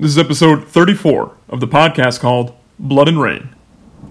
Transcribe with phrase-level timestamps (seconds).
[0.00, 3.56] This is episode 34 of the podcast called Blood and Rain.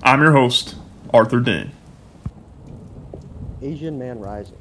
[0.04, 0.76] I'm your host,
[1.14, 1.72] Arthur Dane.
[3.62, 4.58] Asian Man Rising.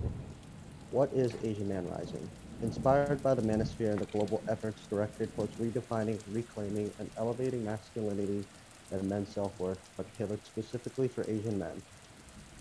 [0.92, 2.30] What is Asian Man Rising?
[2.62, 8.44] Inspired by the manosphere and the global efforts directed towards redefining, reclaiming, and elevating masculinity
[8.92, 11.82] and men's self-worth, but tailored specifically for Asian men.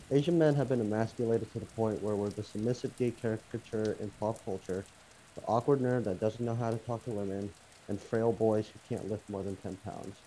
[0.09, 4.09] Asian men have been emasculated to the point where we're the submissive gay caricature in
[4.19, 4.83] pop culture,
[5.35, 7.51] the awkward nerd that doesn't know how to talk to women,
[7.87, 10.23] and frail boys who can't lift more than 10 pounds.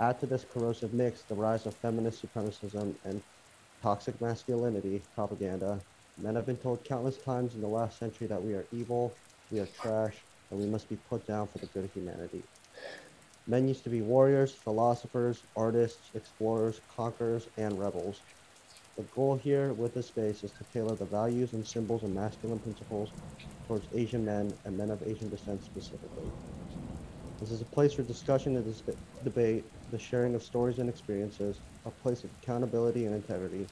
[0.00, 3.22] Add to this corrosive mix the rise of feminist supremacism and
[3.82, 5.82] toxic masculinity propaganda.
[6.16, 9.18] Men have been told countless times in the last century that we are evil,
[9.50, 12.48] we are trash, and we must be put down for the good of humanity.
[13.46, 18.22] Men used to be warriors, philosophers, artists, explorers, conquerors, and rebels.
[18.96, 22.60] The goal here with this space is to tailor the values and symbols and masculine
[22.60, 23.14] principles
[23.66, 26.34] towards Asian men and men of Asian descent specifically.
[27.40, 31.56] This is a place for discussion and dis- debate, the sharing of stories and experiences,
[31.86, 33.64] a place of accountability and integrity,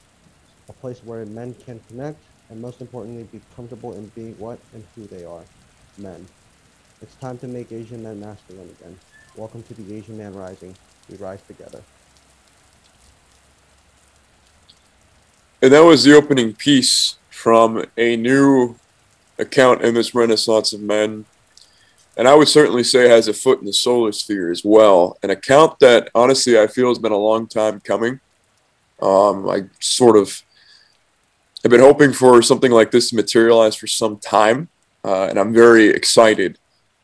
[0.69, 2.17] a place where men can connect,
[2.49, 5.41] and most importantly, be comfortable in being what and who they are
[5.97, 6.25] men.
[7.01, 8.97] It's time to make Asian men masculine again.
[9.35, 10.73] Welcome to the Asian Man Rising.
[11.09, 11.81] We rise together.
[15.61, 18.77] And that was the opening piece from a new
[19.37, 21.25] account in this Renaissance of Men.
[22.17, 25.17] And I would certainly say has a foot in the solar sphere as well.
[25.21, 28.19] An account that honestly I feel has been a long time coming.
[29.01, 30.41] Um, I sort of
[31.63, 34.69] have been hoping for something like this to materialize for some time.
[35.05, 36.57] Uh, and I'm very excited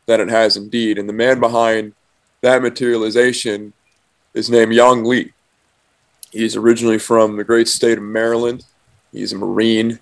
[0.06, 0.98] that it has indeed.
[0.98, 1.94] And the man behind
[2.40, 3.72] that materialization
[4.34, 5.32] is named Yang Lee.
[6.30, 8.64] He's originally from the great state of Maryland.
[9.12, 10.00] He's a Marine.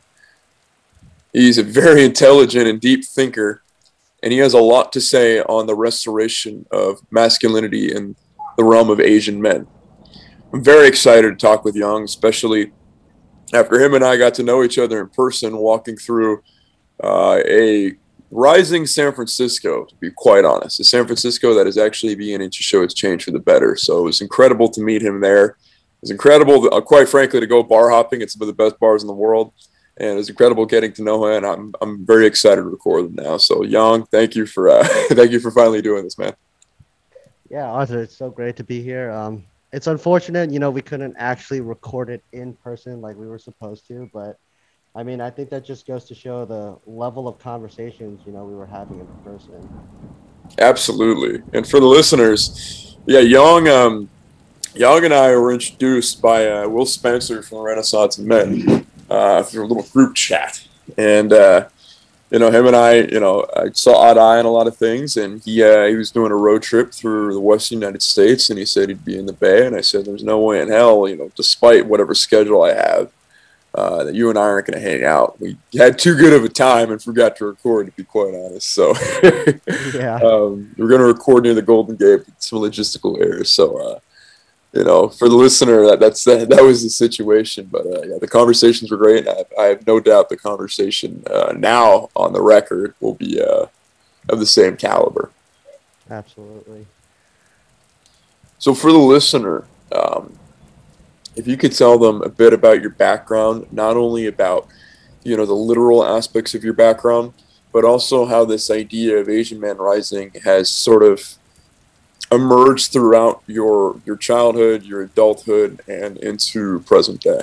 [1.32, 3.61] He's a very intelligent and deep thinker,
[4.22, 8.14] and he has a lot to say on the restoration of masculinity in
[8.56, 9.66] the realm of Asian men.
[10.52, 12.72] I'm very excited to talk with Young, especially
[13.52, 16.42] after him and I got to know each other in person, walking through
[17.02, 17.92] uh, a
[18.30, 22.62] rising San Francisco, to be quite honest, a San Francisco that is actually beginning to
[22.62, 23.76] show its change for the better.
[23.76, 25.56] So it was incredible to meet him there It
[26.02, 29.02] was incredible, uh, quite frankly, to go bar hopping at some of the best bars
[29.02, 29.52] in the world.
[29.98, 31.44] And it was incredible getting to know him.
[31.44, 33.36] And I'm, I'm very excited to record him now.
[33.36, 36.34] So, Young, thank you for uh, thank you for finally doing this, man.
[37.50, 39.10] Yeah, Arthur, it's so great to be here.
[39.10, 43.38] Um, it's unfortunate, you know, we couldn't actually record it in person like we were
[43.38, 44.38] supposed to, but
[44.94, 48.44] I mean, I think that just goes to show the level of conversations, you know,
[48.44, 49.68] we were having in person.
[50.58, 51.42] Absolutely.
[51.54, 53.68] And for the listeners, yeah, Young.
[53.68, 54.08] um,
[54.74, 59.68] Yang and I were introduced by uh, Will Spencer from Renaissance Men uh, through a
[59.68, 61.68] little group chat, and uh,
[62.30, 64.66] you know him and I, you know, I saw eye to eye on a lot
[64.66, 68.02] of things, and he uh, he was doing a road trip through the Western United
[68.02, 70.62] States, and he said he'd be in the Bay, and I said there's no way
[70.62, 73.10] in hell, you know, despite whatever schedule I have.
[73.74, 75.40] Uh, that you and I aren't going to hang out.
[75.40, 78.68] We had too good of a time and forgot to record, to be quite honest.
[78.68, 78.92] So,
[79.94, 83.50] yeah, um, we're going to record near the Golden Gate, some logistical errors.
[83.50, 83.98] So, uh,
[84.72, 87.68] you know, for the listener, that that's that, that was the situation.
[87.70, 89.28] But uh, yeah, the conversations were great.
[89.28, 93.66] I, I, have no doubt the conversation uh, now on the record will be uh,
[94.28, 95.30] of the same caliber.
[96.10, 96.86] Absolutely.
[98.58, 100.38] So for the listener, um,
[101.36, 104.68] if you could tell them a bit about your background, not only about
[105.22, 107.34] you know the literal aspects of your background,
[107.72, 111.36] but also how this idea of Asian Man Rising has sort of
[112.32, 117.42] emerged throughout your your childhood, your adulthood, and into present day?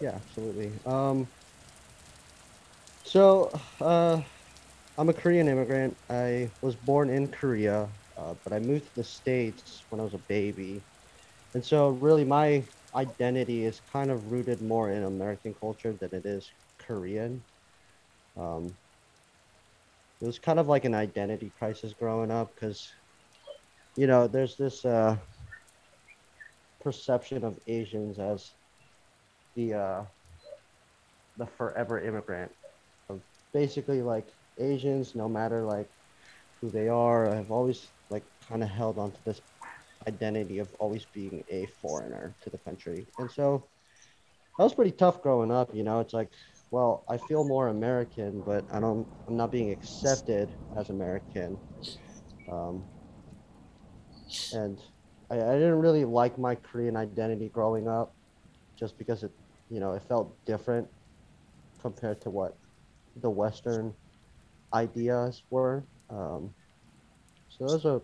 [0.00, 0.72] Yeah, absolutely.
[0.86, 1.28] Um,
[3.04, 3.50] so,
[3.80, 4.22] uh,
[4.96, 5.96] I'm a Korean immigrant.
[6.10, 10.14] I was born in Korea, uh, but I moved to the States when I was
[10.14, 10.80] a baby.
[11.54, 12.64] And so, really, my
[12.94, 17.42] identity is kind of rooted more in American culture than it is Korean.
[18.36, 18.74] Um,
[20.20, 22.88] it was kind of like an identity crisis growing up because
[23.96, 25.16] you know, there's this uh,
[26.80, 28.52] perception of Asians as
[29.54, 30.04] the uh,
[31.36, 32.52] the forever immigrant.
[33.08, 33.20] Of
[33.52, 35.90] basically, like Asians, no matter like
[36.60, 39.40] who they are, have always like kind of held on to this
[40.08, 43.68] identity of always being a foreigner to the country, and so
[44.58, 45.74] that was pretty tough growing up.
[45.74, 46.28] You know, it's like,
[46.70, 51.58] well, I feel more American, but I don't, I'm not being accepted as American.
[52.50, 52.84] Um,
[54.52, 54.78] and
[55.30, 58.14] I, I didn't really like my Korean identity growing up,
[58.78, 59.32] just because it,
[59.70, 60.88] you know, it felt different
[61.80, 62.56] compared to what
[63.16, 63.94] the Western
[64.72, 65.84] ideas were.
[66.10, 66.50] Um,
[67.48, 68.02] So it was a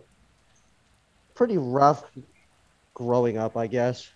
[1.35, 2.03] pretty rough
[2.93, 4.09] growing up, I guess.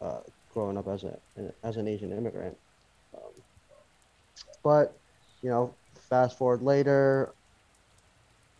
[0.00, 0.20] Uh,
[0.50, 1.18] growing up as a
[1.62, 2.56] as an Asian immigrant,
[3.14, 3.30] um,
[4.64, 4.98] but
[5.42, 5.74] you know,
[6.08, 7.34] fast forward later,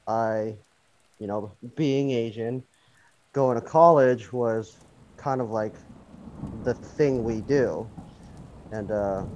[0.07, 0.57] I,
[1.23, 2.65] you know, being Asian,
[3.35, 4.77] going to college was
[5.19, 5.77] kind of like
[6.65, 7.93] the thing we do,
[8.73, 9.27] and uh,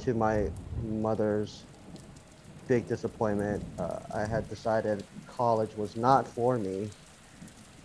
[0.00, 0.48] to my
[0.82, 1.66] mother's
[2.68, 6.92] big disappointment, uh, I had decided college was not for me,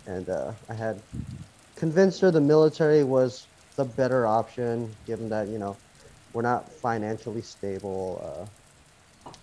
[0.06, 1.02] and uh, I had
[1.76, 5.80] convinced her the military was the better option, given that you know
[6.32, 8.22] we're not financially stable.
[8.24, 8.46] Uh,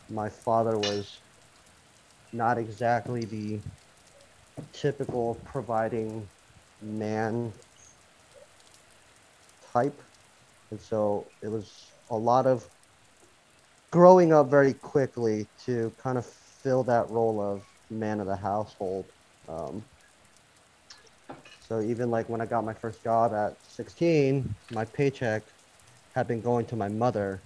[0.10, 1.22] my father was
[2.36, 3.62] not exactly the
[4.74, 6.28] typical providing
[6.82, 7.54] man
[9.74, 10.02] type,
[10.72, 12.70] and so it was a lot of
[13.92, 19.10] growing up very quickly to kind of fill that role of man of the household.
[19.48, 19.86] Um,
[21.62, 25.44] so even like when I got my first job at 16, my paycheck
[26.14, 27.42] had been going to my mother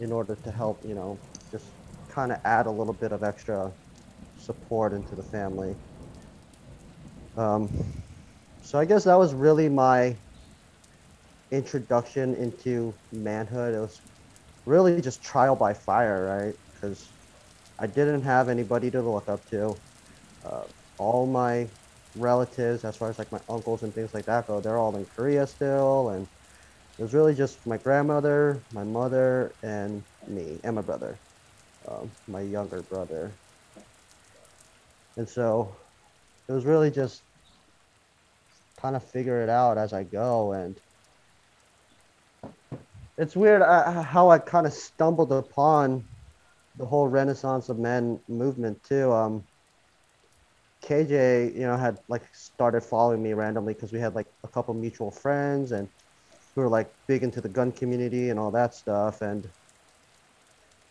[0.00, 1.18] in order to help, you know,
[1.50, 1.66] just
[2.08, 3.72] kind of add a little bit of extra
[4.48, 5.76] support into the family.
[7.36, 7.68] Um,
[8.62, 10.16] so I guess that was really my
[11.50, 13.74] introduction into manhood.
[13.74, 14.00] It was
[14.66, 16.54] really just trial by fire, right?
[16.74, 17.12] Because
[17.78, 19.74] I didn't have anybody to look up to.
[20.44, 20.64] Uh,
[20.98, 21.68] all my
[22.14, 25.06] relatives, as far as like my uncles and things like that go, they're all in
[25.06, 26.26] Korea still, and
[26.98, 31.20] it was really just my grandmother, my mother, and me, and my brother,
[31.88, 33.38] um, my younger brother.
[35.18, 35.74] And so
[36.48, 37.22] it was really just
[38.80, 40.80] kind of figure it out as I go, and
[43.18, 46.04] it's weird uh, how I kind of stumbled upon
[46.76, 49.12] the whole Renaissance of Men movement too.
[49.12, 49.42] Um,
[50.84, 54.72] KJ, you know, had like started following me randomly because we had like a couple
[54.72, 55.88] mutual friends and
[56.54, 59.20] who were like big into the gun community and all that stuff.
[59.20, 59.48] And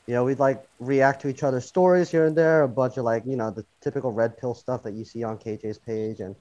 [0.07, 3.03] you know, we'd like react to each other's stories here and there, a bunch of
[3.03, 6.35] like, you know, the typical red pill stuff that you see on KJ's page and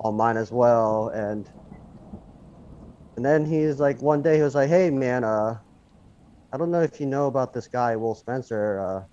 [0.00, 1.08] on mine as well.
[1.08, 1.50] And
[3.16, 5.58] and then he's like, one day he was like, "Hey man, uh,
[6.52, 9.04] I don't know if you know about this guy Will Spencer, uh,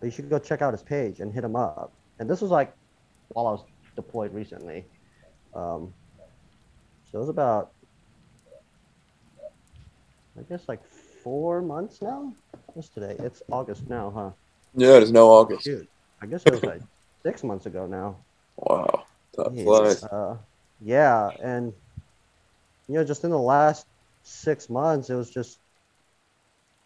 [0.00, 2.50] but you should go check out his page and hit him up." And this was
[2.50, 2.74] like
[3.28, 3.64] while I was
[3.96, 4.86] deployed recently.
[5.54, 5.94] Um,
[7.10, 7.70] so it was about,
[10.38, 10.84] I guess, like
[11.24, 12.32] four months now.
[12.74, 13.16] What's today?
[13.18, 14.30] It's August now, huh?
[14.74, 15.64] Yeah, it is now August.
[15.64, 15.88] Dude,
[16.22, 16.82] I guess it was like
[17.26, 18.16] six months ago now.
[18.56, 19.04] Wow,
[19.52, 20.04] Yeah, flies.
[20.04, 20.36] Uh,
[20.82, 21.72] yeah, and
[22.88, 23.86] you know, just in the last
[24.22, 25.58] six months, it was just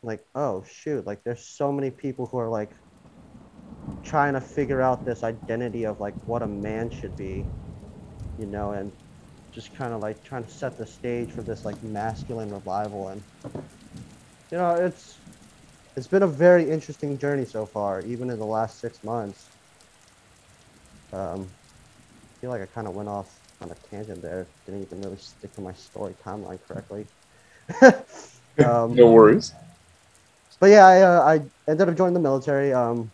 [0.02, 2.70] like, oh shoot, like there's so many people who are like
[4.02, 7.44] trying to figure out this identity of like what a man should be,
[8.38, 8.90] you know, and
[9.52, 13.22] just kind of like trying to set the stage for this like masculine revival, and
[14.50, 15.16] you know, it's
[15.96, 19.48] it's been a very interesting journey so far, even in the last six months.
[21.12, 24.46] Um, I feel like I kind of went off on a tangent there.
[24.66, 27.06] Didn't even really stick to my story timeline correctly.
[28.64, 29.52] um, No worries.
[30.58, 32.72] but yeah, I, uh, I ended up joining the military.
[32.72, 33.10] Um,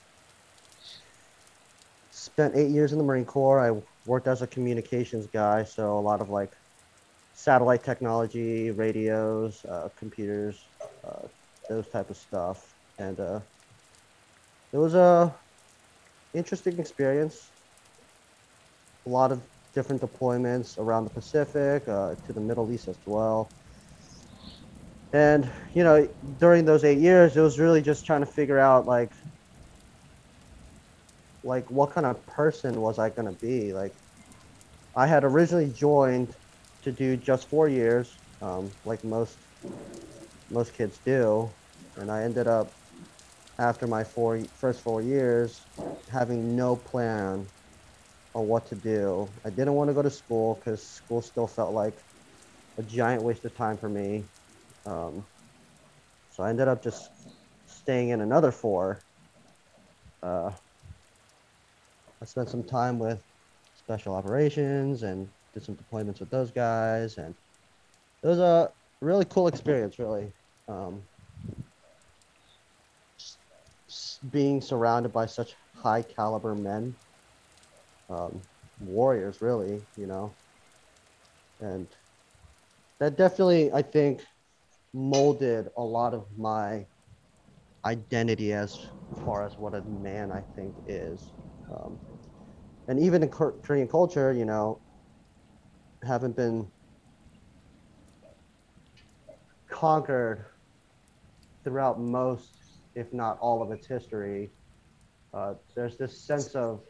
[2.11, 3.61] spent eight years in the Marine Corps.
[3.61, 6.53] I worked as a communications guy, so a lot of like
[7.35, 10.63] satellite technology, radios, uh, computers,
[11.05, 11.27] uh,
[11.69, 12.70] those type of stuff.
[13.01, 13.41] And uh,
[14.75, 15.35] it was a
[16.35, 17.51] interesting experience.
[19.07, 19.41] A lot of
[19.75, 23.51] different deployments around the Pacific, uh, to the Middle East as well.
[25.15, 26.07] And you know,
[26.39, 29.13] during those eight years, it was really just trying to figure out like,
[31.43, 33.73] like what kind of person was I gonna be?
[33.73, 33.95] Like,
[34.95, 36.35] I had originally joined
[36.83, 39.39] to do just four years, um, like most
[40.51, 41.49] most kids do,
[41.97, 42.75] and I ended up
[43.61, 45.67] after my four first four years
[46.11, 47.47] having no plan
[48.35, 49.29] on what to do.
[49.45, 51.95] I didn't want to go to school because school still felt like
[52.79, 54.25] a giant waste of time for me.
[54.87, 55.27] Um,
[56.31, 57.11] so I ended up just
[57.67, 59.05] staying in another four.
[60.23, 60.53] Uh,
[62.23, 63.23] I spent some time with
[63.75, 67.35] special operations and did some deployments with those guys, and
[68.23, 69.99] it was a really cool experience.
[69.99, 70.33] Really,
[70.69, 71.03] um,
[74.29, 76.95] being surrounded by such high caliber men,
[78.11, 78.43] um,
[78.79, 80.37] warriors, really, you know,
[81.61, 81.87] and
[82.99, 84.23] that definitely, I think,
[84.93, 86.87] molded a lot of my
[87.85, 88.79] identity as
[89.25, 91.33] far as what a man I think is.
[91.71, 91.99] Um,
[92.89, 94.83] and even in Korean culture, you know,
[96.03, 96.71] haven't been
[99.71, 100.47] conquered
[101.65, 102.60] throughout most,
[103.01, 104.51] if not all, of its history.
[105.33, 106.81] Uh, there's this sense of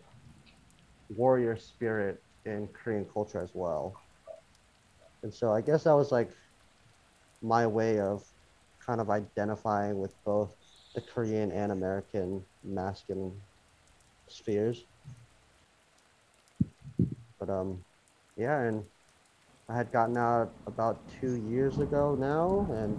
[1.08, 3.96] warrior spirit in Korean culture as well.
[5.22, 6.30] And so I guess that was like
[7.42, 8.24] my way of
[8.84, 10.50] kind of identifying with both
[10.94, 13.32] the Korean and American masculine
[14.28, 14.84] spheres.
[17.38, 17.84] But um
[18.36, 18.82] yeah, and
[19.68, 22.98] I had gotten out about two years ago now and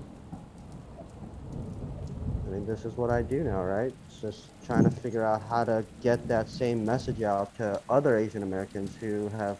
[2.52, 3.94] I mean this is what I do now, right?
[4.08, 8.18] It's just trying to figure out how to get that same message out to other
[8.18, 9.58] Asian Americans who have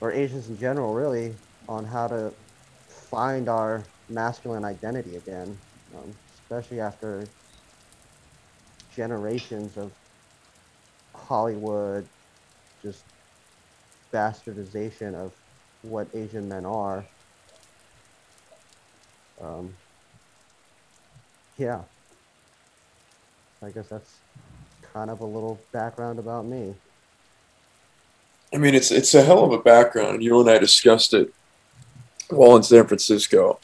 [0.00, 1.32] or Asians in general really
[1.68, 2.32] on how to
[2.88, 5.56] find our masculine identity again,
[5.96, 7.22] um, especially after
[8.96, 9.92] generations of
[11.14, 12.04] Hollywood
[12.82, 13.04] just
[14.12, 15.32] bastardization of
[15.82, 17.04] what Asian men are.
[19.40, 19.72] Um,
[21.58, 21.80] yeah.
[23.62, 24.16] I guess that's
[24.92, 26.74] kind of a little background about me.
[28.52, 30.22] I mean, it's it's a hell of a background.
[30.22, 31.34] You and I discussed it
[32.30, 33.58] while in San Francisco,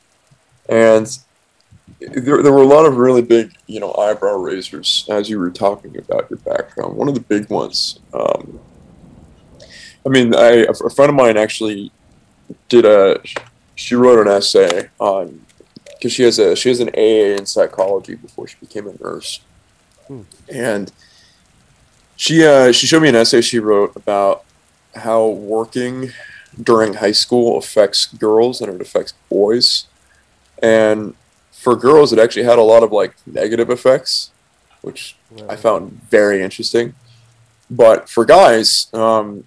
[0.69, 1.07] and
[2.01, 5.51] there, there were a lot of really big, you know, eyebrow raisers as you were
[5.51, 6.97] talking about your background.
[6.97, 8.01] One of the big ones.
[8.13, 8.61] Um,
[10.05, 11.91] I mean, I a friend of mine actually
[12.69, 13.21] did a.
[13.77, 15.44] She wrote an essay on
[16.05, 19.41] because she has a she has an AA in psychology before she became a nurse,
[20.07, 20.21] Hmm.
[20.51, 20.93] and
[22.15, 24.45] she uh, she showed me an essay she wrote about
[24.95, 26.11] how working
[26.63, 29.87] during high school affects girls and it affects boys.
[30.63, 31.15] And
[31.53, 34.31] for girls, it actually had a lot of like negative effects,
[34.83, 35.17] which
[35.49, 36.95] I found very interesting.
[37.71, 39.45] But for guys, um,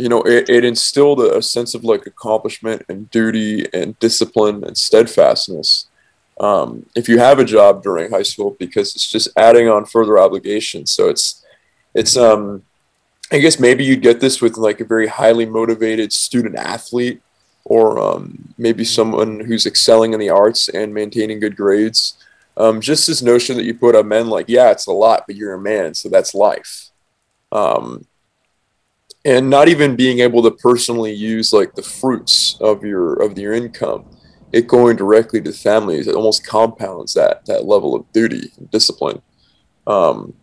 [0.00, 4.64] you know, it, it instilled a, a sense of like accomplishment and duty and discipline
[4.64, 5.88] and steadfastness.
[6.40, 10.18] Um, if you have a job during high school, because it's just adding on further
[10.18, 10.90] obligations.
[10.90, 11.44] So it's,
[11.94, 12.62] it's, um,
[13.30, 17.20] I guess maybe you'd get this with like a very highly motivated student athlete
[17.64, 22.14] or um, maybe someone who's excelling in the arts and maintaining good grades.
[22.56, 25.36] Um, just this notion that you put on men like, yeah, it's a lot, but
[25.36, 26.88] you're a man, so that's life.
[27.52, 28.06] Um,
[29.24, 33.52] and not even being able to personally use like the fruits of your of your
[33.52, 34.04] income,
[34.52, 39.20] it going directly to families, it almost compounds that that level of duty and discipline.
[39.86, 40.34] Um,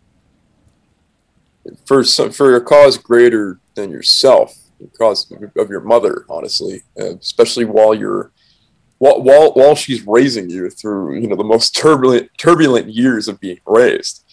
[1.85, 4.55] for some, for a cause greater than yourself,
[4.97, 8.31] cause of your mother, honestly, uh, especially while you're
[8.99, 13.39] while, while while she's raising you through you know the most turbulent turbulent years of
[13.39, 14.23] being raised.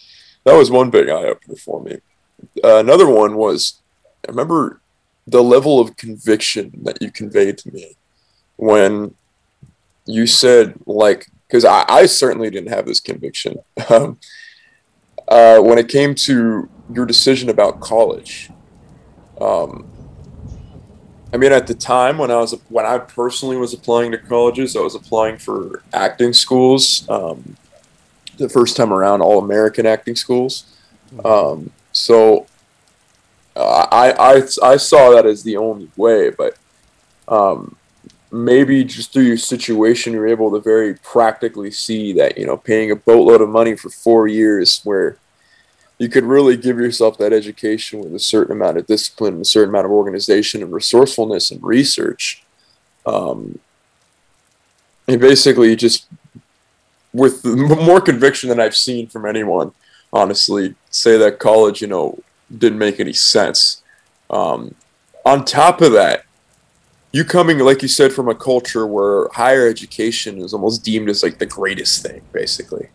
[0.43, 1.97] That was one big eye opener for me.
[2.63, 3.81] Uh, another one was
[4.27, 4.81] I remember
[5.27, 7.95] the level of conviction that you conveyed to me
[8.57, 9.15] when
[10.05, 13.57] you said like because I, I certainly didn't have this conviction
[13.89, 14.19] um,
[15.27, 18.49] uh, when it came to your decision about college.
[19.39, 19.87] Um,
[21.33, 24.75] I mean, at the time when I was when I personally was applying to colleges,
[24.75, 27.07] I was applying for acting schools.
[27.09, 27.57] Um,
[28.37, 30.65] the first time around, all American acting schools.
[31.23, 32.47] Um, so
[33.55, 36.57] I, I I saw that as the only way, but
[37.27, 37.75] um,
[38.31, 42.91] maybe just through your situation, you're able to very practically see that you know paying
[42.91, 45.17] a boatload of money for four years, where
[45.97, 49.69] you could really give yourself that education with a certain amount of discipline, a certain
[49.69, 52.43] amount of organization and resourcefulness and research.
[53.05, 53.59] Um,
[55.07, 56.07] and basically, just
[57.13, 59.71] with more conviction than I've seen from anyone,
[60.11, 62.19] honestly, say that college, you know,
[62.55, 63.83] didn't make any sense.
[64.29, 64.75] Um,
[65.25, 66.25] on top of that,
[67.11, 71.23] you coming, like you said, from a culture where higher education is almost deemed as
[71.23, 72.89] like the greatest thing, basically.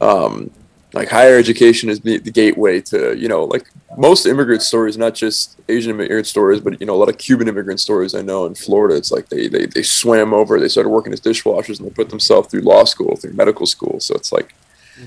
[0.00, 0.50] Um,
[0.92, 3.66] like higher education is the, the gateway to, you know, like
[3.96, 7.48] most immigrant stories, not just Asian immigrant stories, but you know, a lot of Cuban
[7.48, 8.94] immigrant stories I know in Florida.
[8.94, 12.10] It's like they they, they swam over, they started working as dishwashers, and they put
[12.10, 14.00] themselves through law school, through medical school.
[14.00, 14.54] So it's like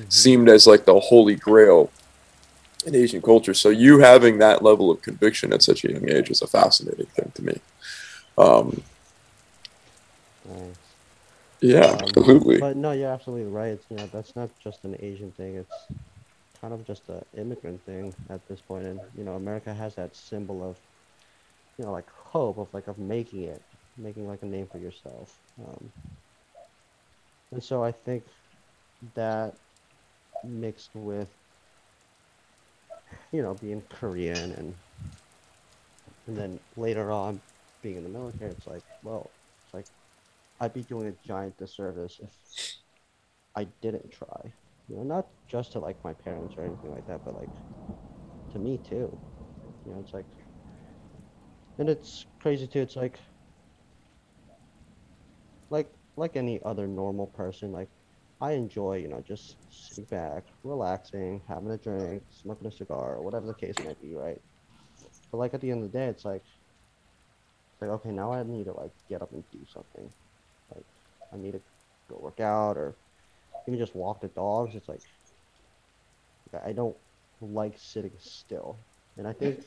[0.09, 1.91] seemed as like the holy grail
[2.85, 3.53] in Asian culture.
[3.53, 7.07] So you having that level of conviction at such a young age is a fascinating
[7.07, 7.61] thing to me.
[8.37, 8.83] Um,
[10.45, 10.97] Nice.
[11.61, 12.59] yeah, Um, absolutely.
[12.59, 13.69] But no, you're absolutely right.
[13.73, 15.55] It's, you know, that's not just an Asian thing.
[15.57, 15.87] It's
[16.61, 18.85] kind of just an immigrant thing at this point.
[18.85, 20.77] And you know, America has that symbol of,
[21.77, 23.63] you know, like hope of like of making it,
[23.97, 25.33] making like a name for yourself.
[25.59, 25.91] Um,
[27.51, 28.23] and so I think
[29.15, 29.55] that
[30.43, 31.29] mixed with
[33.31, 34.75] you know, being Korean and
[36.27, 37.41] and then later on
[37.81, 39.31] being in the military, it's like, well,
[39.65, 39.87] it's like
[40.59, 42.29] I'd be doing a giant disservice if
[43.55, 44.53] I didn't try.
[44.87, 47.49] You know, not just to like my parents or anything like that, but like
[48.51, 49.17] to me too.
[49.85, 50.25] You know, it's like,
[51.77, 52.81] and it's crazy too.
[52.81, 53.19] It's like,
[55.69, 57.89] like like any other normal person, like
[58.41, 63.23] I enjoy, you know, just sitting back, relaxing, having a drink, smoking a cigar, or
[63.23, 64.39] whatever the case might be, right?
[65.31, 66.41] But like at the end of the day, it's like,
[67.73, 70.09] it's like okay, now I need to like get up and do something.
[70.73, 70.85] Like
[71.33, 71.61] I need to
[72.09, 72.95] go work out or
[73.67, 74.73] even just walk the dogs.
[74.75, 75.01] It's like
[76.65, 76.95] I don't
[77.41, 78.77] like sitting still,
[79.17, 79.59] and I think,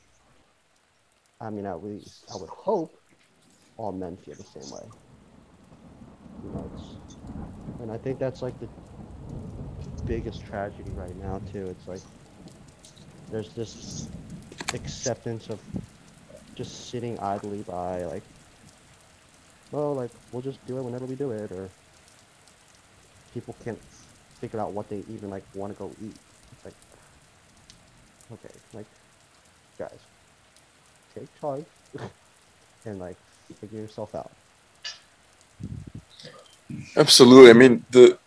[1.41, 2.99] I mean, at least I would hope
[3.76, 4.83] all men feel the same way.
[6.43, 7.12] You know, it's,
[7.83, 8.69] and I think that's like the
[10.07, 11.67] biggest tragedy right now too.
[11.67, 12.01] It's like
[13.31, 14.09] there's this
[14.73, 15.61] acceptance of
[16.55, 18.23] just sitting idly by, like,
[19.73, 21.69] well, like we'll just do it whenever we do it, or
[23.35, 23.81] people can't
[24.41, 26.15] figure out what they even like want to go eat.
[26.53, 26.75] It's like,
[28.33, 28.87] okay, like,
[29.79, 29.99] guys,
[31.15, 31.65] take charge
[32.85, 33.17] and like
[33.61, 34.31] figure yourself out.
[36.97, 37.50] Absolutely.
[37.50, 38.19] I mean, the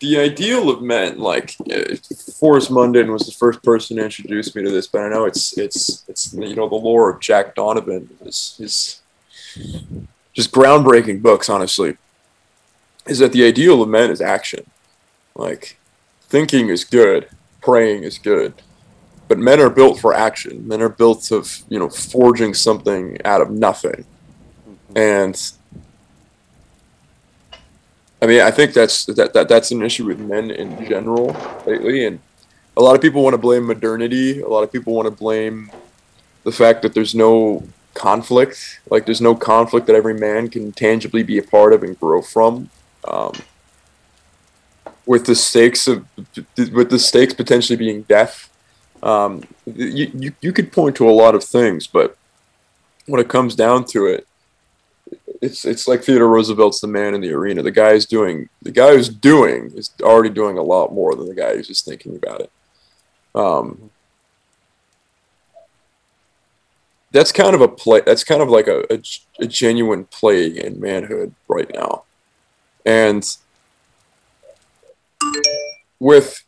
[0.00, 1.94] the ideal of men, like uh,
[2.38, 5.56] Forrest Munden was the first person to introduce me to this, but I know it's
[5.58, 9.02] it's it's you know the lore of Jack Donovan is is
[10.32, 11.50] just groundbreaking books.
[11.50, 11.98] Honestly,
[13.06, 14.64] is that the ideal of men is action.
[15.34, 15.78] Like
[16.22, 17.28] thinking is good,
[17.60, 18.54] praying is good,
[19.28, 20.66] but men are built for action.
[20.66, 24.06] Men are built of you know forging something out of nothing,
[24.96, 25.52] and
[28.22, 31.34] I mean, I think that's that, that that's an issue with men in general
[31.66, 32.20] lately, and
[32.76, 34.40] a lot of people want to blame modernity.
[34.40, 35.70] A lot of people want to blame
[36.44, 38.80] the fact that there's no conflict.
[38.90, 42.22] Like there's no conflict that every man can tangibly be a part of and grow
[42.22, 42.70] from.
[43.06, 43.32] Um,
[45.06, 46.06] with the stakes of
[46.56, 48.50] with the stakes potentially being death,
[49.02, 52.16] um, you, you you could point to a lot of things, but
[53.06, 54.26] when it comes down to it,
[55.40, 57.62] it's it's like Theodore Roosevelt's the man in the arena.
[57.62, 61.28] The guy is doing the guy who's doing is already doing a lot more than
[61.28, 62.52] the guy who's just thinking about it.
[63.34, 63.90] Um,
[67.12, 68.02] that's kind of a play.
[68.04, 69.00] That's kind of like a, a,
[69.40, 72.04] a genuine plague in manhood right now,
[72.84, 73.24] and
[75.98, 76.44] with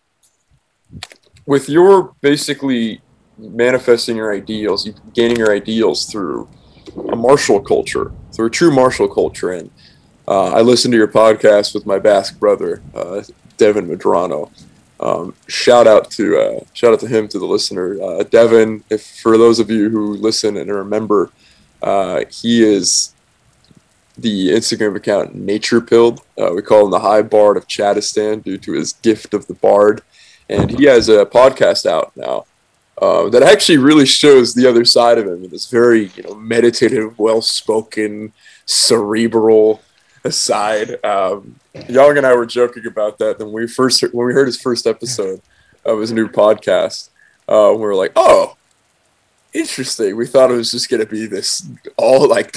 [1.46, 3.00] with your basically
[3.38, 6.48] manifesting your ideals, gaining your ideals through
[7.10, 9.52] a martial culture, through a true martial culture.
[9.52, 9.70] And
[10.26, 13.22] uh, I listened to your podcast with my Basque brother, uh,
[13.56, 14.50] Devin Madrano.
[15.00, 18.84] Um, shout out to uh, shout out to him to the listener, uh, Devin.
[18.88, 21.30] If for those of you who listen and remember,
[21.82, 23.12] uh, he is
[24.16, 26.20] the Instagram account Nature Pilled.
[26.40, 29.54] Uh, we call him the High Bard of Chadistan due to his gift of the
[29.54, 30.02] bard,
[30.48, 32.44] and he has a podcast out now
[32.98, 35.48] uh, that actually really shows the other side of him.
[35.48, 38.32] This very you know meditative, well-spoken,
[38.66, 39.82] cerebral
[40.30, 41.04] side.
[41.04, 41.56] Um,
[41.88, 44.86] Young and I were joking about that when we first when we heard his first
[44.86, 45.40] episode
[45.84, 47.08] of his new podcast.
[47.48, 48.56] Uh, we were like, "Oh,
[49.52, 52.54] interesting." We thought it was just gonna be this all like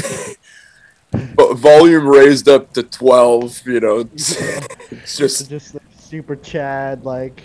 [1.53, 3.61] volume raised up to twelve.
[3.65, 4.35] You know, it's
[5.17, 7.43] just just like, super Chad like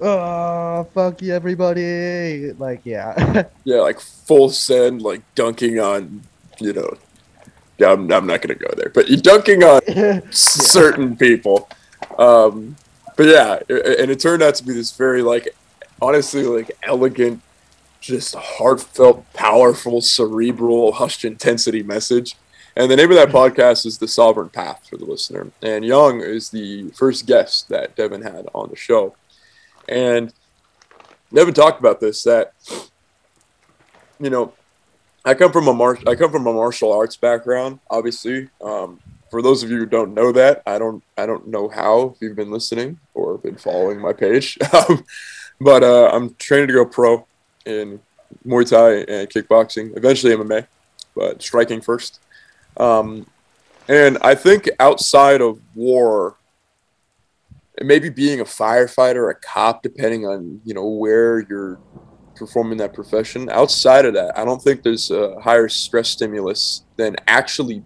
[0.00, 2.52] oh fuck you everybody.
[2.52, 3.44] Like yeah.
[3.64, 6.22] Yeah like full send like dunking on
[6.58, 6.96] you know
[7.78, 10.20] yeah i'm, I'm not gonna go there but you're dunking on yeah.
[10.30, 11.68] certain people.
[12.18, 12.76] Um
[13.16, 15.54] but yeah and it turned out to be this very like
[16.00, 17.40] honestly like elegant
[18.00, 22.36] just heartfelt powerful cerebral hushed intensity message.
[22.76, 25.50] And the name of that podcast is the sovereign path for the listener.
[25.62, 29.16] And young is the first guest that devin had on the show
[29.88, 30.32] and
[31.30, 32.52] never talked about this that
[34.18, 34.52] you know
[35.24, 37.80] I come from a mar- I come from a martial arts background.
[37.90, 41.68] Obviously, um, for those of you who don't know that, I don't I don't know
[41.68, 45.04] how if you've been listening or been following my page, um,
[45.60, 47.26] but uh, I'm training to go pro
[47.64, 48.00] in
[48.46, 49.96] Muay Thai and kickboxing.
[49.96, 50.66] Eventually MMA,
[51.16, 52.20] but striking first.
[52.76, 53.26] Um,
[53.88, 56.36] and I think outside of war,
[57.82, 61.78] maybe being a firefighter, or a cop, depending on you know where you're
[62.34, 63.48] performing that profession.
[63.50, 67.82] Outside of that, I don't think there's a higher stress stimulus than actually,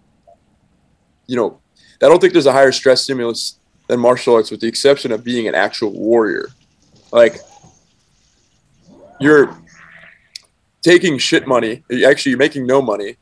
[1.27, 1.61] you know,
[2.03, 5.23] I don't think there's a higher stress stimulus than martial arts, with the exception of
[5.23, 6.49] being an actual warrior.
[7.13, 7.41] Like,
[9.21, 9.57] you're
[10.83, 11.83] taking shit money.
[12.05, 13.17] Actually, you're making no money.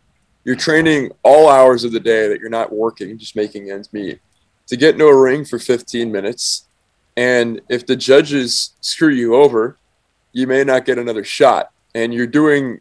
[0.44, 4.20] You're training all hours of the day that you're not working, just making ends meet,
[4.68, 6.66] to get into a ring for 15 minutes.
[7.16, 9.76] And if the judges screw you over,
[10.32, 11.70] you may not get another shot.
[11.94, 12.80] And you're doing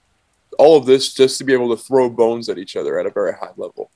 [0.60, 3.10] all of this just to be able to throw bones at each other at a
[3.10, 3.90] very high level.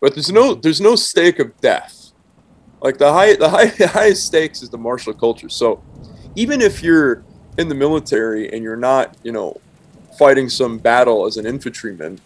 [0.00, 2.12] But there's no there's no stake of death.
[2.82, 5.48] Like the high the high the highest stakes is the martial culture.
[5.48, 5.82] So
[6.34, 7.24] even if you're
[7.58, 9.58] in the military and you're not, you know,
[10.18, 12.20] fighting some battle as an infantryman,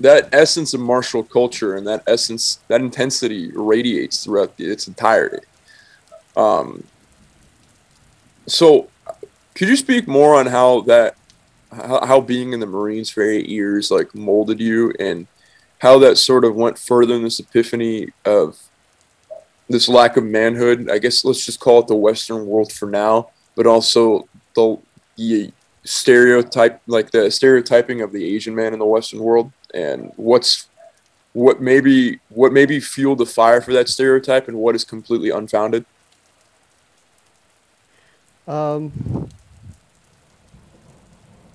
[0.00, 5.44] that essence of martial culture and that essence, that intensity radiates throughout the, its entirety.
[6.36, 6.84] Um,
[8.46, 8.88] so,
[9.54, 11.16] could you speak more on how that,
[11.70, 15.26] how, how being in the Marines for eight years like molded you and
[15.80, 18.58] how that sort of went further in this epiphany of
[19.68, 20.88] this lack of manhood?
[20.90, 24.78] I guess let's just call it the Western world for now, but also the,
[25.16, 25.52] the
[25.84, 30.68] stereotype like the stereotyping of the Asian man in the Western world and what's
[31.32, 35.84] what maybe what maybe fueled the fire for that stereotype and what is completely unfounded?
[38.48, 39.28] Um,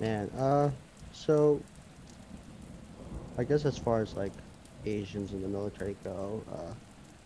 [0.00, 0.70] man, uh,
[1.12, 1.60] so
[3.36, 4.32] I guess as far as like
[4.86, 6.72] Asians in the military go, uh,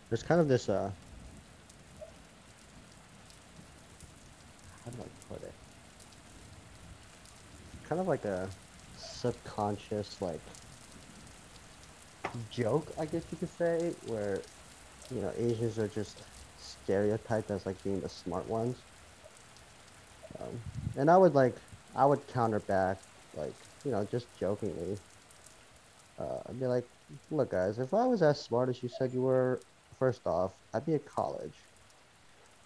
[0.09, 0.91] there's kind of this uh,
[4.85, 5.53] how do I put it?
[7.89, 8.49] Kind of like a
[8.99, 10.41] subconscious like
[12.51, 14.41] joke, I guess you could say, where
[15.11, 16.23] you know Asians are just
[16.57, 18.77] stereotyped as like being the smart ones.
[20.39, 20.61] Um,
[20.97, 21.57] and I would like,
[21.95, 22.99] I would counter back,
[23.35, 24.97] like, you know, just jokingly.
[26.19, 26.85] Uh, I'd be like,
[27.31, 29.61] look, guys, if I was as smart as you said you were,
[29.99, 31.59] first off, I'd be at college.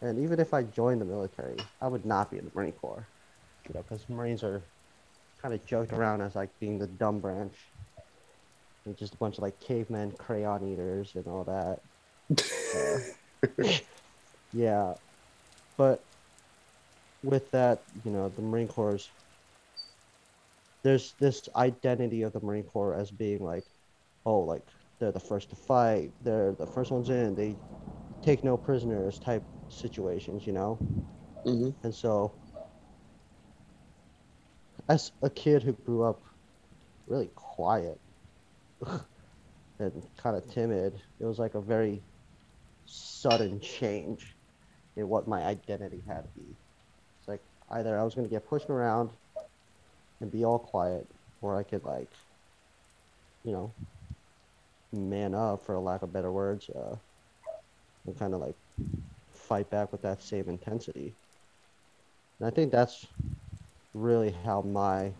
[0.02, 3.08] And even if I joined the military, I would not be in the Marine Corps.
[3.68, 4.62] You know, because Marines are
[5.40, 7.56] kind of joked around as like being the dumb branch.
[8.96, 11.80] Just a bunch of like cavemen, crayon eaters, and all that.
[13.58, 13.70] Uh,
[14.52, 14.94] yeah.
[15.76, 16.04] But
[17.22, 19.08] with that, you know, the Marine Corps,
[20.82, 23.64] there's this identity of the Marine Corps as being like,
[24.26, 24.62] oh, like
[24.98, 27.56] they're the first to fight, they're the first ones in, they
[28.22, 30.78] take no prisoners type situations, you know?
[31.46, 31.70] Mm-hmm.
[31.82, 32.32] And so,
[34.88, 36.22] as a kid who grew up
[37.06, 37.98] really quiet
[39.78, 42.02] and kind of timid, it was like a very
[42.86, 44.36] sudden change
[44.96, 46.56] in what my identity had to be.
[47.18, 49.10] It's like either I was going to get pushed around
[50.20, 51.06] and be all quiet,
[51.40, 52.10] or I could like,
[53.44, 53.74] you know,
[54.92, 56.96] man up for lack of better words, uh,
[58.06, 58.54] and kind of like
[59.32, 61.14] fight back with that same intensity.
[62.38, 63.06] And I think that's
[63.92, 65.12] really how my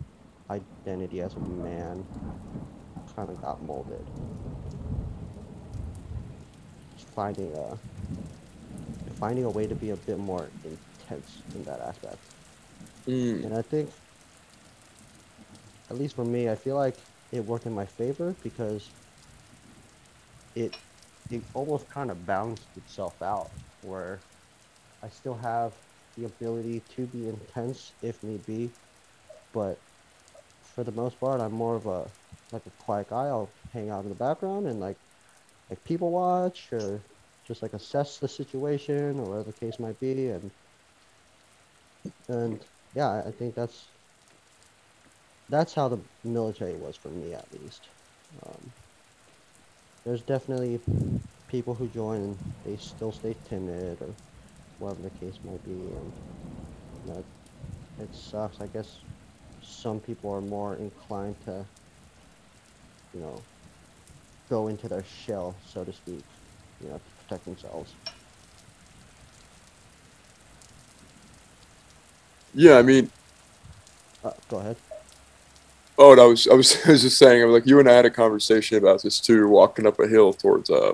[0.50, 2.04] identity as a man
[3.16, 4.04] kind of got molded.
[6.96, 7.78] Just finding a
[9.14, 12.18] finding a way to be a bit more intense in that aspect.
[13.06, 13.44] Mm.
[13.44, 13.90] And I think,
[15.90, 16.96] at least for me, I feel like
[17.32, 18.88] it worked in my favor because
[20.54, 20.76] it
[21.30, 23.50] it almost kind of balanced itself out,
[23.82, 24.18] where
[25.02, 25.72] I still have
[26.16, 28.70] the ability to be intense if need be,
[29.52, 29.78] but
[30.74, 32.06] for the most part, I'm more of a
[32.52, 33.26] like a quiet guy.
[33.26, 34.98] I'll hang out in the background and like
[35.70, 37.06] like people watch or
[37.46, 40.52] just like assess the situation or whatever the case might be, and
[42.28, 43.92] and yeah, I- think that's
[45.48, 47.88] that's how the military was for me at least.
[48.46, 48.72] Um,
[50.04, 50.80] there's definitely
[51.46, 54.16] people who join and they still stay timid or
[54.78, 56.14] whatever the case might be, and
[57.04, 57.24] know,
[57.98, 58.60] it sucks.
[58.60, 59.04] I guess
[59.60, 61.68] some people are more inclined to,
[63.14, 63.40] you know,
[64.50, 66.22] go into their shell, so to speak,
[66.82, 67.92] you know, to protect themselves.
[72.54, 73.10] Yeah, I mean,
[74.24, 74.76] Uh, go ahead.
[75.98, 77.88] oh, and I was, I was, I was just saying, I was like, you and
[77.88, 80.92] I had a conversation about this too, walking up a hill towards, uh,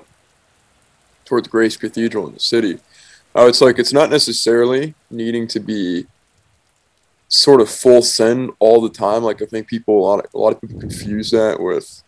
[1.25, 2.79] towards Grace Cathedral in the city.
[3.35, 6.05] Uh, it's like it's not necessarily needing to be
[7.29, 9.23] sort of full send all the time.
[9.23, 12.03] Like I think people, a lot of, a lot of people confuse that with,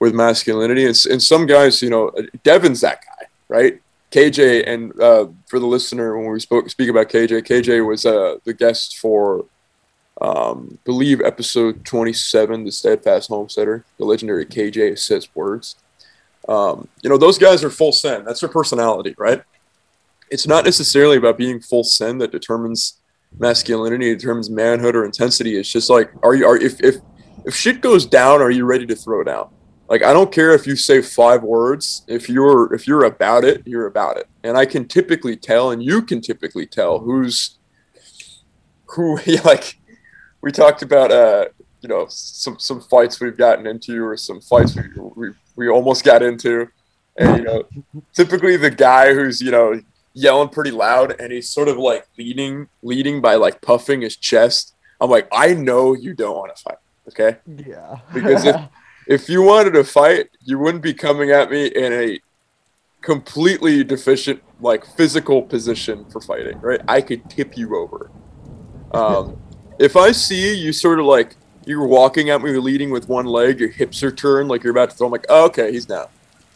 [0.00, 0.86] with masculinity.
[0.86, 2.10] And, and some guys, you know,
[2.42, 3.80] Devin's that guy, right?
[4.10, 8.38] KJ, and uh, for the listener, when we spoke speak about KJ, KJ was uh,
[8.44, 9.44] the guest for,
[10.20, 15.76] um, believe episode twenty seven, the Steadfast Homesteader, the legendary KJ says words.
[16.48, 18.26] Um, you know, those guys are full send.
[18.26, 19.44] That's their personality, right?
[20.28, 23.00] It's not necessarily about being full send that determines
[23.38, 25.56] masculinity determines manhood or intensity.
[25.56, 26.96] It's just like, are you are if if
[27.44, 29.50] if shit goes down, are you ready to throw down?
[29.90, 32.02] Like I don't care if you say five words.
[32.06, 34.28] If you're if you're about it, you're about it.
[34.44, 37.58] And I can typically tell, and you can typically tell who's
[38.86, 39.18] who.
[39.44, 39.80] Like
[40.42, 41.46] we talked about, uh,
[41.80, 44.84] you know, some some fights we've gotten into, or some fights we
[45.16, 46.68] we, we almost got into,
[47.16, 47.64] and you know,
[48.14, 52.68] typically the guy who's you know yelling pretty loud and he's sort of like leading
[52.82, 54.74] leading by like puffing his chest.
[55.00, 56.78] I'm like, I know you don't want to fight.
[57.08, 57.38] Okay.
[57.66, 57.98] Yeah.
[58.14, 58.56] Because if
[59.10, 62.20] if you wanted to fight, you wouldn't be coming at me in a
[63.00, 66.80] completely deficient like physical position for fighting, right?
[66.86, 68.08] I could tip you over.
[68.92, 69.36] Um,
[69.80, 71.34] if I see you sort of like
[71.66, 74.90] you're walking at me leading with one leg, your hips are turned like you're about
[74.90, 76.06] to throw, I'm like, oh, okay, he's down.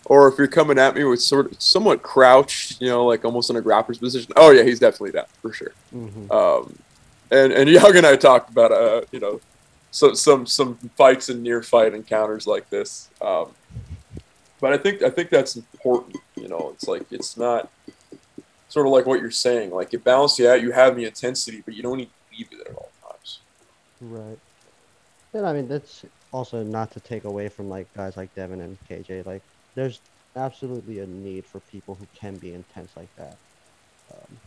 [0.04, 3.50] Or if you're coming at me with sort of somewhat crouched, you know, like almost
[3.50, 5.72] in a grappler's position, oh yeah, he's definitely down for sure.
[5.92, 6.30] Mhm.
[6.30, 6.78] Um,
[7.32, 9.40] and and Young and I talked about uh, you know,
[9.94, 13.10] so, some some fights and near fight encounters like this.
[13.20, 13.52] Um,
[14.60, 16.16] but I think I think that's important.
[16.34, 17.70] You know, it's like it's not
[18.68, 19.70] sort of like what you're saying.
[19.70, 20.60] Like it balances you out.
[20.60, 23.38] You have the intensity, but you don't need to leave it at all times.
[24.00, 24.38] Right.
[25.32, 28.76] And I mean, that's also not to take away from like guys like Devin and
[28.90, 29.24] KJ.
[29.24, 29.42] Like,
[29.76, 30.00] there's
[30.34, 33.36] absolutely a need for people who can be intense like that.
[34.12, 34.38] Um,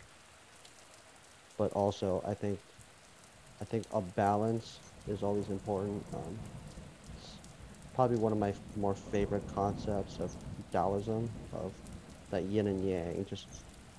[1.57, 2.59] but also, I think,
[3.61, 6.03] I think a balance is always important.
[6.13, 6.37] Um,
[7.95, 10.31] probably one of my more favorite concepts of
[10.71, 11.73] Taoism, of
[12.29, 13.47] that yin and yang, just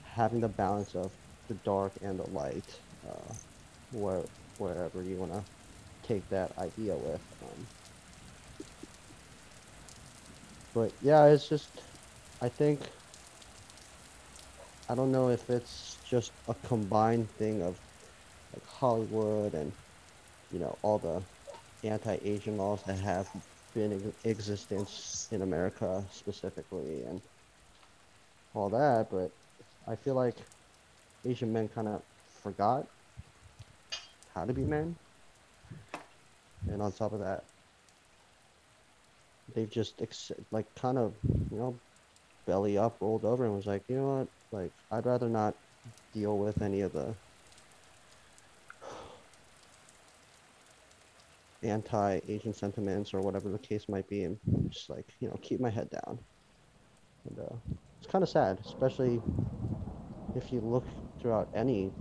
[0.04, 1.10] having the balance of
[1.48, 3.32] the dark and the light, uh,
[3.92, 4.20] where
[4.58, 5.42] wherever you want to
[6.06, 7.20] take that idea with.
[7.42, 7.66] Um,
[10.74, 11.68] but yeah, it's just,
[12.40, 12.80] I think,
[14.88, 17.78] I don't know if it's just a combined thing of
[18.54, 19.72] like Hollywood and,
[20.50, 21.24] you know, all the
[21.88, 23.28] anti-Asian laws that have
[23.74, 27.20] been in existence in America specifically and
[28.54, 29.32] all that, but
[29.86, 30.36] I feel like
[31.24, 32.02] Asian men kind of
[32.42, 32.86] forgot
[34.34, 34.96] how to be men.
[36.68, 37.44] And on top of that,
[39.54, 41.16] they've just ex- like kind of,
[41.50, 41.80] you know,
[42.46, 45.56] belly up, rolled over, and was like, you know what, like I'd rather not
[46.12, 47.16] deal with any of the
[51.62, 55.70] anti-Asian sentiments or whatever the case might be, and just like you know, keep my
[55.70, 56.18] head down.
[57.28, 57.56] And uh,
[57.98, 59.20] it's kind of sad, especially
[60.36, 60.84] if you look
[61.20, 61.92] throughout any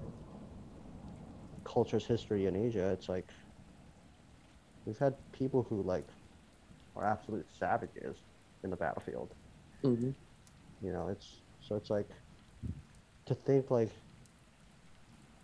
[1.63, 2.89] culture's history in Asia.
[2.89, 3.29] It's like
[4.85, 6.07] we've had people who like
[6.95, 8.17] are absolute savages
[8.63, 9.33] in the battlefield.
[9.83, 10.11] Mm-hmm.
[10.85, 12.09] You know, it's so it's like
[13.25, 13.91] to think like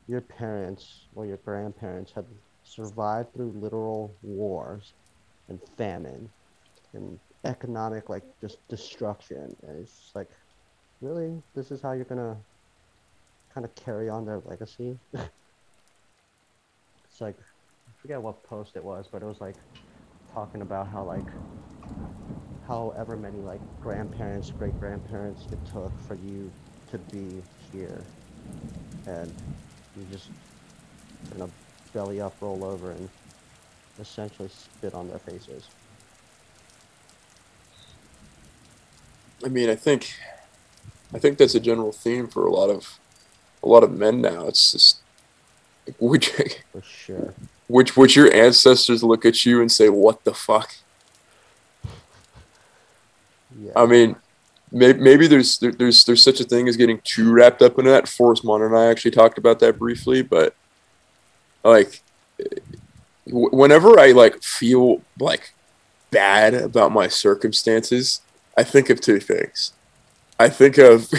[0.07, 2.25] your parents or your grandparents had
[2.63, 4.93] survived through literal wars
[5.49, 6.29] and famine
[6.93, 9.55] and economic like just destruction.
[9.67, 10.29] And it's like
[11.01, 11.41] really?
[11.55, 12.37] This is how you're gonna
[13.53, 14.97] kind of carry on their legacy?
[17.11, 19.53] It's like I forget what post it was but it was like
[20.33, 21.27] talking about how like
[22.67, 26.51] however many like grandparents, great grandparents it took for you
[26.91, 28.01] to be here,
[29.07, 29.33] and
[29.97, 30.29] you just
[31.31, 31.49] gonna
[31.93, 33.09] belly up, roll over, and
[33.99, 35.67] essentially spit on their faces.
[39.45, 40.13] I mean, I think,
[41.13, 42.99] I think that's a general theme for a lot of,
[43.61, 44.47] a lot of men now.
[44.47, 44.97] It's just,
[45.99, 46.29] which,
[46.71, 47.33] For sure.
[47.67, 50.75] which, which your ancestors look at you and say, "What the fuck."
[53.59, 53.71] Yeah.
[53.75, 54.15] I mean,
[54.71, 57.85] maybe, maybe there's there, there's there's such a thing as getting too wrapped up in
[57.85, 58.07] that.
[58.07, 60.55] Forrest Munn and I actually talked about that briefly, but
[61.63, 62.01] like,
[63.25, 65.53] whenever I like feel like
[66.11, 68.21] bad about my circumstances,
[68.57, 69.73] I think of two things.
[70.39, 71.11] I think of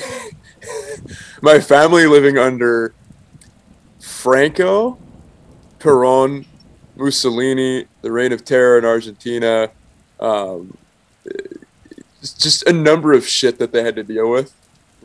[1.42, 2.94] my family living under
[4.00, 4.98] Franco,
[5.78, 6.46] Peron,
[6.96, 9.70] Mussolini, the reign of terror in Argentina.
[10.20, 10.76] Um,
[12.22, 14.54] just a number of shit that they had to deal with.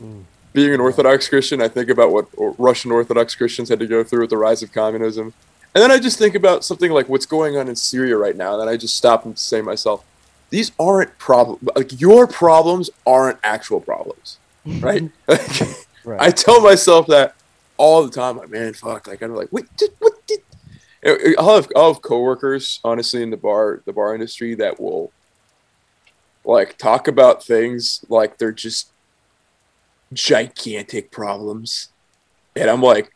[0.00, 0.24] Mm.
[0.52, 4.22] Being an Orthodox Christian, I think about what Russian Orthodox Christians had to go through
[4.22, 5.32] with the rise of communism.
[5.74, 8.54] And then I just think about something like what's going on in Syria right now.
[8.54, 10.04] And then I just stop and say to myself,
[10.50, 11.68] these aren't problems.
[11.76, 15.10] Like, your problems aren't actual problems, right?
[15.28, 16.20] Like, Right.
[16.20, 17.34] I tell myself that
[17.76, 18.38] all the time.
[18.38, 19.06] Like, man, fuck.
[19.06, 20.40] Like, I'm like, wait, did, what did?
[21.38, 25.12] I'll have, I'll have coworkers, honestly, in the bar, the bar industry that will
[26.44, 28.90] like talk about things like they're just
[30.12, 31.88] gigantic problems,
[32.56, 33.12] and I'm like,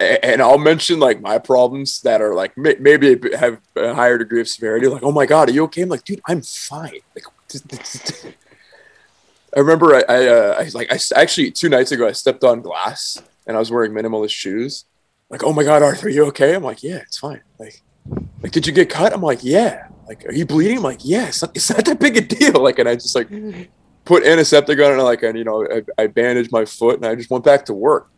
[0.00, 4.48] and I'll mention like my problems that are like maybe have a higher degree of
[4.48, 4.86] severity.
[4.86, 5.82] Like, oh my god, are you okay?
[5.82, 7.00] I'm like, dude, I'm fine.
[7.14, 7.24] Like,
[9.56, 12.60] I remember I, I, uh, I like I actually two nights ago I stepped on
[12.60, 14.84] glass and I was wearing minimalist shoes.
[15.30, 16.54] Like, oh my god, Arthur, are you okay?
[16.54, 17.40] I'm like, yeah, it's fine.
[17.58, 17.82] Like,
[18.42, 19.12] like, did you get cut?
[19.12, 19.88] I'm like, yeah.
[20.06, 20.78] Like, are you bleeding?
[20.78, 21.28] I'm like, yeah.
[21.28, 22.52] It's not, it's not that big a deal.
[22.62, 23.28] Like, and I just like
[24.08, 27.04] put antiseptic on it, and like, and you know, I, I bandaged my foot, and
[27.06, 28.10] I just went back to work.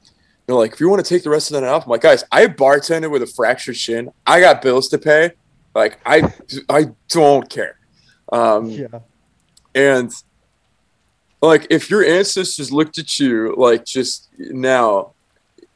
[0.46, 2.00] They're like, if you want to take the rest of the night off, I'm like,
[2.00, 4.10] guys, I bartended with a fractured shin.
[4.26, 5.32] I got bills to pay.
[5.74, 6.32] Like, I,
[6.68, 7.76] I don't care.
[8.32, 9.00] Um, Yeah.
[9.74, 10.10] and
[11.42, 15.12] like, if your ancestors looked at you like just now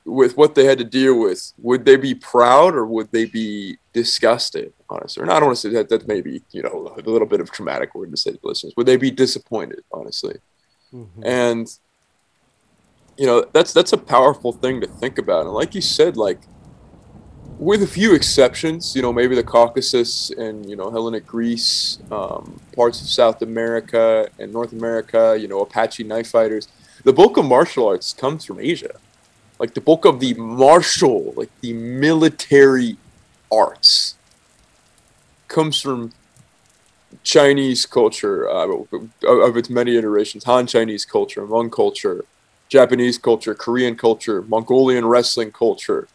[0.05, 3.79] with what they had to deal with, would they be proud or would they be
[3.93, 4.73] disgusted?
[4.91, 5.89] Honestly, and I don't want to say that.
[5.89, 8.49] That may be, you know, a little bit of traumatic word to say to the
[8.49, 8.75] listeners.
[8.77, 9.83] Would they be disappointed?
[9.93, 10.37] Honestly,
[10.93, 11.07] Mhm.
[11.23, 11.69] and
[13.17, 16.41] you know that's that's a powerful thing to think about and like you said like
[17.59, 22.59] with a few exceptions you know maybe the caucasus and you know hellenic greece um,
[22.75, 26.67] parts of south america and north america you know apache knife fighters
[27.05, 28.91] the bulk of martial arts comes from asia
[29.59, 32.97] like the bulk of the martial like the military
[33.51, 34.17] arts
[35.49, 36.13] comes from
[37.23, 38.67] chinese culture uh,
[39.27, 42.25] of, its many iterations han chinese culture hmong culture
[42.69, 46.09] Japanese culture, Korean culture, Mongolian wrestling culture,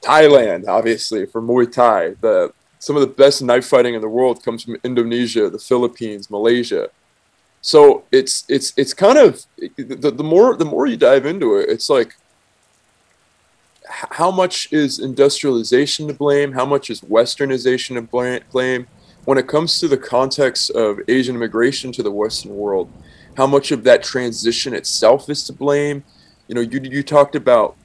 [0.00, 2.14] Thailand, obviously for Muay Thai.
[2.20, 6.30] The some of the best knife fighting in the world comes from Indonesia, the Philippines,
[6.30, 6.88] Malaysia.
[7.62, 9.44] So it's it's it's kind of
[9.76, 12.16] the, the more the more you dive into it, it's like
[13.92, 16.52] how much is industrialization to blame?
[16.52, 18.86] How much is westernization to bla- blame?
[19.24, 22.90] When it comes to the context of Asian immigration to the Western world,
[23.36, 26.04] how much of that transition itself is to blame?
[26.48, 27.76] You know, you you talked about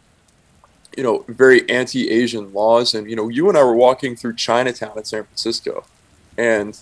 [0.96, 4.98] you know very anti-Asian laws, and you know you and I were walking through Chinatown
[4.98, 5.86] in San Francisco,
[6.38, 6.80] and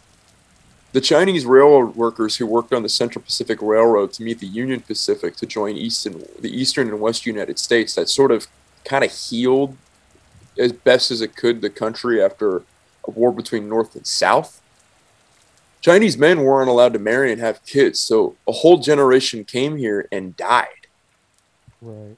[0.94, 4.80] the Chinese railroad workers who worked on the Central Pacific Railroad to meet the Union
[4.80, 8.48] Pacific to join Eastern the Eastern and West United States that sort of
[8.86, 9.76] kind of healed
[10.58, 12.58] as best as it could the country after
[13.08, 14.62] a war between North and South.
[15.82, 20.08] Chinese men weren't allowed to marry and have kids, so a whole generation came here
[20.12, 20.88] and died.
[21.82, 22.18] Right.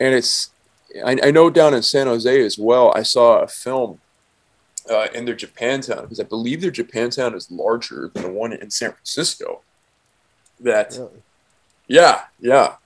[0.00, 0.50] And it's,
[1.04, 4.00] I, I know down in San Jose as well, I saw a film
[4.90, 8.70] uh, in their Japantown because I believe their Japantown is larger than the one in
[8.70, 9.62] San Francisco.
[10.60, 11.22] That Really.
[11.88, 12.76] yeah, yeah.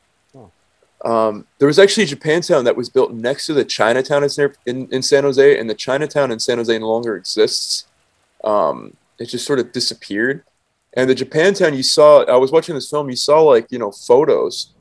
[1.05, 4.55] Um, there was actually a Japantown that was built next to the Chinatown in, San-
[4.67, 7.87] in, in San Jose, and the Chinatown in San Jose no longer exists.
[8.45, 10.45] Um, it just sort of disappeared.
[10.95, 13.93] And the Japantown, you saw, I was watching this film, you saw like, you know,
[13.93, 14.75] photos.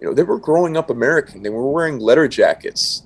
[0.00, 1.42] You know, they were growing up American.
[1.42, 3.04] They were wearing leather jackets.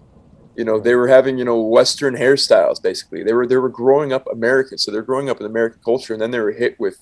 [0.56, 3.22] You know, they were having, you know, Western hairstyles, basically.
[3.22, 4.76] They were, they were growing up American.
[4.76, 6.98] So they're growing up in American culture, and then they were hit with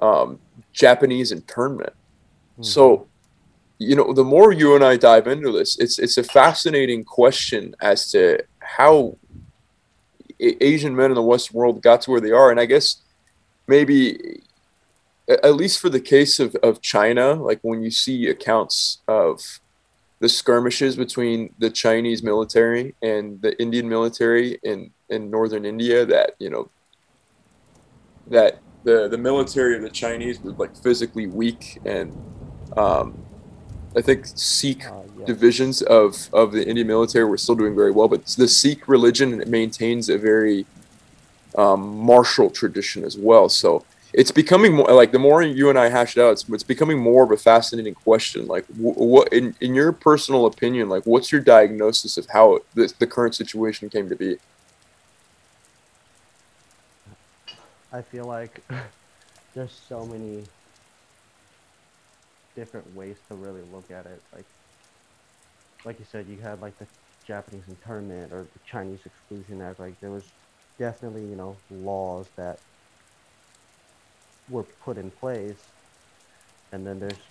[0.00, 0.40] um,
[0.72, 1.92] Japanese internment.
[2.58, 2.64] Mhm.
[2.64, 3.07] So,
[3.78, 7.74] you know, the more you and I dive into this, it's it's a fascinating question
[7.80, 9.16] as to how
[10.40, 13.02] Asian men in the Western world got to where they are, and I guess
[13.66, 14.40] maybe
[15.28, 19.60] at least for the case of, of China, like when you see accounts of
[20.20, 26.32] the skirmishes between the Chinese military and the Indian military in, in northern India, that
[26.38, 26.70] you know
[28.26, 32.16] that the the military of the Chinese was like physically weak and
[32.76, 33.22] um,
[33.98, 35.26] I think Sikh Uh, yeah.
[35.26, 39.42] divisions of of the Indian military were still doing very well, but the Sikh religion
[39.58, 40.66] maintains a very
[41.56, 43.48] um, martial tradition as well.
[43.48, 46.62] So it's becoming more like the more you and I hash it out, it's, it's
[46.62, 48.46] becoming more of a fascinating question.
[48.46, 52.92] Like, wh- what in in your personal opinion, like, what's your diagnosis of how the,
[53.00, 54.36] the current situation came to be?
[57.92, 58.62] I feel like
[59.54, 60.44] there's so many
[62.58, 64.20] different ways to really look at it.
[64.34, 64.44] Like,
[65.84, 66.86] like you said, you had like the
[67.24, 69.78] Japanese internment or the Chinese Exclusion Act.
[69.78, 70.24] Like, there was
[70.78, 72.58] definitely you know laws that
[74.48, 75.62] were put in place,
[76.72, 77.22] and then there's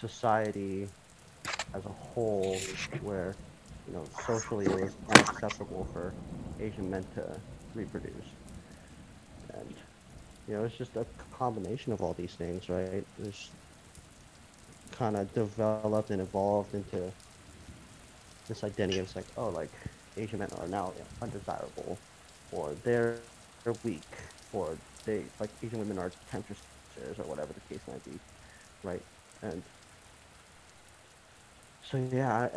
[0.00, 0.88] society
[1.74, 2.56] as a whole
[3.02, 3.34] where
[3.86, 6.12] you know socially it was unacceptable for
[6.58, 7.24] Asian men to
[7.74, 8.12] reproduce
[9.54, 9.74] and
[10.48, 13.50] you know it's just a combination of all these things right it's
[15.00, 17.10] kind of developed and evolved into
[18.48, 19.70] this identity of like oh like
[20.18, 20.92] asian men are now
[21.22, 21.98] undesirable
[22.52, 23.16] or they're
[23.64, 24.12] they're weak
[24.52, 24.76] or
[25.06, 28.18] they like asian women are temptresses or whatever the case might be
[28.84, 29.02] right
[29.42, 29.62] and
[31.90, 32.48] so yeah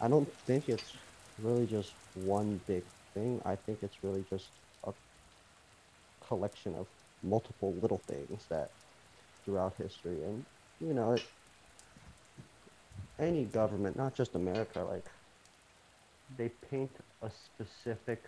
[0.00, 0.92] i, I don't think it's
[1.42, 2.82] really just one big
[3.14, 3.40] thing.
[3.44, 4.48] I think it's really just
[4.84, 4.92] a
[6.26, 6.86] collection of
[7.22, 8.70] multiple little things that
[9.44, 10.44] throughout history and
[10.80, 11.22] you know it,
[13.18, 15.06] any government, not just America, like
[16.36, 16.90] they paint
[17.22, 18.24] a specific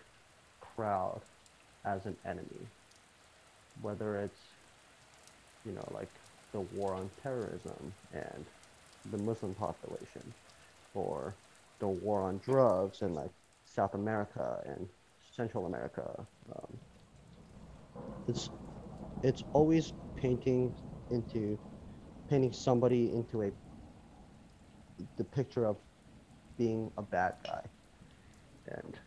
[0.59, 1.21] crowd
[1.85, 2.67] as an enemy.
[3.81, 4.41] Whether it's,
[5.65, 6.11] you know, like
[6.51, 8.45] the war on terrorism and
[9.11, 10.33] the Muslim population,
[10.93, 11.37] or
[11.79, 13.31] the war on drugs in like
[13.65, 14.87] South America and
[15.35, 16.25] Central America.
[16.53, 16.77] Um,
[18.27, 18.49] it's
[19.23, 20.73] it's always painting
[21.09, 21.57] into
[22.29, 23.51] painting somebody into a
[25.17, 25.77] the picture of
[26.57, 27.61] being a bad guy.
[28.67, 28.99] And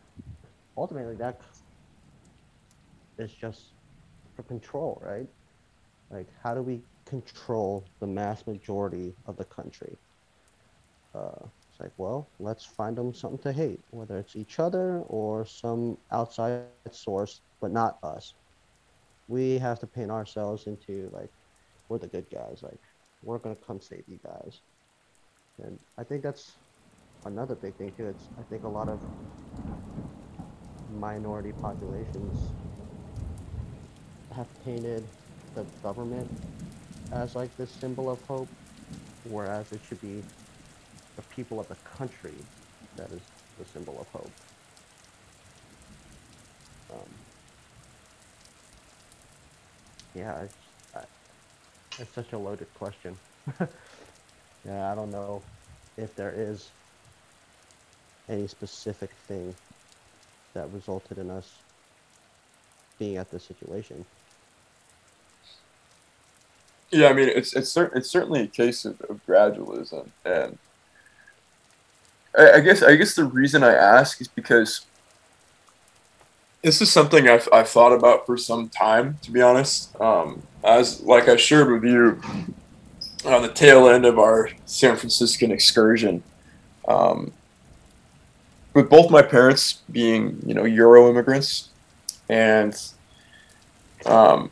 [0.77, 1.41] ultimately, that
[3.19, 3.73] is just
[4.35, 5.29] for control, right?
[6.11, 9.97] Like, how do we control the mass majority of the country?
[11.15, 15.45] Uh, it's like, well, let's find them something to hate, whether it's each other or
[15.45, 17.63] some outside source, but not
[18.03, 18.35] us.
[19.29, 21.31] We have to paint ourselves into like,
[21.89, 22.61] we're the good guys.
[22.63, 22.81] Like,
[23.23, 24.63] we're gonna come save you guys.
[25.63, 26.53] And I think that's
[27.25, 28.07] another big thing too.
[28.07, 29.01] It's I think a lot of
[30.99, 32.51] minority populations
[34.35, 35.05] have painted
[35.55, 36.31] the government
[37.13, 38.49] as like this symbol of hope,
[39.25, 40.23] whereas it should be
[41.17, 42.35] the people of the country
[42.97, 43.21] that is
[43.59, 44.31] the symbol of hope.
[46.93, 46.99] Um,
[50.15, 50.55] yeah, it's,
[50.95, 51.01] I,
[51.99, 53.17] it's such a loaded question.
[54.65, 55.43] yeah, I don't know
[55.97, 56.71] if there is
[58.29, 59.55] any specific thing
[60.55, 61.51] that resulted in us
[62.99, 64.05] being at this situation.
[66.91, 70.59] Yeah, I mean, it's it's cer- it's certainly a case of, of gradualism, and
[72.37, 74.85] I, I guess I guess the reason I ask is because
[76.63, 79.99] this is something I've I've thought about for some time, to be honest.
[80.01, 82.21] Um, as like I shared with you
[83.25, 86.23] on the tail end of our San Franciscan excursion,
[86.89, 87.33] um,
[88.75, 91.69] with both my parents being you know Euro immigrants,
[92.29, 92.75] and
[94.07, 94.51] um,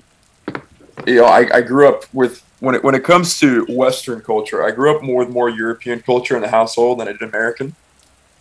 [1.06, 4.62] you know I, I grew up with when it when it comes to Western culture,
[4.62, 7.74] I grew up more with more European culture in the household than I did American.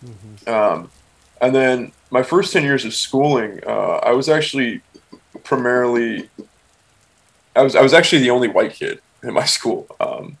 [0.04, 0.48] Mm-hmm.
[0.48, 0.90] Um,
[1.40, 4.82] and then my first ten years of schooling, uh, I was actually
[5.42, 6.28] primarily
[7.56, 9.86] I was I was actually the only white kid in my school.
[10.00, 10.38] Um,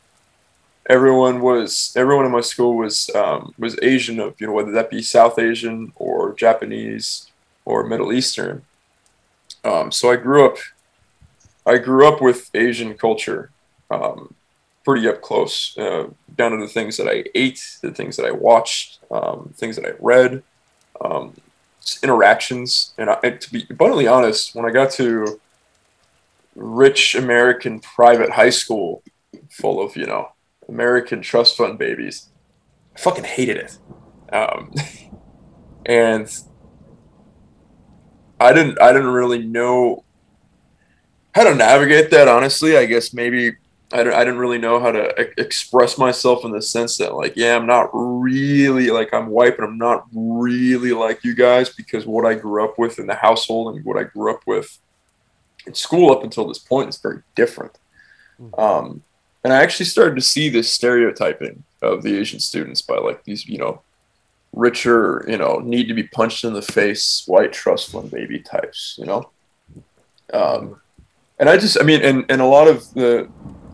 [0.88, 4.90] everyone was everyone in my school was um, was Asian of you know whether that
[4.90, 7.30] be South Asian or Japanese
[7.64, 8.62] or Middle Eastern.
[9.64, 10.56] Um, so I grew up
[11.66, 13.50] I grew up with Asian culture
[13.90, 14.34] um,
[14.84, 18.30] pretty up close, uh, down to the things that I ate, the things that I
[18.30, 20.42] watched, um, things that I read,
[21.00, 21.34] um,
[22.02, 22.92] interactions.
[22.96, 25.40] And, I, to be abundantly honest, when I got to
[26.54, 29.02] rich American private high school
[29.50, 30.32] full of, you know,
[30.68, 32.28] American trust fund babies.
[32.94, 33.78] I fucking hated it.
[34.32, 34.72] Um,
[35.86, 36.30] and
[38.40, 40.04] I didn't I didn't really know
[41.34, 42.76] how to navigate that honestly.
[42.76, 43.56] I guess maybe
[43.92, 47.14] I, don't, I didn't really know how to e- express myself in the sense that
[47.14, 51.68] like yeah, I'm not really like I'm white but I'm not really like you guys
[51.68, 54.78] because what I grew up with in the household and what I grew up with
[55.76, 57.78] school up until this point is very different.
[58.40, 58.58] Mhm.
[58.58, 59.02] Um,
[59.44, 63.46] and I actually started to see this stereotyping of the Asian students by like these,
[63.46, 63.80] you know,
[64.52, 68.96] richer, you know, need to be punched in the face, white trust fund baby types,
[68.98, 69.30] you know.
[70.32, 70.80] Um,
[71.38, 73.28] and I just, I mean, and and a lot of the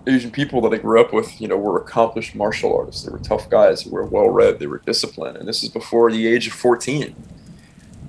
[0.07, 3.03] Asian people that I grew up with, you know, were accomplished martial artists.
[3.03, 3.82] They were tough guys.
[3.82, 4.59] They were well read.
[4.59, 5.36] They were disciplined.
[5.36, 7.16] And this is before the age of fourteen.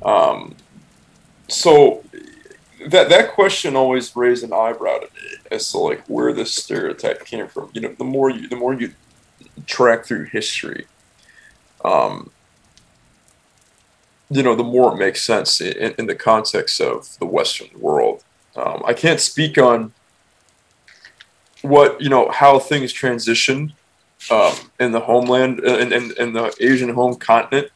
[0.04, 0.56] Um,
[1.48, 2.04] so
[2.86, 7.26] that that question always raised an eyebrow to me as to like where this stereotype
[7.26, 7.70] came from.
[7.74, 8.94] You know, the more you the more you
[9.66, 10.86] track through history,
[11.84, 12.32] um,
[14.30, 18.24] you know, the more it makes sense in, in the context of the Western world.
[18.56, 19.94] Um, I can't speak on
[21.62, 23.74] what you know how things transitioned
[24.30, 27.70] um, in the homeland in, in, in the Asian home continent.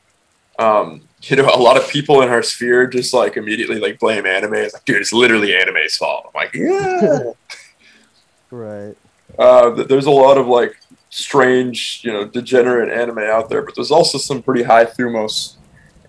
[0.60, 4.26] Um, you know, a lot of people in our sphere just like immediately like blame
[4.26, 4.55] anime.
[4.55, 6.26] It's like, dude, it's literally anime's fault.
[6.28, 7.32] I'm like, yeah.
[8.53, 8.97] Right.
[9.39, 10.78] uh, there's a lot of like
[11.09, 15.55] strange, you know, degenerate anime out there, but there's also some pretty high thumos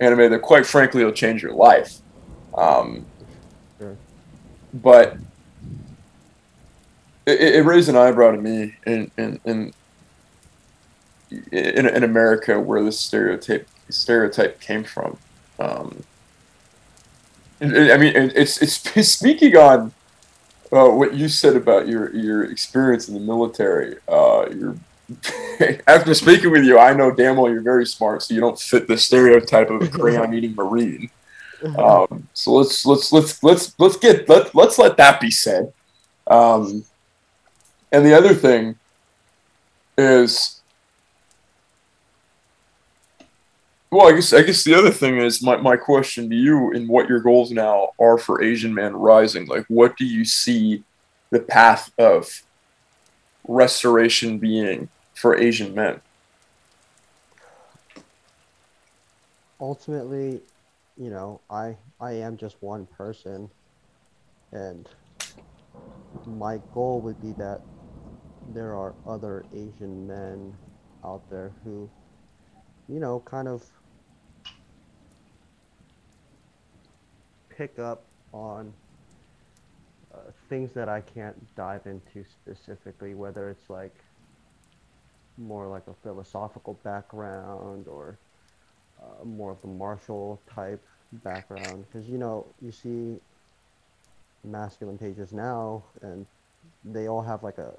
[0.01, 1.99] anime that, quite frankly, will change your life.
[2.57, 3.07] Um,
[3.79, 3.97] Sure.
[4.75, 5.17] but
[7.27, 9.73] it, it raised an eyebrow to me in in in
[11.53, 15.19] in, in America where this stereotype stereotype came from.
[15.59, 16.03] Um,
[17.61, 19.93] I mean, it's it's speaking on
[20.73, 23.97] uh, what you said about your your experience in the military.
[24.09, 24.77] Uh, your
[25.87, 28.89] after speaking with you, I know damn well you're very smart, so you don't fit
[28.89, 31.11] the stereotype of a crayon eating marine.
[31.79, 35.73] Um, so let's let's let's let's let's get let let's let that be said.
[36.27, 36.85] Um,
[37.93, 38.77] and the other thing
[39.99, 40.52] is
[43.93, 46.89] well, I guess I guess the other thing is my, my question to you and
[46.89, 49.47] what your goals now are for Asian Man Rising.
[49.47, 50.83] Like what do you see
[51.29, 52.43] the path of
[53.47, 56.01] restoration being for Asian men?
[59.61, 60.41] Ultimately,
[60.97, 63.51] you know, I I am just one person
[64.53, 64.89] and
[66.27, 67.61] my goal would be that
[68.55, 70.55] there are other Asian men
[71.05, 71.91] out there who,
[72.89, 73.63] you know, kind of
[77.57, 78.73] pick up on
[80.15, 83.95] uh, things that I can't dive into specifically, whether it's like
[85.39, 88.19] more like a philosophical background or
[89.01, 90.83] uh, more of the martial type
[91.25, 91.85] background.
[91.91, 93.19] Because, you know, you see
[94.45, 96.27] masculine pages now and
[96.85, 97.73] they all have like a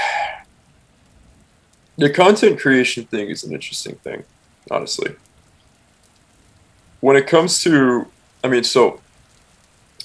[1.98, 4.24] The content creation thing is an interesting thing,
[4.70, 5.16] honestly.
[7.00, 8.06] When it comes to,
[8.42, 9.00] I mean, so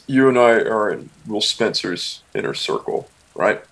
[0.07, 3.63] you and I are in Will Spencer's inner circle, right?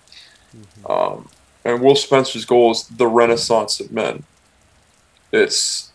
[0.56, 0.90] Mm-hmm.
[0.90, 1.28] Um,
[1.64, 4.24] and Will Spencer's goal is the renaissance of men.
[5.32, 5.92] It's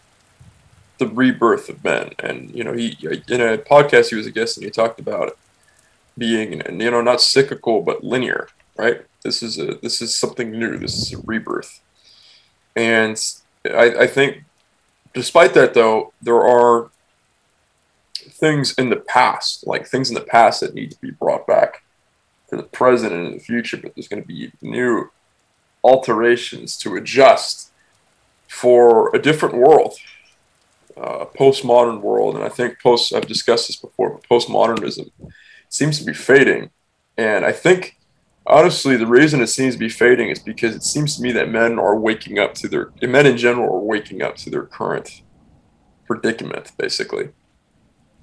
[0.99, 4.57] the rebirth of men, and you know, he in a podcast he was a guest
[4.57, 5.37] and he talked about it
[6.19, 8.49] being and you know not cyclical but linear
[8.79, 9.01] right?
[9.23, 10.77] This is a this is something new.
[10.77, 11.81] This is a rebirth.
[12.75, 13.21] And
[13.65, 14.43] I, I think
[15.13, 16.89] despite that though there are
[18.15, 21.83] things in the past like things in the past that need to be brought back
[22.49, 25.09] to the present and in the future but there's going to be new
[25.83, 27.71] alterations to adjust
[28.47, 29.95] for a different world
[30.97, 32.35] uh, a postmodern world.
[32.35, 35.11] And i think post i've discussed this before but postmodernism
[35.69, 36.71] seems to be fading.
[37.17, 37.97] And I think,
[38.45, 41.49] honestly, the reason it seems to be fading is because it seems to me that
[41.49, 45.21] men are waking up to their, men in general are waking up to their current
[46.07, 47.29] predicament, basically.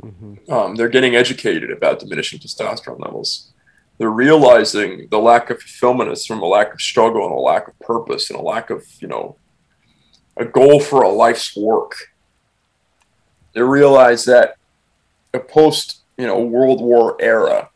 [0.02, 0.52] Mm-hmm.
[0.52, 3.52] Um, they're getting educated about diminishing testosterone levels.
[3.98, 7.68] They're realizing the lack of fulfillment is from a lack of struggle and a lack
[7.68, 9.36] of purpose and a lack of, you know,
[10.36, 11.94] a goal for a life's work.
[13.54, 14.56] They realize that
[15.32, 17.70] a post you know World War era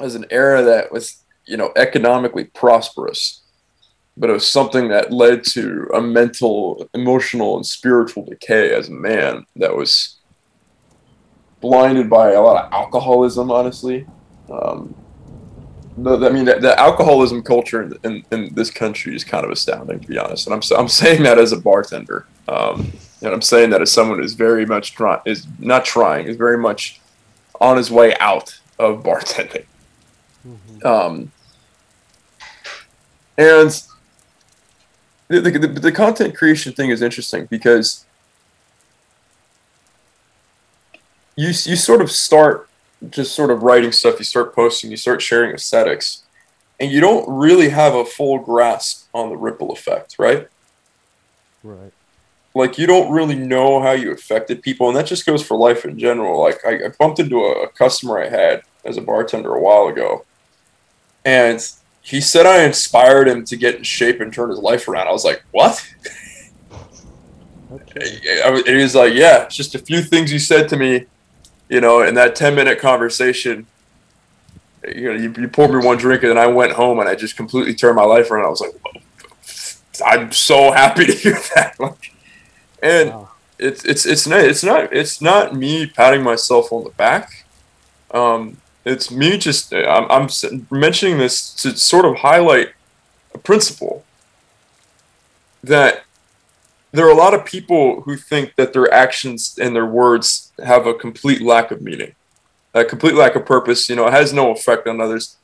[0.00, 3.42] as an era that was you know economically prosperous,
[4.16, 8.92] but it was something that led to a mental, emotional, and spiritual decay as a
[8.92, 10.16] man that was
[11.60, 13.50] blinded by a lot of alcoholism.
[13.50, 14.06] Honestly,
[14.50, 14.94] um,
[15.96, 19.50] the, I mean, the, the, alcoholism culture in, in, in, this country is kind of
[19.50, 20.46] astounding, to be honest.
[20.46, 22.26] And I'm, I'm saying that as a bartender.
[22.48, 26.36] Um, and I'm saying that as someone who's very much trying, is not trying, is
[26.36, 27.00] very much
[27.62, 29.64] on his way out of bartending.
[30.46, 30.86] Mm-hmm.
[30.86, 31.32] Um,
[33.38, 33.82] and
[35.28, 38.04] the, the, the content creation thing is interesting because
[41.36, 42.68] you, you sort of start
[43.08, 46.24] just sort of writing stuff, you start posting, you start sharing aesthetics,
[46.78, 50.48] and you don't really have a full grasp on the ripple effect, right?
[51.62, 51.92] Right
[52.54, 55.84] like you don't really know how you affected people and that just goes for life
[55.84, 59.54] in general like i, I bumped into a, a, customer i had as a bartender
[59.54, 60.24] a while ago
[61.24, 61.60] and
[62.02, 65.06] he said I inspired him to get in shape and turn his life around.
[65.06, 65.88] I was like, what?
[67.72, 68.42] Okay.
[68.44, 71.06] I he was like, yeah, it's just a few things you said to me,
[71.68, 73.66] you know, in that 10 minute conversation.
[74.84, 77.14] You know, you, you poured me one drink and then I went home and I
[77.14, 78.46] just completely turned my life around.
[78.46, 79.00] I was like, "Whoa,
[80.04, 81.76] I'm so happy to hear that.
[81.78, 82.12] Like,
[82.82, 83.28] and Wow.
[83.58, 87.44] it's it's it's not it's not it's not me patting myself on the back.
[88.10, 90.28] Um, it's me just I'm, I'm
[90.70, 92.70] mentioning this to sort of highlight
[93.34, 94.04] a principle
[95.62, 96.02] that
[96.90, 100.86] there are a lot of people who think that their actions and their words have
[100.86, 102.14] a complete lack of meaning,
[102.74, 103.88] a complete lack of purpose.
[103.88, 105.36] You know, it has no effect on others.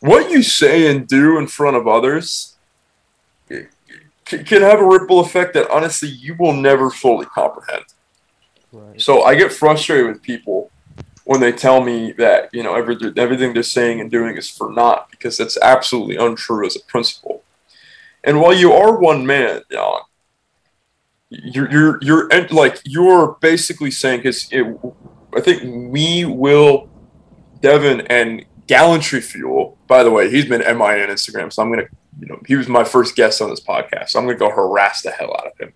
[0.00, 2.55] What you say and do in front of others
[4.26, 7.84] can have a ripple effect that honestly you will never fully comprehend.
[8.72, 9.00] Right.
[9.00, 10.70] So I get frustrated with people
[11.24, 14.72] when they tell me that you know every, everything they're saying and doing is for
[14.72, 17.42] naught because that's absolutely untrue as a principle.
[18.24, 20.00] And while you are one man, Jan,
[21.30, 26.88] you're you're you're and, like you're basically saying because I think we will
[27.60, 29.78] Devin and Gallantry Fuel.
[29.86, 31.88] By the way, he's been MIA on Instagram, so I'm gonna
[32.20, 35.02] you know he was my first guest on this podcast, so I'm gonna go harass
[35.02, 35.72] the hell out of him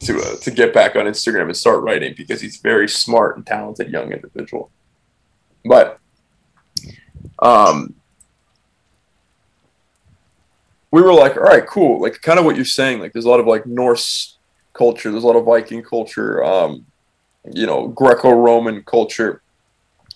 [0.00, 3.46] to uh, to get back on Instagram and start writing because he's very smart and
[3.46, 4.70] talented young individual.
[5.64, 5.98] But
[7.40, 7.94] um
[10.90, 12.00] we were like, all right, cool.
[12.00, 14.38] Like kind of what you're saying, like there's a lot of like Norse
[14.72, 16.86] culture, there's a lot of Viking culture, um,
[17.52, 19.42] you know, Greco-Roman culture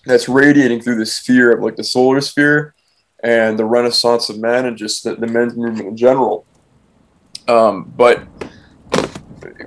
[0.05, 2.73] that's radiating through the sphere of like the solar sphere
[3.23, 6.45] and the renaissance of men and just the, the men's movement in general.
[7.47, 8.27] Um, but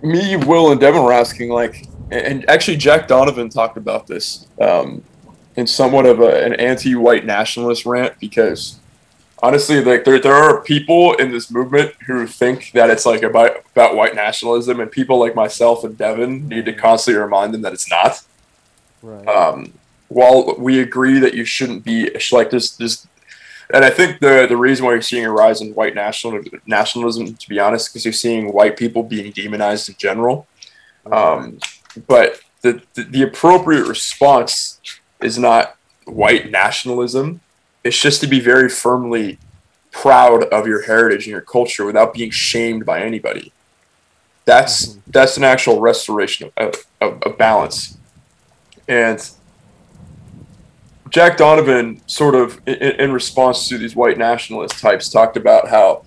[0.02, 5.02] me, Will, and Devin were asking, like, and actually Jack Donovan talked about this um,
[5.56, 8.78] in somewhat of a, an anti-white nationalist rant because
[9.42, 13.64] honestly, like there, there are people in this movement who think that it's like about
[13.72, 17.72] about white nationalism, and people like myself and Devin need to constantly remind them that
[17.72, 18.22] it's not.
[19.02, 19.26] Right.
[19.26, 19.72] Um,
[20.08, 23.06] while we agree that you shouldn't be like this, this,
[23.72, 27.34] and I think the the reason why you're seeing a rise in white national nationalism,
[27.34, 30.46] to be honest, because you're seeing white people being demonized in general.
[31.10, 31.58] Um,
[32.06, 34.80] but the, the the appropriate response
[35.20, 37.40] is not white nationalism.
[37.84, 39.38] It's just to be very firmly
[39.92, 43.52] proud of your heritage and your culture without being shamed by anybody.
[44.44, 45.00] That's Mhm.
[45.08, 47.96] that's an actual restoration of, of, of balance.
[48.86, 49.18] And
[51.16, 56.04] Jack Donovan, sort of in, in response to these white nationalist types, talked about how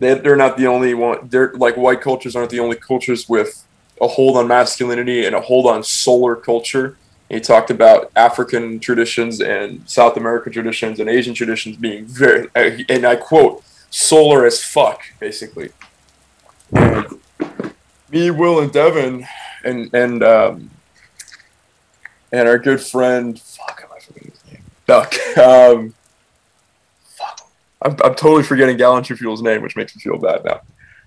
[0.00, 1.26] they, they're not the only one.
[1.30, 3.66] They're like white cultures aren't the only cultures with
[4.02, 6.98] a hold on masculinity and a hold on solar culture.
[7.30, 12.50] And he talked about African traditions and South American traditions and Asian traditions being very,
[12.54, 15.70] and I quote, solar as fuck, basically.
[16.74, 17.18] And
[18.10, 19.26] me, Will, and Devin,
[19.64, 20.70] and and um,
[22.30, 24.30] and our good friend, fuck, am I forgetting
[24.90, 25.14] Duck.
[25.36, 25.94] Um,
[27.04, 27.48] fuck,
[27.80, 30.60] I'm, I'm totally forgetting Gallantry Fuel's name, which makes me feel bad now.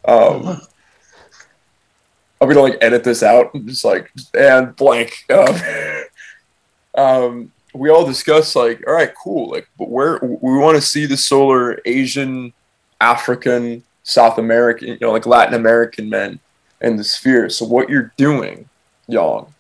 [0.06, 0.62] Um,
[2.40, 5.26] I'm gonna like edit this out and just like and blank.
[5.30, 5.56] Um,
[6.96, 9.52] um, we all discussed like, all right, cool.
[9.52, 12.54] Like, but where we want to see the solar Asian,
[13.02, 16.40] African, South American, you know, like Latin American men
[16.80, 17.50] in the sphere.
[17.50, 18.70] So what you're doing,
[19.08, 19.54] Young,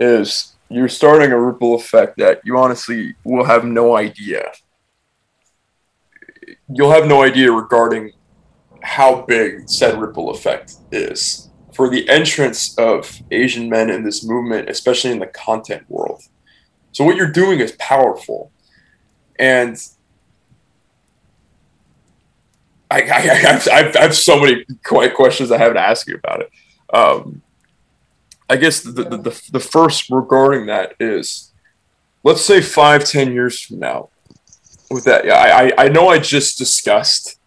[0.00, 4.52] is you're starting a ripple effect that you honestly will have no idea.
[6.72, 8.12] You'll have no idea regarding
[8.82, 14.70] how big said ripple effect is for the entrance of Asian men in this movement,
[14.70, 16.22] especially in the content world.
[16.92, 18.52] So what you're doing is powerful,
[19.38, 19.76] and
[22.90, 26.42] I, I, I, have, I have- so many questions I have to ask you about
[26.42, 26.50] it.
[26.92, 27.42] Um,
[28.50, 31.52] I guess the, the, the, the first regarding that is,
[32.24, 34.10] let's say five, ten years from now,
[34.90, 37.38] with that, I, I, I know I just discussed,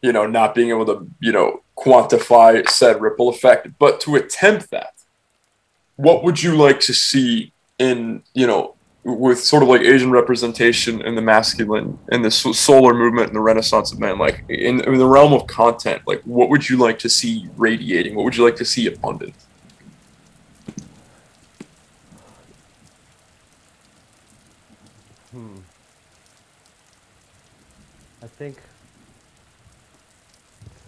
[0.00, 4.70] you know, not being able to, you know, quantify said ripple effect, but to attempt
[4.70, 4.94] that,
[5.96, 11.00] what would you like to see in, you know, with sort of like Asian representation
[11.02, 14.98] in the masculine and the solar movement and the Renaissance of men, like in, in
[14.98, 18.16] the realm of content, like what would you like to see radiating?
[18.16, 19.34] What would you like to see abundant?
[25.30, 25.58] Hmm.
[28.22, 28.56] I think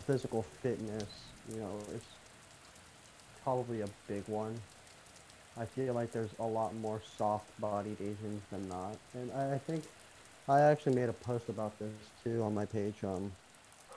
[0.08, 1.04] physical fitness,
[1.52, 2.02] you know, is
[3.44, 4.54] probably a big one.
[5.60, 9.84] I feel like there's a lot more soft-bodied Asians than not, and I I think
[10.48, 11.92] I actually made a post about this
[12.24, 13.04] too on my page.
[13.04, 13.30] Um,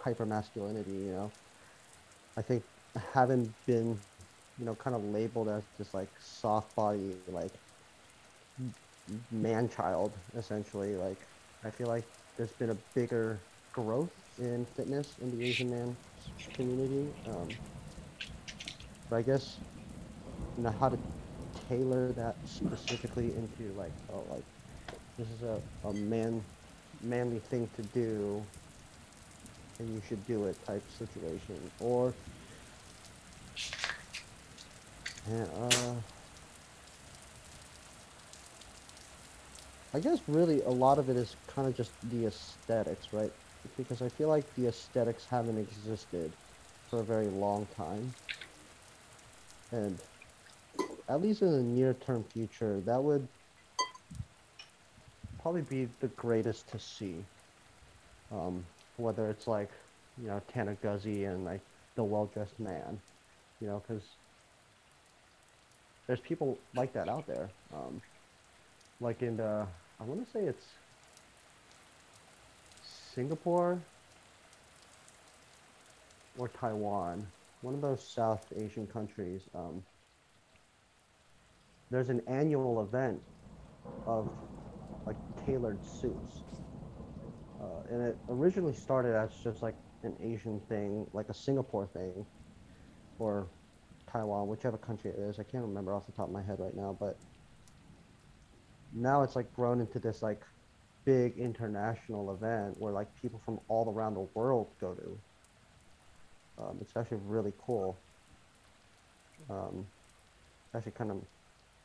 [0.03, 1.05] hypermasculinity.
[1.07, 1.31] You know,
[2.37, 2.63] I think
[3.13, 3.97] having been,
[4.59, 7.53] you know, kind of labeled as this like soft body, like
[9.31, 10.95] man child, essentially.
[10.95, 11.19] Like,
[11.63, 12.05] I feel like
[12.37, 13.39] there's been a bigger
[13.73, 15.95] growth in fitness in the Asian man
[16.53, 17.07] community.
[17.27, 17.47] Um,
[19.09, 19.57] but I guess
[20.57, 20.97] know how to
[21.67, 24.43] tailor that specifically into like oh like
[25.17, 26.43] this is a, a man
[27.01, 28.43] manly thing to do
[29.79, 32.13] and you should do it type situation or
[35.29, 35.93] yeah, uh,
[39.93, 43.31] I guess really a lot of it is kind of just the aesthetics, right?
[43.77, 46.31] Because I feel like the aesthetics haven't existed
[46.89, 48.13] for a very long time.
[49.71, 49.97] And
[51.09, 53.27] at least in the near term future, that would
[55.41, 57.15] probably be the greatest to see.
[58.31, 58.63] Um,
[58.97, 59.71] whether it's like,
[60.21, 61.61] you know, Tanner Guzy and like
[61.95, 62.99] the well dressed man,
[63.59, 64.03] you know, because
[66.07, 67.49] there's people like that out there.
[67.73, 68.01] Um,
[68.99, 69.65] like in the,
[69.99, 70.65] I want to say it's
[73.13, 73.81] Singapore
[76.37, 77.27] or Taiwan,
[77.61, 79.43] one of those South Asian countries.
[79.53, 79.83] Um,
[81.89, 83.19] there's an annual event
[84.07, 84.31] of
[85.05, 86.43] like tailored suits.
[87.61, 92.25] Uh, and it originally started as just like an Asian thing, like a Singapore thing,
[93.19, 93.49] or
[94.11, 95.37] Taiwan, whichever country it is.
[95.39, 97.17] I can't remember off the top of my head right now, but
[98.93, 100.43] now it's like grown into this like
[101.05, 105.19] big international event where like people from all around the world go to.
[106.57, 108.03] Um, it's actually really cool.
[109.49, 109.87] Um,
[110.75, 111.23] actually, kind of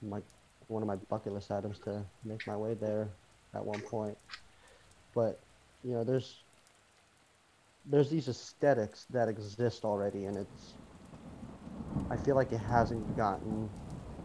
[0.02, 0.20] my
[0.68, 3.16] one of my bucket list items to make my way there
[3.54, 4.16] at one point.
[5.14, 5.40] But
[5.82, 6.44] you know, there's
[7.86, 10.76] there's these aesthetics that exist already, and it's
[12.10, 13.70] I feel like it hasn't gotten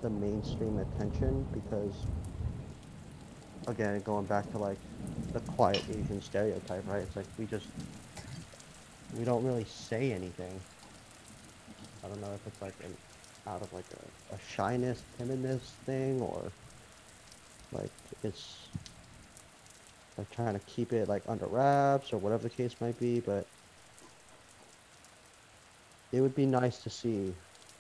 [0.02, 2.08] the mainstream attention because
[3.68, 4.80] again, going back to like
[5.34, 7.03] the quiet Asian stereotype, right?
[7.03, 7.68] It's like we just
[9.18, 10.59] we don't really say anything.
[12.03, 12.97] I don't know if it's like an
[13.47, 13.86] out of like
[14.32, 16.51] a, a shyness, timidness thing, or
[17.72, 17.91] like
[18.24, 18.70] it's
[20.18, 23.47] like trying to keep it like under wraps or whatever the case might be, but
[26.12, 27.34] it would be nice to see,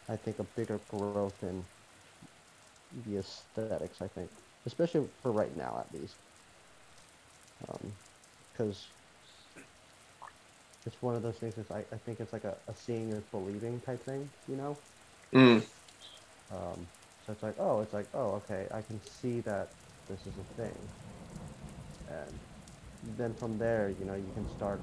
[0.09, 1.63] I think, a bigger growth in
[3.05, 4.29] the aesthetics, I think,
[4.65, 6.15] especially for right now at least.
[8.53, 8.85] Because
[9.55, 9.63] um,
[10.85, 13.79] it's one of those things, I, I think it's like a, a seeing is believing
[13.81, 14.77] type thing, you know?
[15.33, 15.63] Mm.
[16.51, 16.87] Um,
[17.25, 19.69] so it's like, oh, it's like, oh, okay, I can see that
[20.09, 20.75] this is a thing.
[22.09, 24.79] And then from there, you know, you can start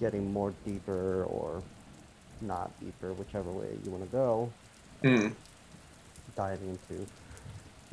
[0.00, 1.62] getting more deeper or
[2.40, 4.50] not deeper, whichever way you want to go.
[5.04, 5.32] Mm.
[6.36, 7.06] Diving into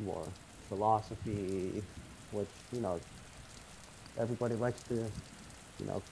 [0.00, 0.26] more
[0.68, 1.82] philosophy,
[2.32, 3.00] which, you know,
[4.18, 6.02] everybody likes to, you know,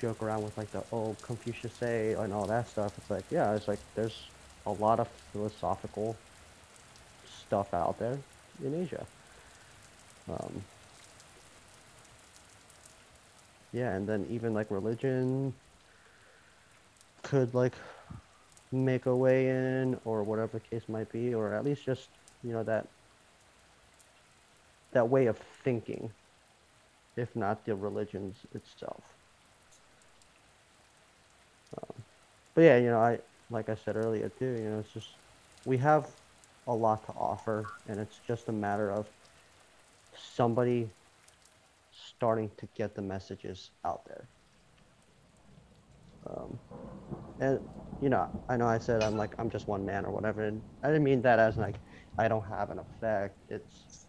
[0.00, 2.92] joke around with like the old Confucius say and all that stuff.
[2.98, 4.26] It's like, yeah, it's like there's
[4.66, 6.16] a lot of philosophical
[7.46, 8.18] stuff out there
[8.64, 9.06] in Asia.
[10.28, 10.62] Um,
[13.72, 15.52] yeah, and then even like religion
[17.22, 17.74] could like
[18.72, 22.08] make a way in or whatever the case might be, or at least just,
[22.42, 22.86] you know, that
[24.94, 26.12] that way of thinking,
[27.16, 29.18] if not the religions itself.
[31.76, 32.04] Um,
[32.54, 33.18] but yeah, you know, I
[33.50, 35.18] like I said earlier too, you know, it's just
[35.64, 36.10] we have
[36.66, 39.08] a lot to offer, and it's just a matter of
[40.14, 40.94] somebody
[41.90, 44.28] starting to get the messages out there.
[46.26, 46.60] Um,
[47.40, 47.60] and
[48.00, 50.62] you know, I know I said I'm like I'm just one man or whatever, and
[50.82, 51.80] I didn't mean that as like
[52.18, 53.38] I don't have an effect.
[53.48, 54.03] It's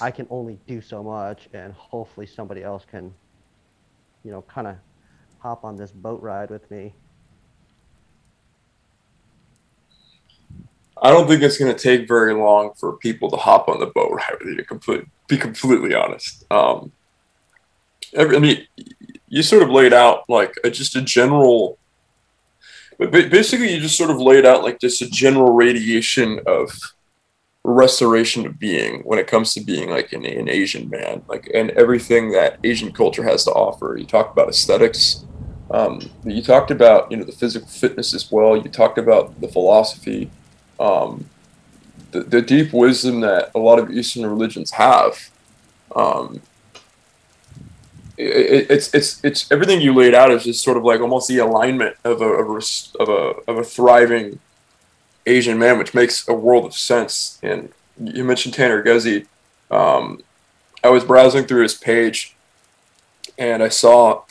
[0.00, 3.12] I can only do so much, and hopefully somebody else can,
[4.24, 4.76] you know, kind of
[5.38, 6.94] hop on this boat ride with me.
[11.00, 13.86] I don't think it's going to take very long for people to hop on the
[13.86, 14.56] boat ride with you.
[14.56, 16.44] To complete, be completely honest.
[16.50, 16.92] Um,
[18.14, 18.66] every, I mean,
[19.28, 21.78] you sort of laid out like a, just a general,
[22.98, 26.70] but basically you just sort of laid out like just a general radiation of
[27.64, 31.70] restoration of being when it comes to being like an, an Asian man, like and
[31.72, 33.96] everything that Asian culture has to offer.
[33.98, 35.24] You talked about aesthetics.
[35.70, 38.56] Um, you talked about you know the physical fitness as well.
[38.56, 40.30] You talked about the philosophy,
[40.80, 41.28] um,
[42.12, 45.30] the, the deep wisdom that a lot of Eastern religions have.
[45.94, 46.40] Um,
[48.16, 51.38] it, it's it's it's everything you laid out is just sort of like almost the
[51.38, 54.40] alignment of a of a of a, of a thriving
[55.28, 57.38] Asian man, which makes a world of sense.
[57.42, 57.72] And
[58.02, 59.26] you mentioned Tanner Guzy.
[59.70, 60.22] Um,
[60.82, 62.34] I was browsing through his page,
[63.36, 64.22] and I saw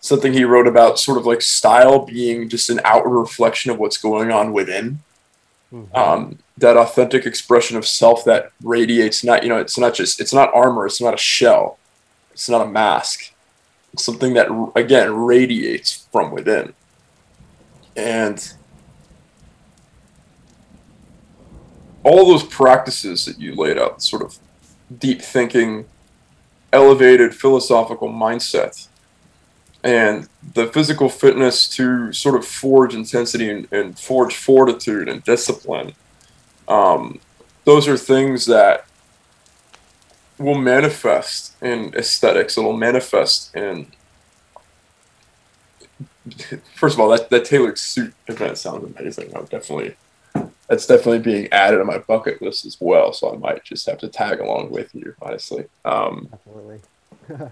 [0.00, 3.98] something he wrote about sort of like style being just an outward reflection of what's
[3.98, 5.00] going on within.
[5.72, 5.96] Mm-hmm.
[5.96, 10.32] Um, that authentic expression of self that radiates not you know it's not just it's
[10.32, 11.78] not armor it's not a shell
[12.32, 13.32] it's not a mask
[13.92, 16.72] it's something that again radiates from within
[17.96, 18.54] and
[22.04, 24.38] all those practices that you laid out sort of
[24.98, 25.84] deep thinking
[26.72, 28.88] elevated philosophical mindset
[29.84, 35.94] and the physical fitness to sort of forge intensity and, and forge fortitude and discipline
[36.68, 37.20] um,
[37.64, 38.86] those are things that
[40.38, 42.56] will manifest in aesthetics.
[42.56, 43.88] It'll manifest in.
[46.74, 49.34] First of all, that, that tailored suit event sounds amazing.
[49.36, 49.96] I'm definitely
[50.68, 53.12] that's definitely being added to my bucket list as well.
[53.12, 55.64] So I might just have to tag along with you, honestly.
[55.84, 56.80] Um, Absolutely.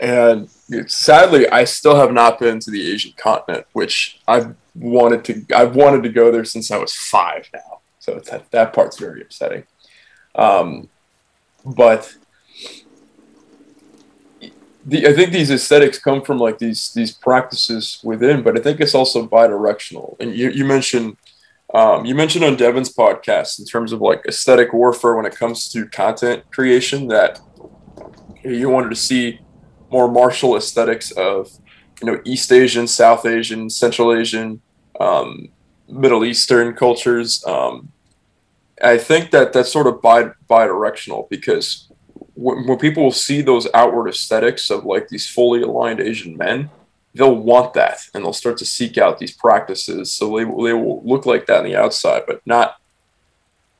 [0.00, 0.50] and
[0.86, 5.56] sadly, I still have not been to the Asian continent, which I've wanted to.
[5.56, 7.80] I've wanted to go there since I was five now.
[7.98, 9.64] So that, that part's very upsetting.
[10.34, 10.90] Um,
[11.64, 12.14] but
[14.84, 18.80] the, I think these aesthetics come from like these these practices within, but I think
[18.80, 20.16] it's also bidirectional.
[20.20, 21.16] And you, you mentioned
[21.74, 25.68] um, you mentioned on Devin's podcast in terms of like aesthetic warfare when it comes
[25.70, 27.40] to content creation that
[28.44, 29.40] you wanted to see
[29.90, 31.50] more martial aesthetics of
[32.00, 34.60] you know East Asian, South Asian, Central Asian,
[35.00, 35.48] um,
[35.88, 37.44] Middle Eastern cultures.
[37.44, 37.92] Um,
[38.82, 41.90] I think that that's sort of bi bi-directional because
[42.34, 46.70] when, when people see those outward aesthetics of like these fully aligned Asian men,
[47.16, 50.12] they'll want that and they'll start to seek out these practices.
[50.12, 52.76] So they, they will look like that on the outside, but not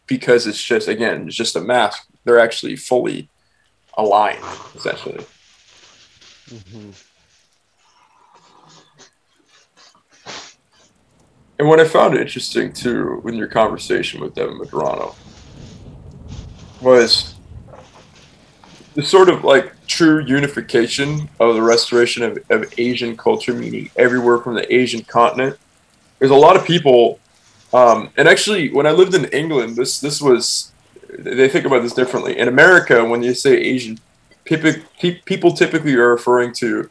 [0.07, 2.09] because it's just, again, it's just a mask.
[2.25, 3.29] They're actually fully
[3.97, 5.25] aligned, essentially.
[6.49, 6.91] Mm-hmm.
[11.59, 15.15] And what I found interesting too in your conversation with Devin Medrano
[16.83, 17.36] was
[18.97, 24.39] the sort of like true unification of the restoration of, of Asian culture, meaning everywhere
[24.39, 25.57] from the Asian continent.
[26.19, 27.21] There's a lot of people,
[27.75, 30.73] um, and actually, when I lived in England, this this was
[31.11, 32.39] they think about this differently.
[32.39, 33.99] In America, when you say Asian,
[34.45, 36.89] people typically are referring to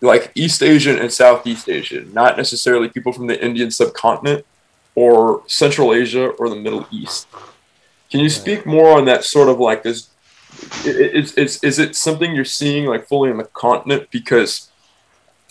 [0.00, 4.46] like East Asian and Southeast Asian, not necessarily people from the Indian subcontinent
[4.94, 7.26] or Central Asia or the Middle East.
[8.10, 10.08] Can you speak more on that sort of like this?
[10.84, 14.08] Is, is, is it something you're seeing like fully in the continent?
[14.10, 14.70] Because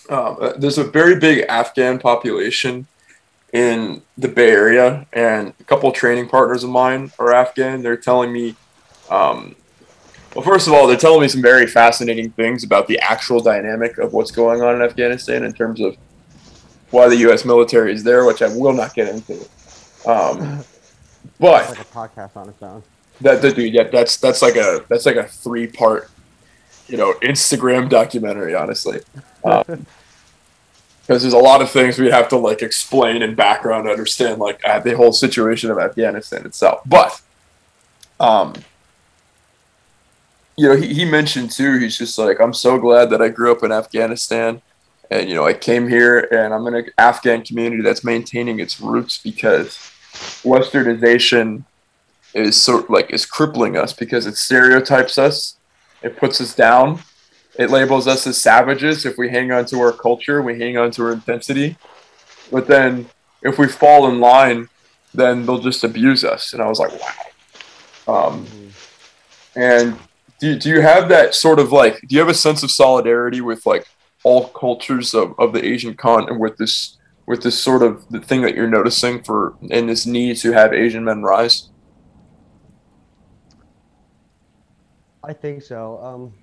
[0.10, 2.88] um, uh, there's a very big Afghan population
[3.52, 7.84] in the Bay Area, and a couple of training partners of mine are Afghan.
[7.84, 8.56] They're telling me
[9.10, 9.56] um,
[10.36, 14.00] well, first of all, they're telling me some very fascinating things about the actual dynamic
[14.00, 15.96] of what's going on in Afghanistan in terms of
[16.90, 17.46] why the U.S.
[17.46, 19.34] military is there, which I will not get into.
[20.06, 20.64] Um,
[21.40, 22.82] but like a podcast on its own.
[23.24, 26.12] That, that dude, yeah, that's that's like a that's like a three part,
[26.88, 28.54] you know, Instagram documentary.
[28.54, 29.00] Honestly,
[29.42, 29.86] because um,
[31.08, 34.62] there's a lot of things we have to like explain in background to understand like
[34.66, 36.82] uh, the whole situation of Afghanistan itself.
[36.86, 37.22] But
[38.20, 38.54] um,
[40.56, 43.52] you know, he, he mentioned too, he's just like, I'm so glad that I grew
[43.52, 44.62] up in Afghanistan.
[45.10, 48.80] And, you know, I came here and I'm in an Afghan community that's maintaining its
[48.80, 49.78] roots because
[50.44, 51.64] westernization
[52.34, 55.58] is sort like is crippling us because it stereotypes us,
[56.02, 57.00] it puts us down,
[57.58, 60.92] it labels us as savages if we hang on to our culture, we hang on
[60.92, 61.78] to our intensity.
[62.52, 63.08] But then
[63.42, 64.70] if we fall in line,
[65.14, 66.54] then they'll just abuse us.
[66.54, 68.28] And I was like, wow.
[68.28, 68.48] Um,
[69.56, 69.98] and
[70.40, 73.40] do, do you have that sort of like do you have a sense of solidarity
[73.40, 73.88] with like
[74.24, 78.42] all cultures of, of the asian continent with this with this sort of the thing
[78.42, 81.70] that you're noticing for and this need to have asian men rise
[85.24, 86.00] i think so.
[86.00, 86.34] Um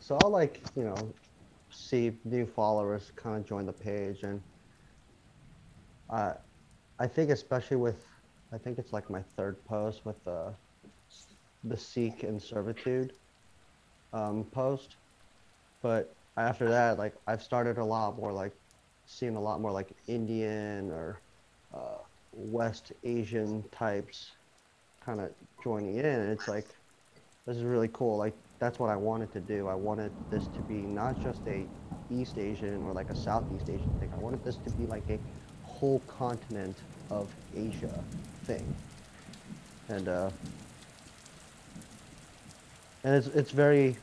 [0.00, 1.14] so i'll like you know
[1.70, 4.42] see new followers kind of join the page and
[6.10, 6.34] uh,
[6.98, 8.06] i think especially with
[8.52, 10.56] i think it's like my third post with the
[11.64, 13.12] the Sikh and servitude
[14.12, 14.96] um, post,
[15.82, 18.54] but after that, like I've started a lot more like
[19.06, 21.22] seeing a lot more like Indian or
[21.74, 21.98] uh,
[22.32, 24.36] West Asian types
[25.04, 26.77] kind of joining in, it's like
[27.48, 28.18] this is really cool.
[28.18, 29.68] Like that's what I wanted to do.
[29.68, 31.64] I wanted this to be not just a
[32.10, 34.12] East Asian or like a Southeast Asian thing.
[34.14, 35.18] I wanted this to be like a
[35.64, 36.76] whole continent
[37.10, 37.26] of
[37.56, 38.04] Asia
[38.44, 38.66] thing.
[39.88, 40.30] And uh,
[43.02, 43.96] and it's it's very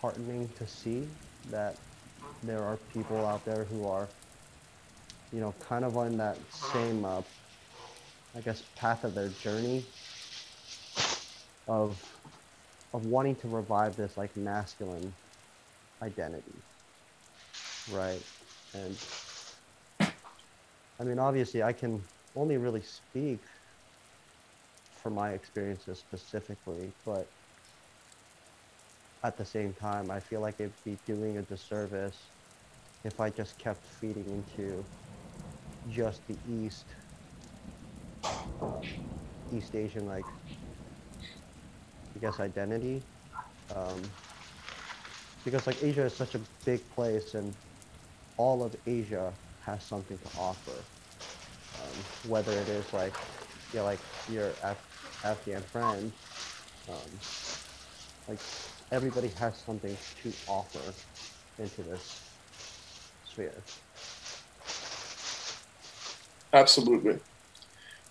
[0.00, 1.06] heartening to see
[1.50, 1.76] that
[2.42, 4.08] there are people out there who are,
[5.32, 7.22] you know, kind of on that same, uh,
[8.34, 9.84] I guess, path of their journey
[11.68, 12.02] of
[12.94, 15.12] of wanting to revive this like masculine
[16.02, 16.54] identity,
[17.92, 18.22] right?
[18.74, 18.96] And
[20.98, 22.02] I mean, obviously, I can
[22.34, 23.40] only really speak
[25.02, 27.28] for my experiences specifically, but
[29.22, 32.16] at the same time, I feel like it'd be doing a disservice
[33.04, 34.84] if I just kept feeding into
[35.92, 36.86] just the East,
[39.52, 40.24] East Asian, like,
[42.16, 43.04] I guess, identity.
[43.74, 44.14] Um,
[45.44, 47.56] because, like, Asia is such a big place, and
[48.38, 50.88] all of Asia has something to offer.
[51.78, 53.14] Um, whether it is, like,
[53.72, 54.84] yeah, like your Af-
[55.24, 56.12] Afghan friend,
[56.88, 57.20] um,
[58.28, 58.40] like
[58.92, 60.96] everybody has something to offer
[61.58, 62.22] into this
[63.24, 63.66] sphere.
[66.52, 67.20] Absolutely.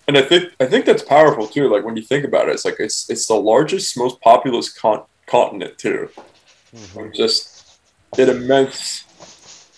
[0.08, 1.68] And I think I think that's powerful too.
[1.68, 5.04] Like when you think about it, it's like it's it's the largest, most populous con-
[5.26, 6.08] continent too.
[6.74, 7.14] Mhm.
[7.14, 7.78] Just
[8.18, 9.04] an immense,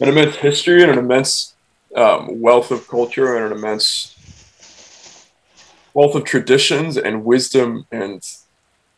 [0.01, 1.55] an immense history and an immense
[1.97, 4.15] um, wealth of culture and an immense
[5.95, 7.87] wealth of traditions and wisdom.
[7.91, 8.23] And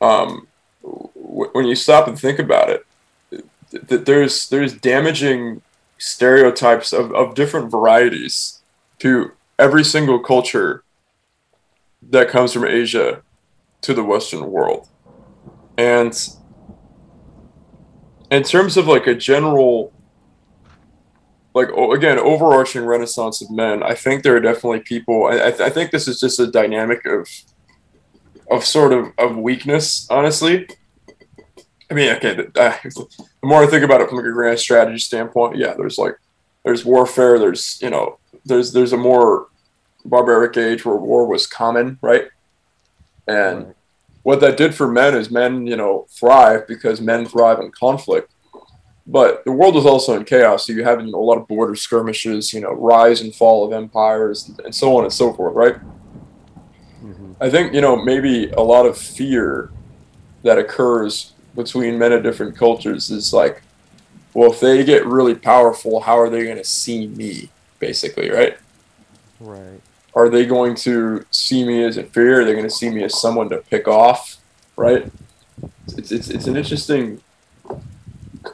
[0.01, 0.49] um,
[0.83, 2.85] w- when you stop and think about it,
[3.31, 5.63] th- th- there's there's damaging
[5.99, 8.61] stereotypes of, of different varieties
[8.99, 10.83] to every single culture
[12.03, 13.23] that comes from Asia
[13.83, 14.89] to the Western world.
[15.79, 16.17] And
[18.31, 19.93] in terms of like a general,
[21.55, 25.27] like again, overarching renaissance of men, I think there are definitely people.
[25.27, 27.29] I, I, th- I think this is just a dynamic of,
[28.51, 30.07] of sort of of weakness.
[30.11, 30.69] Honestly,
[31.91, 34.99] I mean, okay, the, uh, the more I think about it from a grand strategy
[34.99, 36.17] standpoint, yeah, there's like,
[36.65, 37.39] there's warfare.
[37.39, 39.49] There's you know, there's there's a more
[40.05, 42.25] barbaric age where war was common, right?
[43.27, 43.77] And Right.
[44.23, 48.35] what that did for men is men, you know, thrive because men thrive in conflict.
[49.07, 50.67] But the world was also in chaos.
[50.67, 53.67] So you have you know, a lot of border skirmishes, you know, rise and fall
[53.67, 55.77] of empires, and so on and so forth, right?
[57.03, 57.37] Mhm.
[57.41, 59.71] I think, you know, maybe a lot of fear
[60.45, 63.63] that occurs between men of different cultures is like,
[64.35, 68.55] well, if they get really powerful, how are they going to see me, basically, right?
[69.41, 69.81] Right.
[70.15, 72.41] Are they going to see me as inferior?
[72.41, 74.39] Are they going to see me as someone to pick off?
[74.77, 75.11] Right?
[75.97, 77.21] It's, it's, it's an interesting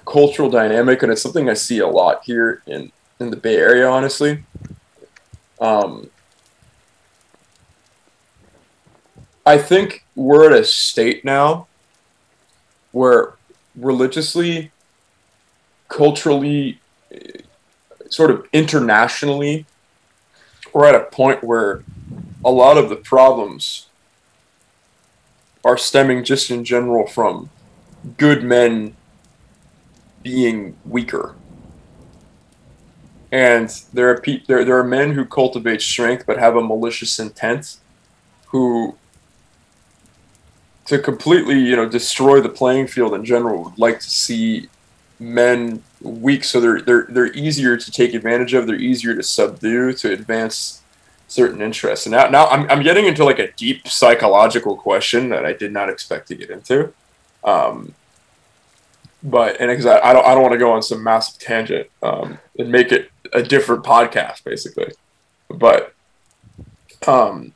[0.04, 3.88] cultural dynamic, and it's something I see a lot here in, in the Bay Area,
[3.88, 4.44] honestly.
[5.60, 6.10] Um,
[9.44, 11.68] I think we're at a state now
[12.92, 13.34] where
[13.76, 14.72] religiously,
[15.88, 16.80] culturally,
[18.08, 19.66] sort of internationally,
[20.76, 21.82] we're at a point where
[22.44, 23.86] a lot of the problems
[25.64, 27.48] are stemming just in general from
[28.18, 28.94] good men
[30.22, 31.34] being weaker.
[33.32, 37.18] And there are pe- there, there are men who cultivate strength but have a malicious
[37.18, 37.78] intent
[38.48, 38.98] who
[40.84, 44.68] to completely, you know, destroy the playing field in general would like to see
[45.18, 49.92] men weak so they're they're they're easier to take advantage of they're easier to subdue
[49.92, 50.82] to advance
[51.28, 52.06] certain interests.
[52.06, 55.72] And now now I'm, I'm getting into like a deep psychological question that i did
[55.72, 56.92] not expect to get into.
[57.44, 57.94] Um
[59.22, 61.88] but and because I, I don't i don't want to go on some massive tangent
[62.02, 64.92] um and make it a different podcast basically.
[65.48, 65.94] But
[67.06, 67.52] um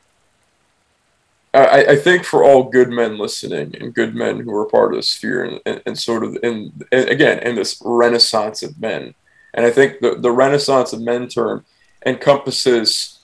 [1.53, 4.99] I, I think for all good men listening and good men who are part of
[4.99, 9.15] the sphere and, and, and sort of in and again in this renaissance of men.
[9.55, 11.65] And i think the, the renaissance of men term
[12.07, 13.19] encompasses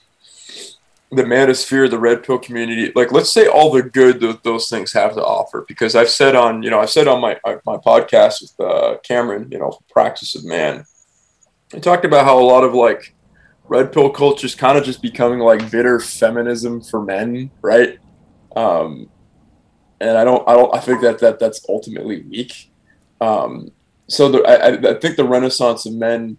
[1.12, 2.90] the manosphere the red pill community.
[2.96, 5.64] Like let's say all the good that those things have to offer.
[5.68, 9.48] Because i've said on you know i've said on my my podcast with uh, cameron
[9.52, 10.84] you know practice of man.
[11.72, 13.14] I talked about how a lot of like
[13.68, 18.00] red pill culture is kind of just becoming like bitter feminism for men right
[18.56, 19.08] um,
[20.00, 22.70] and I don't, I don't, I think that that that's ultimately weak.
[23.20, 23.70] Um,
[24.08, 26.38] so the, I, I- think the Renaissance of men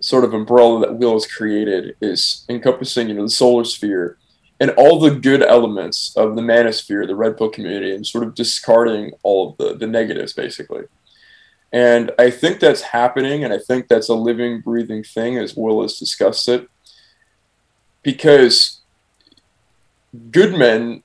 [0.00, 4.16] sort of umbrella that Will has created is encompassing, you know, the solar sphere
[4.60, 8.34] and all the good elements of the manosphere, the red pill community, and sort of
[8.34, 10.82] discarding all of the, the negatives, basically.
[11.72, 15.82] And I think that's happening, and I think that's a living, breathing thing, as Will
[15.82, 16.68] has discussed it.
[18.02, 18.80] Because
[20.30, 21.02] good men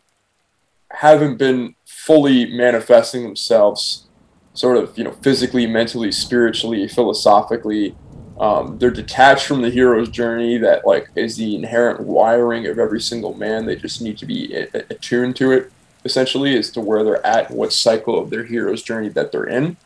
[0.94, 4.08] haven't been fully manifesting themselves,
[4.54, 7.96] sort of, you know, physically, mentally, spiritually, philosophically.
[8.40, 13.00] Um, they're detached from the hero's journey that, like, is the inherent wiring of every
[13.02, 13.66] single man.
[13.66, 14.54] They just need to be
[14.90, 15.72] attuned to it,
[16.04, 19.78] essentially, as to where they're at, what cycle of their hero's journey that they're in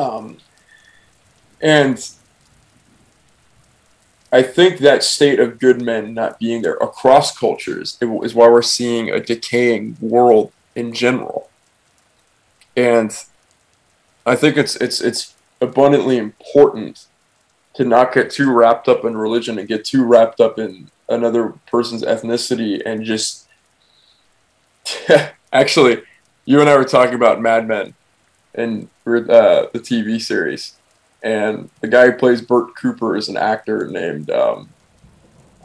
[0.00, 0.38] um,
[1.60, 2.10] and
[4.32, 8.62] I think that state of good men not being there across cultures is why we're
[8.62, 11.50] seeing a decaying world in general.
[12.76, 13.12] And
[14.24, 17.06] I think it's it's it's abundantly important
[17.74, 21.54] to not get too wrapped up in religion and get too wrapped up in another
[21.66, 23.48] person's ethnicity and just
[25.52, 26.02] actually
[26.44, 27.94] you and I were talking about Mad Men
[28.54, 30.74] and uh, the TV series.
[31.22, 34.70] And the guy who plays Bert Cooper is an actor named, um,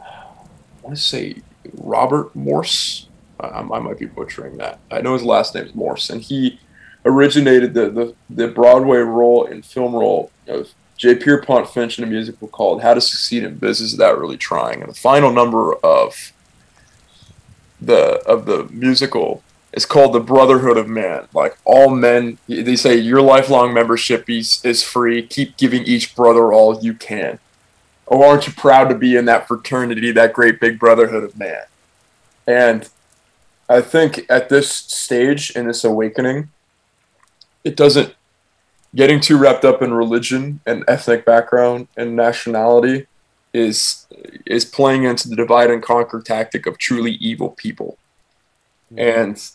[0.00, 1.36] I want to say
[1.74, 3.08] Robert Morse.
[3.40, 4.78] I, I, might be butchering that.
[4.90, 6.60] I know his last name is Morse, and he
[7.04, 11.14] originated the, the, the Broadway role and film role of J.
[11.14, 14.82] Pierpont Finch in a musical called How to Succeed in Business Without Really Trying.
[14.82, 16.32] And the final number of
[17.80, 19.42] the of the musical
[19.76, 21.28] it's called the Brotherhood of Man.
[21.34, 25.22] Like all men, they say your lifelong membership is, is free.
[25.22, 27.38] Keep giving each brother all you can.
[28.08, 31.64] Oh, aren't you proud to be in that fraternity, that great big brotherhood of man?
[32.46, 32.88] And
[33.68, 36.48] I think at this stage in this awakening,
[37.62, 38.14] it doesn't
[38.94, 43.06] getting too wrapped up in religion and ethnic background and nationality
[43.52, 44.06] is
[44.46, 47.98] is playing into the divide and conquer tactic of truly evil people.
[48.90, 49.20] Mm-hmm.
[49.20, 49.50] And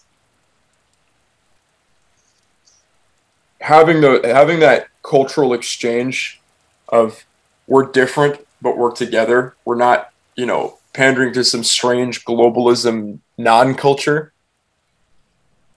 [3.62, 6.42] having the having that cultural exchange
[6.90, 7.26] of
[7.68, 9.56] we're different but we're together.
[9.66, 14.34] We're not, you know, pandering to some strange globalism non-culture.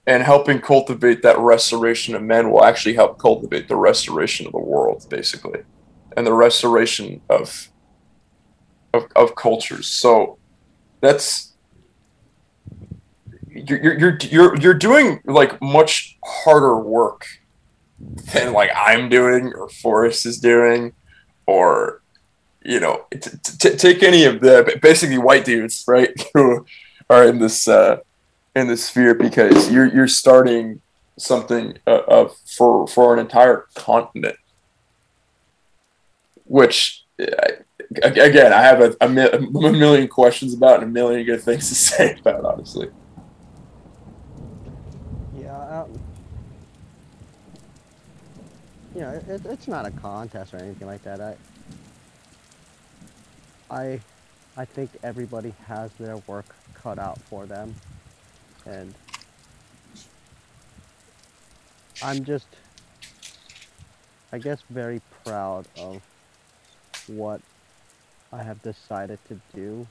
[0.07, 4.59] And helping cultivate that restoration of men will actually help cultivate the restoration of the
[4.59, 5.61] world, basically,
[6.15, 7.69] and the restoration of
[8.93, 9.87] of, of cultures.
[9.87, 10.37] So
[11.01, 11.53] that's
[13.49, 17.25] you're, you're you're you're doing like much harder work
[18.33, 20.93] than like I'm doing or Forrest is doing,
[21.45, 22.01] or
[22.63, 26.65] you know, t- t- take any of the basically white dudes, right, who
[27.09, 27.97] are in this uh,
[28.55, 30.81] in this sphere because you're you're starting
[31.17, 34.37] something uh, of for for an entire continent,
[36.45, 37.03] which.
[37.19, 37.25] Uh,
[38.01, 42.17] again, I have a, a, million questions about and a million good things to say
[42.19, 42.89] about, honestly.
[48.95, 51.19] You know, it, it's not a contest or anything like that.
[51.19, 51.35] I,
[53.69, 53.99] I,
[54.55, 57.75] I think everybody has their work cut out for them,
[58.65, 58.93] and
[62.01, 62.47] I'm just,
[64.31, 66.01] I guess, very proud of
[67.07, 67.41] what
[68.31, 69.85] I have decided to do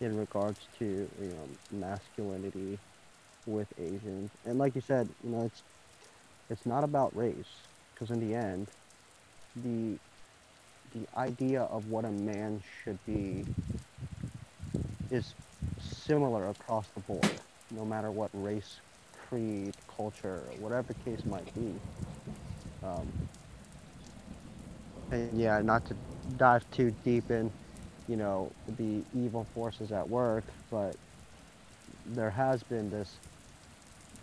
[0.00, 2.78] in regards to you know masculinity
[3.46, 5.62] with Asians, and like you said, you know, it's
[6.50, 7.46] it's not about race
[8.00, 8.66] because in the end,
[9.62, 9.98] the
[10.98, 13.44] the idea of what a man should be
[15.10, 15.34] is
[15.78, 17.30] similar across the board,
[17.70, 18.80] no matter what race,
[19.28, 21.72] creed, culture, whatever the case might be.
[22.82, 23.06] Um,
[25.12, 25.94] and yeah, not to
[26.38, 27.52] dive too deep in,
[28.08, 30.96] you know, the evil forces at work, but
[32.14, 33.14] there has been this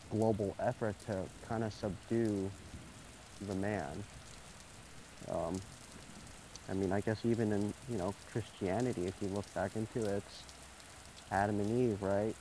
[0.10, 1.16] global effort to
[1.48, 2.49] kind of subdue
[3.47, 4.03] the man.
[5.30, 5.59] Um,
[6.69, 10.18] I mean, I guess even in, you know, Christianity, if you look back into it,
[10.18, 10.43] it's
[11.31, 12.35] Adam and Eve, right?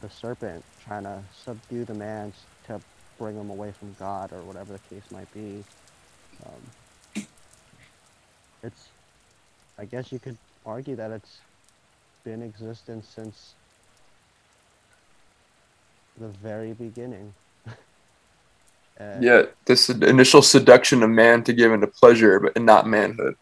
[0.00, 2.32] The serpent trying to subdue the man
[2.66, 2.80] to
[3.18, 5.64] bring him away from God or whatever the case might be.
[6.46, 7.26] Um,
[8.62, 8.88] it's,
[9.78, 11.38] I guess you could argue that it's
[12.24, 13.54] been existence since
[16.18, 17.34] the very beginning.
[18.96, 23.34] And yeah, this initial seduction of man to give into pleasure, but not manhood.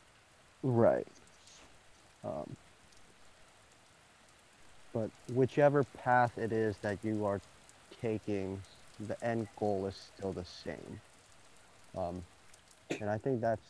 [0.62, 1.06] Right.
[2.24, 2.56] Um,
[4.92, 7.40] but whichever path it is that you are
[8.00, 8.60] taking,
[9.08, 11.00] the end goal is still the same.
[11.96, 12.22] Um,
[13.00, 13.66] and I think that's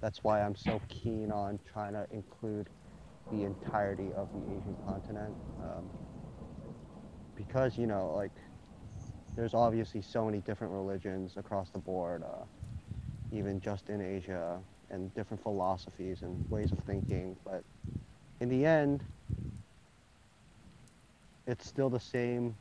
[0.00, 2.68] that's why I'm so keen on trying to include
[3.30, 5.34] the entirety of the Asian continent.
[5.62, 5.88] Um,
[7.36, 8.32] because you know, like,
[9.36, 12.44] there's obviously so many different religions across the board, uh,
[13.32, 14.60] even just in Asia,
[14.90, 17.36] and different philosophies and ways of thinking.
[17.44, 17.64] But
[18.40, 19.02] in the end,
[21.46, 22.54] it's still the same.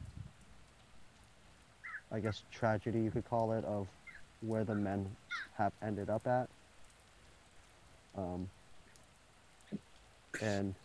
[2.11, 3.87] I guess tragedy you could call it of
[4.41, 5.15] where the men
[5.57, 6.49] have ended up at.
[8.17, 8.49] Um,
[10.41, 10.75] and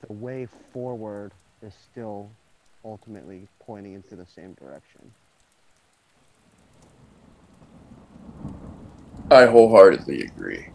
[0.00, 1.32] the way forward
[1.62, 2.30] is still
[2.84, 5.12] ultimately pointing into the same direction.
[9.30, 10.66] I wholeheartedly agree.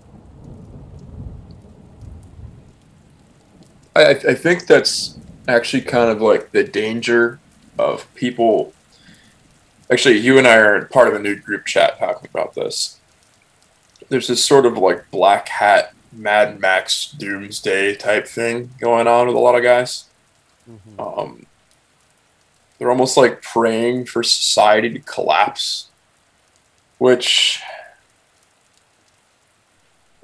[3.96, 5.18] I, I think that's
[5.48, 7.40] actually kind of like the danger
[7.78, 8.74] of people.
[9.92, 13.00] Actually, you and I are part of a new group chat talking about this.
[14.10, 19.36] There's this sort of like black hat Mad Max doomsday type thing going on with
[19.36, 20.06] a lot of guys.
[20.70, 21.00] Mm-hmm.
[21.00, 21.46] Um,
[22.80, 25.90] they're almost like praying for society to collapse,
[26.98, 27.62] which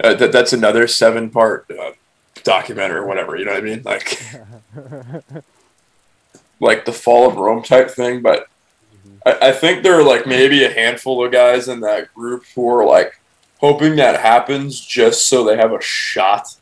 [0.03, 1.91] uh, that that's another seven part uh,
[2.43, 3.35] documentary or whatever.
[3.35, 3.81] You know what I mean?
[3.83, 4.21] Like
[6.61, 8.21] like the fall of Rome type thing.
[8.21, 8.47] But
[9.25, 12.67] I, I think there are like maybe a handful of guys in that group who
[12.69, 13.19] are like
[13.59, 16.55] hoping that happens just so they have a shot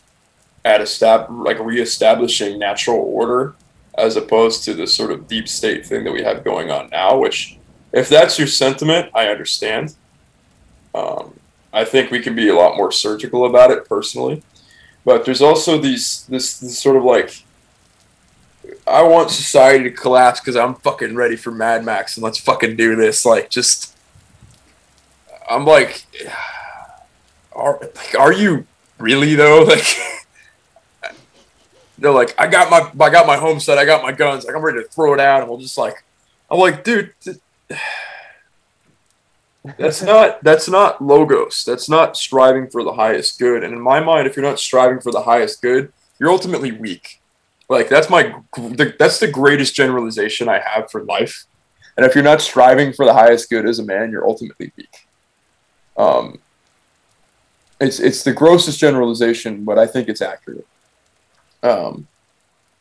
[0.65, 3.53] at estab- like reestablishing natural order
[3.97, 7.17] as opposed to the sort of deep state thing that we have going on now
[7.17, 7.57] which
[7.91, 9.95] if that's your sentiment i understand.
[10.95, 11.39] Um,
[11.71, 14.43] i think we can be a lot more surgical about it personally.
[15.05, 17.43] But there's also these this, this sort of like
[18.87, 22.75] i want society to collapse because i'm fucking ready for mad max and let's fucking
[22.75, 23.25] do this.
[23.25, 23.95] Like just
[25.49, 26.05] i'm like
[27.53, 28.65] are like, are you
[28.97, 29.65] really though?
[29.67, 29.85] Like,
[31.97, 34.61] they're like, I got my, I got my homestead, I got my guns, like I'm
[34.61, 36.03] ready to throw it out, and we'll just like,
[36.49, 37.37] I'm like, dude, th-
[39.77, 41.63] that's not, that's not logos.
[41.65, 43.63] That's not striving for the highest good.
[43.63, 47.21] And in my mind, if you're not striving for the highest good, you're ultimately weak.
[47.69, 48.35] Like that's my,
[48.99, 51.45] that's the greatest generalization I have for life.
[51.95, 55.07] And if you're not striving for the highest good as a man, you're ultimately weak.
[55.95, 56.39] Um,
[57.79, 60.65] it's it's the grossest generalization, but I think it's accurate.
[61.63, 62.07] Um,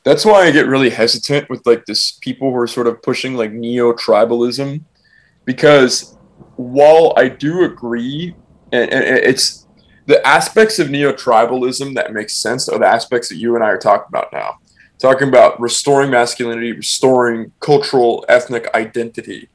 [0.04, 3.34] that's why I get really hesitant with like this people who are sort of pushing
[3.34, 4.82] like neo tribalism,
[5.44, 6.16] because
[6.56, 8.34] while I do agree,
[8.72, 9.66] and, and it's
[10.06, 13.68] the aspects of neo tribalism that make sense are the aspects that you and I
[13.68, 14.58] are talking about now.
[14.98, 19.48] Talking about restoring masculinity, restoring cultural ethnic identity,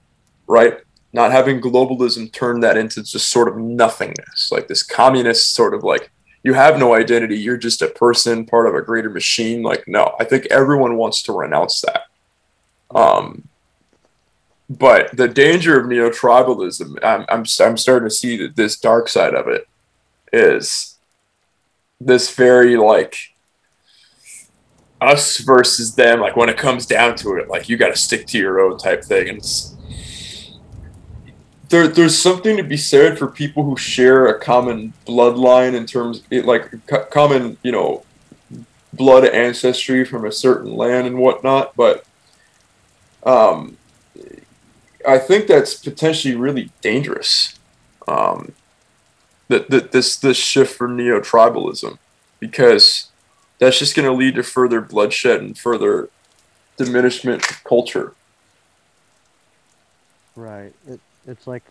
[0.46, 0.80] right?
[1.14, 5.84] not having globalism turn that into just sort of nothingness, like this communist sort of
[5.84, 6.12] like
[6.44, 9.64] you have no identity, you're just a person, part of a greater machine.
[9.64, 12.04] Like, no, I think everyone wants to renounce that.
[12.94, 13.48] Um,
[14.70, 19.08] but the danger of neo tribalism, I'm, I'm, I'm starting to see that this dark
[19.08, 19.68] side of it
[20.34, 20.98] is
[22.00, 23.16] this very like
[25.00, 26.20] us versus them.
[26.20, 28.78] Like when it comes down to it, like you got to stick to your own
[28.78, 29.30] type thing.
[29.30, 29.77] And it's,
[31.70, 36.24] there, there's something to be said for people who share a common bloodline in terms,
[36.32, 36.72] like
[37.10, 38.04] common, you know,
[38.94, 41.76] blood ancestry from a certain land and whatnot.
[41.76, 42.06] But
[43.24, 43.78] um,
[45.08, 47.54] I think that's potentially really dangerous.
[48.08, 48.54] Um,
[49.50, 51.98] that, that this this shift for neo tribalism,
[52.40, 53.10] because
[53.60, 56.10] that's just going to lead to further bloodshed and further
[56.78, 58.14] diminishment of culture.
[60.36, 60.74] Right.
[60.88, 61.64] It, it's like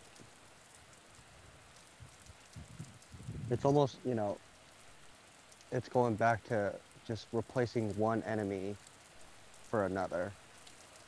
[3.50, 4.36] it's almost you know
[5.72, 6.72] it's going back to
[7.06, 8.76] just replacing one enemy
[9.70, 10.32] for another.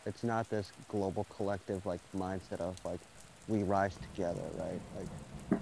[0.06, 3.00] It's not this global collective like mindset of like
[3.46, 4.80] we rise together right?
[4.96, 5.60] Like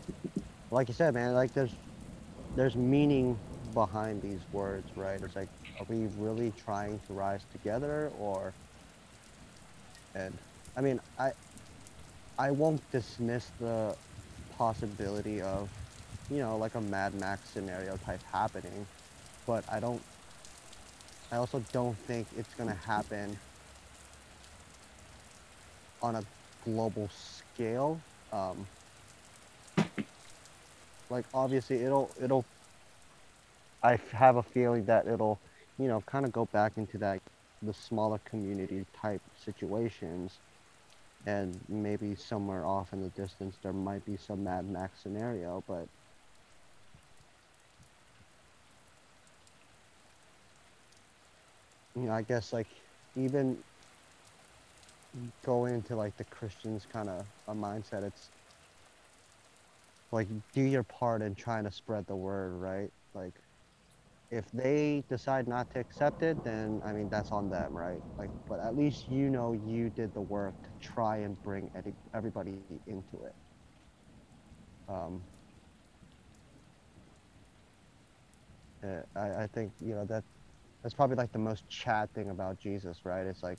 [0.70, 1.74] like you said man like there's
[2.54, 3.38] there's meaning
[3.74, 5.20] behind these words right?
[5.22, 5.48] It's like
[5.80, 8.52] are we really trying to rise together or
[10.14, 10.32] and
[10.76, 11.30] i mean i
[12.38, 13.96] I won't dismiss the
[14.58, 15.70] possibility of,
[16.30, 18.86] you know, like a Mad Max scenario type happening,
[19.46, 20.02] but I don't.
[21.32, 23.36] I also don't think it's gonna happen
[26.02, 26.22] on a
[26.64, 27.98] global scale.
[28.32, 28.66] Um,
[31.10, 32.44] like obviously it'll it'll.
[33.82, 35.38] I have a feeling that it'll,
[35.78, 37.20] you know, kind of go back into that
[37.62, 40.38] the smaller community type situations
[41.26, 45.88] and maybe somewhere off in the distance there might be some Mad Max scenario, but
[51.96, 52.68] you know, I guess like
[53.16, 53.64] even
[55.44, 58.32] going into like the Christians kind of a mindset, it's
[60.12, 62.90] like do your part in trying to spread the word, right?
[63.14, 63.34] Like
[64.30, 68.02] if they decide not to accept it, then I mean that's on them, right?
[68.18, 71.96] Like, but at least you know you did the work to try and bring edi-
[72.14, 73.34] everybody into it.
[74.88, 75.26] Um,
[78.84, 80.24] uh, I, I think you know that
[80.82, 83.26] that's probably like the most Chad thing about Jesus, right?
[83.26, 83.58] It's like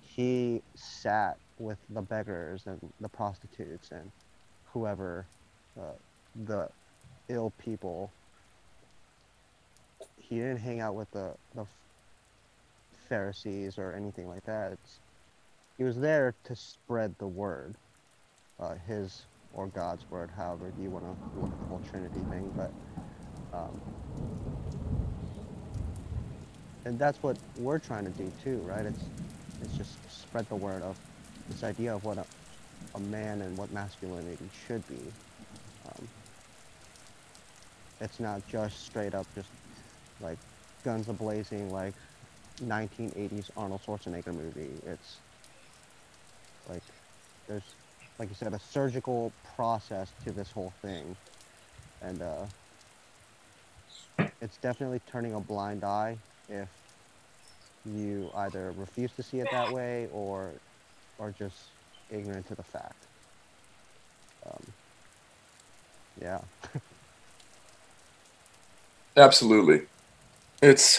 [0.00, 4.12] he sat with the beggars and the prostitutes and
[4.72, 5.30] whoever,
[5.80, 5.94] uh,
[6.34, 6.68] the
[7.28, 8.14] ill people.
[10.28, 11.66] He didn't hang out with the the
[13.08, 14.72] Pharisees or anything like that.
[14.72, 14.98] It's,
[15.78, 17.74] he was there to spread the word,
[18.58, 19.22] uh, his
[19.54, 22.72] or God's word, however you want to look at the whole Trinity thing, but.
[23.52, 23.80] Um,
[26.86, 28.86] and that's what we're trying to do too, right?
[28.86, 29.04] It's
[29.62, 30.98] it's just spread the word of
[31.48, 32.24] this idea of what a,
[32.94, 35.00] a man and what masculinity should be.
[35.88, 36.08] Um,
[38.00, 39.48] it's not just straight up just
[40.20, 40.38] like
[40.84, 41.94] guns a blazing like
[42.62, 44.70] 1980s Arnold Schwarzenegger movie.
[44.86, 45.16] It's
[46.68, 46.82] like
[47.48, 47.62] there's
[48.18, 51.16] like you said a surgical process to this whole thing,
[52.02, 52.46] and uh,
[54.40, 56.16] it's definitely turning a blind eye
[56.48, 56.68] if
[57.94, 60.50] you either refuse to see it that way or
[61.20, 61.56] are just
[62.10, 63.06] ignorant to the fact.
[64.46, 64.62] Um,
[66.20, 66.40] yeah.
[69.16, 69.82] Absolutely.
[70.62, 70.98] It's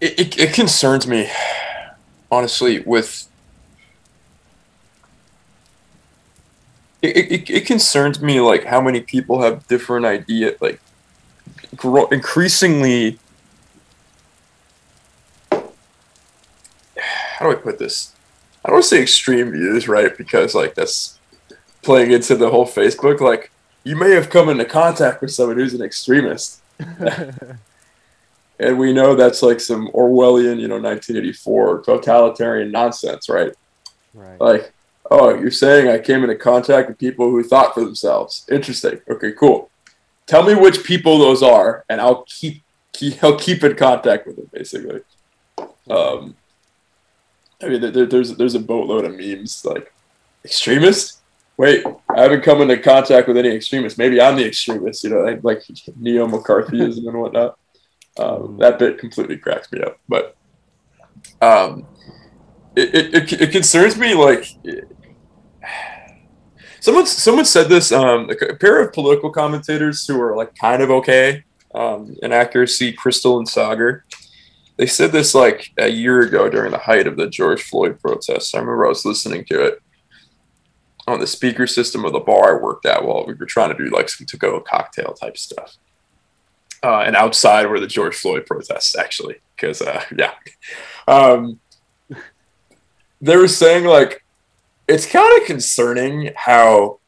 [0.00, 1.30] it, it, it concerns me
[2.30, 3.28] honestly with
[7.00, 10.80] it, it, it concerns me like how many people have different idea like
[11.76, 13.18] grow, increasingly
[15.50, 18.12] how do I put this?
[18.64, 20.16] I don't want to say extreme views, right?
[20.16, 21.18] Because like that's
[21.84, 23.20] playing into the whole Facebook.
[23.20, 23.50] Like
[23.84, 26.62] you may have come into contact with someone who's an extremist,
[28.58, 33.52] and we know that's like some Orwellian, you know, 1984 totalitarian nonsense, right?
[34.14, 34.40] right.
[34.40, 34.72] Like,
[35.10, 38.46] oh, you're saying I came into contact with people who thought for themselves.
[38.50, 39.00] Interesting.
[39.08, 39.70] Okay, cool.
[40.26, 42.62] Tell me which people those are, and I'll keep,
[42.92, 45.02] keep I'll keep in contact with them, basically.
[45.90, 46.34] Um,
[47.62, 49.92] I mean, there, there's there's a boatload of memes like
[50.44, 51.18] extremist.
[51.56, 53.98] Wait, I haven't come into contact with any extremists.
[53.98, 55.62] Maybe I'm the extremist, you know, like,
[55.96, 57.58] neo McCarthyism and whatnot.
[58.18, 60.36] Um, that bit completely cracks me up, but
[61.40, 61.86] um,
[62.76, 64.14] it, it, it, it concerns me.
[64.14, 64.46] Like
[66.78, 67.90] someone someone said this.
[67.90, 71.42] Um, a pair of political commentators who are like kind of okay
[71.74, 74.02] um, in accuracy, Krystal and Saagar
[74.76, 78.54] they said this like a year ago during the height of the George Floyd protests.
[78.54, 79.82] I remember I was listening to it
[81.06, 83.84] on the speaker system of the bar I worked at while we were trying to
[83.84, 85.76] do like some to go cocktail type stuff.
[86.82, 90.32] Uh, and outside were the George Floyd protests, actually, because uh, yeah,
[91.08, 91.58] um,
[93.20, 94.24] they were saying like
[94.86, 97.00] it's kind of concerning how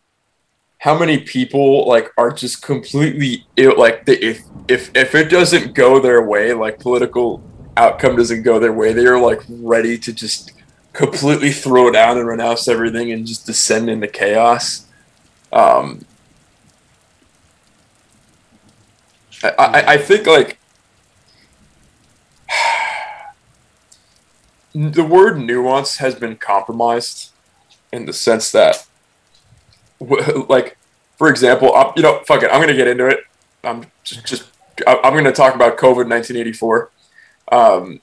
[0.79, 5.75] how many people like are just completely Ill, like the, if if if it doesn't
[5.75, 7.43] go their way, like political
[7.77, 10.53] outcome doesn't go their way, they are like ready to just
[10.97, 14.87] completely throw down and renounce everything and just descend into chaos.
[15.53, 16.07] Um,
[19.45, 20.59] I, I, I think like
[24.75, 27.33] the word nuance has been compromised
[27.93, 28.87] in the sense that
[30.49, 30.79] like
[31.19, 33.21] for example I'm, you know fuck it i'm gonna get into it
[33.65, 34.45] i'm just, just
[34.87, 36.91] i'm gonna talk about covid 1984
[37.53, 38.01] um,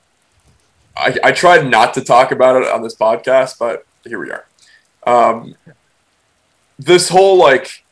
[1.04, 4.46] I, I tried not to talk about it on this podcast, but here we are.
[5.06, 5.56] Um,
[6.80, 7.84] this whole like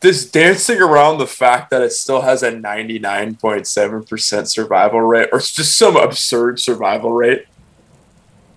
[0.00, 5.52] this dancing around the fact that it still has a 99.7% survival rate or it's
[5.52, 7.46] just some absurd survival rate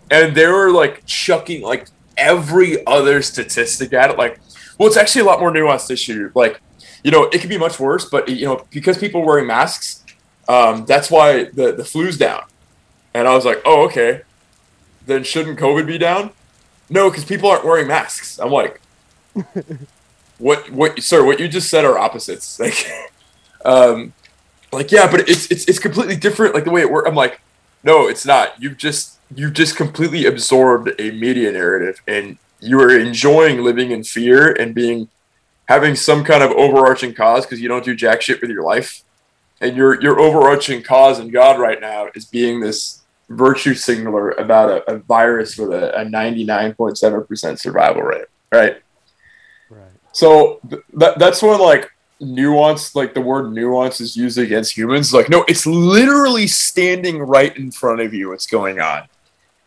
[0.10, 1.88] and they were like chucking like
[2.18, 4.40] every other statistic at it like
[4.78, 6.62] well it's actually a lot more nuanced issue like
[7.04, 10.04] you know it could be much worse but you know because people are wearing masks
[10.48, 12.44] um, that's why the the flu's down.
[13.14, 14.22] And I was like, oh okay,
[15.06, 16.32] then shouldn't COVID be down?
[16.90, 18.40] No, because people aren't wearing masks.
[18.40, 18.82] I'm like,
[20.38, 21.24] what what sir?
[21.24, 22.60] What you just said are opposites.
[22.70, 22.88] Like,
[23.66, 24.14] um,
[24.74, 26.54] like yeah, but it's it's it's completely different.
[26.54, 27.08] Like the way it works.
[27.08, 27.40] I'm like,
[27.84, 28.62] no, it's not.
[28.62, 34.04] You've just you've just completely absorbed a media narrative, and you are enjoying living in
[34.04, 35.08] fear and being
[35.66, 39.04] having some kind of overarching cause because you don't do jack shit with your life,
[39.62, 44.70] and your your overarching cause in God right now is being this virtue signaler about
[44.70, 48.82] a, a virus with a, a 99.7% survival rate, right?
[49.70, 49.92] Right.
[50.12, 51.90] So th- that that's when like
[52.20, 55.14] nuance, like the word nuance is used against humans.
[55.14, 58.30] Like, no, it's literally standing right in front of you.
[58.30, 59.08] What's going on,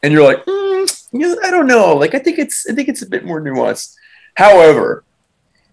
[0.03, 1.95] and you're like, mm, I don't know.
[1.95, 3.95] Like, I think it's I think it's a bit more nuanced.
[4.35, 5.05] However,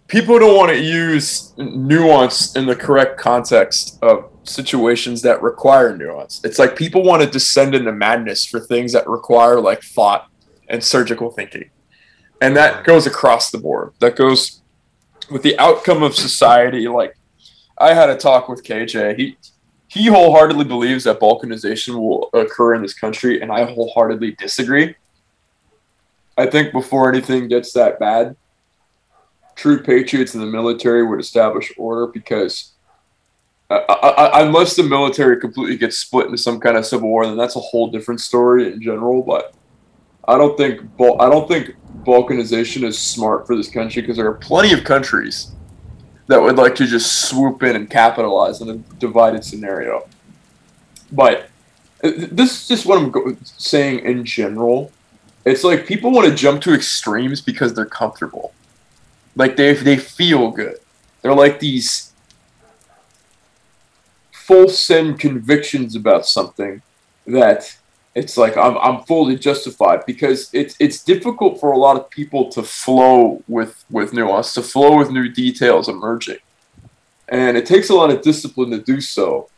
[0.07, 6.41] people don't want to use nuance in the correct context of situations that require nuance.
[6.43, 10.29] It's like people want to descend into madness for things that require like thought
[10.67, 11.69] and surgical thinking.
[12.41, 13.93] And that goes across the board.
[13.99, 14.61] That goes
[15.29, 16.87] with the outcome of society.
[16.87, 17.15] Like
[17.77, 19.17] I had a talk with KJ.
[19.17, 19.37] He
[19.87, 24.95] he wholeheartedly believes that balkanization will occur in this country, and I wholeheartedly disagree.
[26.35, 28.35] I think before anything gets that bad,
[29.55, 32.73] true patriots in the military would establish order because
[33.69, 37.25] uh, I, I, unless the military completely gets split into some kind of civil war,
[37.25, 39.21] then that's a whole different story in general.
[39.21, 39.53] But
[40.27, 44.35] I don't think I don't think balkanization is smart for this country because there are
[44.35, 45.51] plenty of countries
[46.27, 50.07] that would like to just swoop in and capitalize on a divided scenario.
[51.11, 51.49] But
[52.03, 54.91] uh, this is just what I'm saying in general.
[55.45, 58.53] It's like people want to jump to extremes because they're comfortable.
[59.35, 60.77] Like they they feel good.
[61.21, 62.13] They're like these
[64.31, 66.81] full send convictions about something
[67.25, 67.77] that
[68.15, 72.49] it's like I'm, I'm fully justified because it's it's difficult for a lot of people
[72.51, 76.39] to flow with with nuance to flow with new details emerging
[77.29, 79.49] and it takes a lot of discipline to do so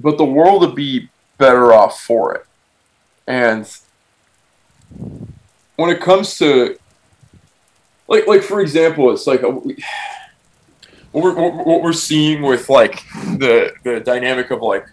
[0.00, 2.46] but the world would be better off for it
[3.26, 3.78] and
[5.76, 6.78] when it comes to
[8.12, 9.76] like like for example, it's like a, what
[11.12, 13.02] we're what we're seeing with like
[13.38, 14.86] the the dynamic of like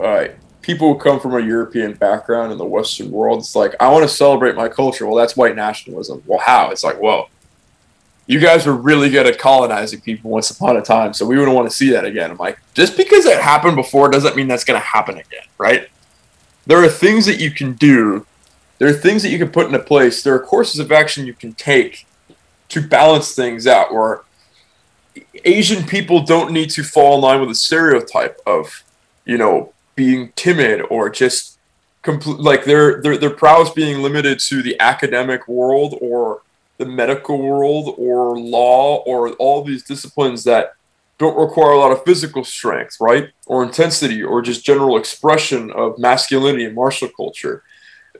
[0.00, 0.28] uh,
[0.62, 3.40] people who come from a European background in the Western world.
[3.40, 5.06] It's like I want to celebrate my culture.
[5.06, 6.22] Well, that's white nationalism.
[6.26, 6.70] Well, how?
[6.70, 7.28] It's like well.
[8.26, 11.54] You guys were really good at colonizing people once upon a time, so we wouldn't
[11.54, 12.30] want to see that again.
[12.30, 15.90] I'm like, just because it happened before doesn't mean that's going to happen again, right?
[16.64, 18.24] There are things that you can do
[18.78, 20.22] there are things that you can put into place.
[20.22, 22.06] There are courses of action you can take
[22.74, 24.22] to balance things out where
[25.44, 28.82] Asian people don't need to fall in line with a stereotype of,
[29.24, 31.56] you know, being timid or just
[32.02, 36.42] complete like their their their prowess being limited to the academic world or
[36.78, 40.74] the medical world or law or all these disciplines that
[41.18, 43.30] don't require a lot of physical strength, right?
[43.46, 47.62] Or intensity or just general expression of masculinity and martial culture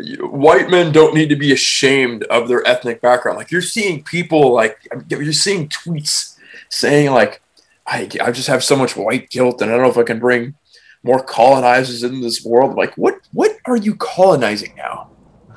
[0.01, 3.39] white men don't need to be ashamed of their ethnic background.
[3.39, 6.37] Like you're seeing people like you're seeing tweets
[6.69, 7.41] saying like
[7.87, 10.19] I, I just have so much white guilt and I don't know if I can
[10.19, 10.55] bring
[11.03, 12.77] more colonizers into this world.
[12.77, 15.11] Like what what are you colonizing now?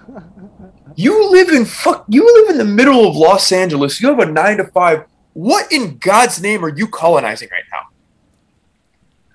[1.00, 4.02] You live in fuck you live in the middle of Los Angeles.
[4.02, 5.06] You have a 9 to 5.
[5.34, 7.64] What in God's name are you colonizing right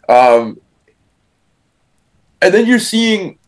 [0.09, 0.37] now?
[0.37, 0.61] Um
[2.41, 3.39] and then you're seeing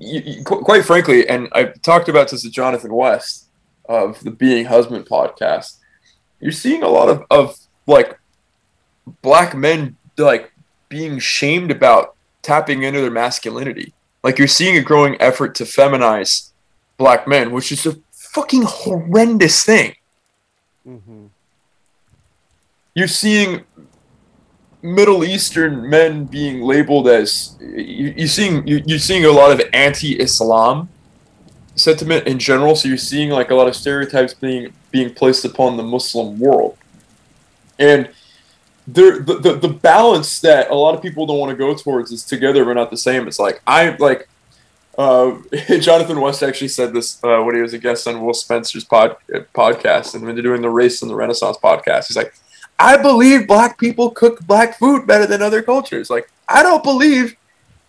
[0.00, 3.48] you, you, quite frankly, and I've talked about this to Jonathan West
[3.86, 5.76] of the Being Husband podcast.
[6.40, 7.56] You're seeing a lot of, of
[7.86, 8.18] like
[9.20, 10.52] black men like
[10.88, 13.92] being shamed about tapping into their masculinity.
[14.22, 16.50] Like you're seeing a growing effort to feminize
[16.96, 19.94] black men, which is a fucking horrendous thing.
[20.88, 21.26] Mm-hmm.
[22.94, 23.64] You're seeing
[24.82, 29.60] Middle Eastern men being labeled as you, you're seeing you, you're seeing a lot of
[29.72, 30.88] anti-Islam
[31.74, 32.74] sentiment in general.
[32.74, 36.76] So you're seeing like a lot of stereotypes being being placed upon the Muslim world,
[37.78, 38.08] and
[38.86, 42.10] there the, the, the balance that a lot of people don't want to go towards
[42.10, 43.28] is together but not the same.
[43.28, 44.28] It's like I like
[44.98, 45.38] uh,
[45.80, 49.16] Jonathan West actually said this uh, when he was a guest on Will Spencer's pod,
[49.54, 52.34] podcast, and when they're doing the Race and the Renaissance podcast, he's like,
[52.80, 56.08] I believe black people cook black food better than other cultures.
[56.08, 57.36] Like, I don't believe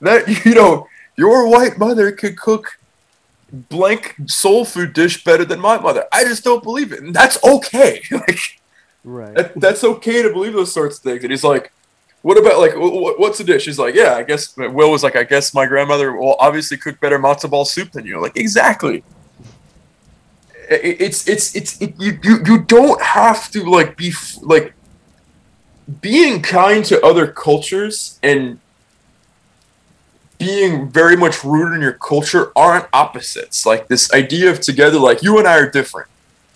[0.02, 2.78] that, you know, your white mother could cook
[3.52, 6.06] blank soul food dish better than my mother.
[6.12, 7.02] I just don't believe it.
[7.02, 8.02] And that's okay.
[8.12, 8.40] like,
[9.06, 9.34] right.
[9.34, 11.24] That, that's okay to believe those sorts of things.
[11.24, 11.72] And he's like,
[12.22, 13.66] what about like what's the dish?
[13.66, 17.00] He's like, yeah, I guess Will was like, I guess my grandmother will obviously cook
[17.00, 18.22] better matzo ball soup than you.
[18.22, 19.04] Like, exactly.
[20.70, 24.14] It's it's it's it, you, you you don't have to like be
[24.44, 24.76] like
[26.00, 28.60] being kind to other cultures and
[30.38, 33.66] being very much rooted in your culture aren't opposites.
[33.66, 36.08] Like this idea of together, like you and I are different.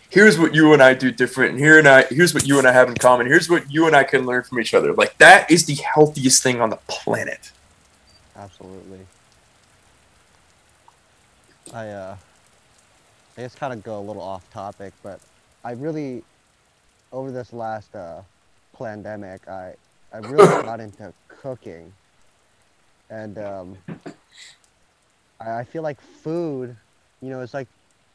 [0.09, 2.67] here's what you and I do different, and here and I here's what you and
[2.67, 3.27] I have in common.
[3.27, 4.93] Here's what you and I can learn from each other.
[4.93, 7.51] Like that is the healthiest thing on the planet.
[8.35, 9.05] Absolutely.
[11.73, 12.17] I uh
[13.37, 15.19] I just kind of go a little off topic, but
[15.63, 16.23] I really
[17.11, 18.21] over this last uh
[18.77, 19.73] pandemic, I
[20.13, 21.91] I really got into cooking.
[23.09, 23.77] And um
[25.39, 26.75] I, I feel like food,
[27.21, 27.67] you know, is like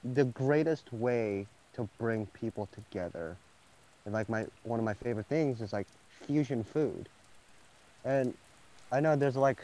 [0.05, 3.37] the greatest way to bring people together.
[4.05, 5.87] And like my one of my favorite things is like
[6.27, 7.09] fusion food.
[8.05, 8.35] And
[8.93, 9.62] I know there's like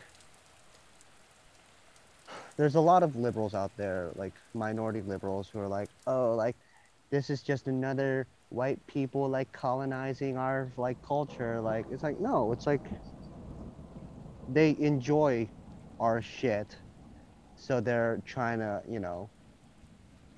[2.56, 6.56] there's a lot of liberals out there, like minority liberals, who are like, oh, like
[7.10, 11.60] this is just another white people like colonizing our like culture.
[11.60, 12.88] Like it's like no, it's like
[14.48, 15.48] they enjoy
[16.00, 16.76] our shit,
[17.54, 19.30] so they're trying to you know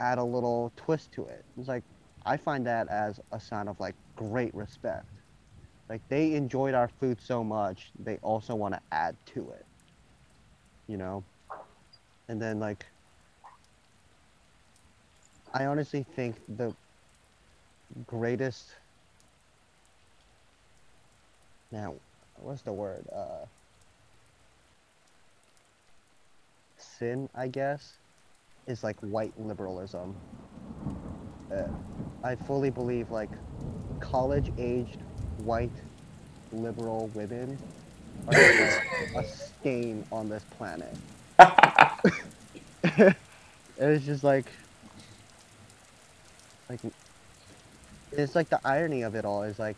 [0.01, 1.45] add a little twist to it.
[1.57, 1.85] It's like
[2.27, 5.07] I find that as a sign of like great respect.
[5.89, 9.67] Like they enjoyed our food so much, they also want to add to it.
[10.89, 11.25] You know
[12.29, 12.87] and then like
[15.55, 16.75] I honestly think the
[18.07, 18.75] greatest.
[21.71, 21.95] Now
[22.37, 23.07] what's the word?
[23.15, 23.47] Uh
[26.77, 27.99] sin I guess
[28.67, 30.15] is like white liberalism.
[31.51, 31.69] Uh,
[32.23, 33.31] I fully believe like
[34.01, 34.99] college aged
[35.45, 35.71] white
[36.53, 37.59] liberal women
[38.29, 40.95] are a stain on this planet.
[43.81, 44.51] It's just like
[46.69, 46.81] like
[48.13, 49.77] it's like the irony of it all is like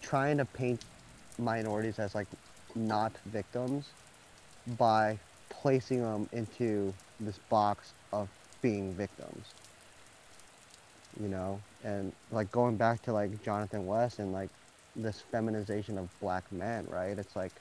[0.00, 0.80] trying to paint
[1.38, 2.26] minorities as like
[2.74, 3.86] not victims
[4.78, 8.28] by placing them into this box of
[8.62, 9.54] being victims.
[11.20, 11.60] You know?
[11.84, 14.50] And like going back to like jonathan west and like
[14.96, 17.18] this feminization of black men right?
[17.18, 17.52] It's like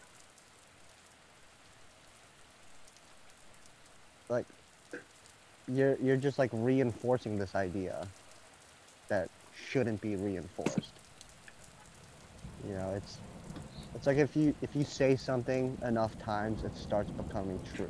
[4.30, 4.46] like
[5.68, 8.08] you're you're just like reinforcing this idea
[9.10, 9.30] that
[9.70, 10.92] shouldn't be reinforced.
[12.68, 13.18] You know, it's
[13.96, 17.90] it's like if you if you say something enough times, it starts becoming true.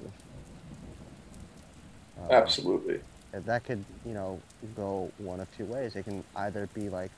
[2.21, 2.99] Uh, Absolutely.
[3.33, 4.39] And that could you know
[4.75, 5.95] go one of two ways.
[5.95, 7.11] It can either be like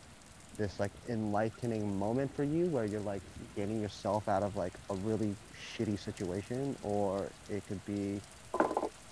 [0.58, 3.22] this like enlightening moment for you where you're like
[3.56, 5.34] getting yourself out of like a really
[5.78, 8.20] shitty situation or it could be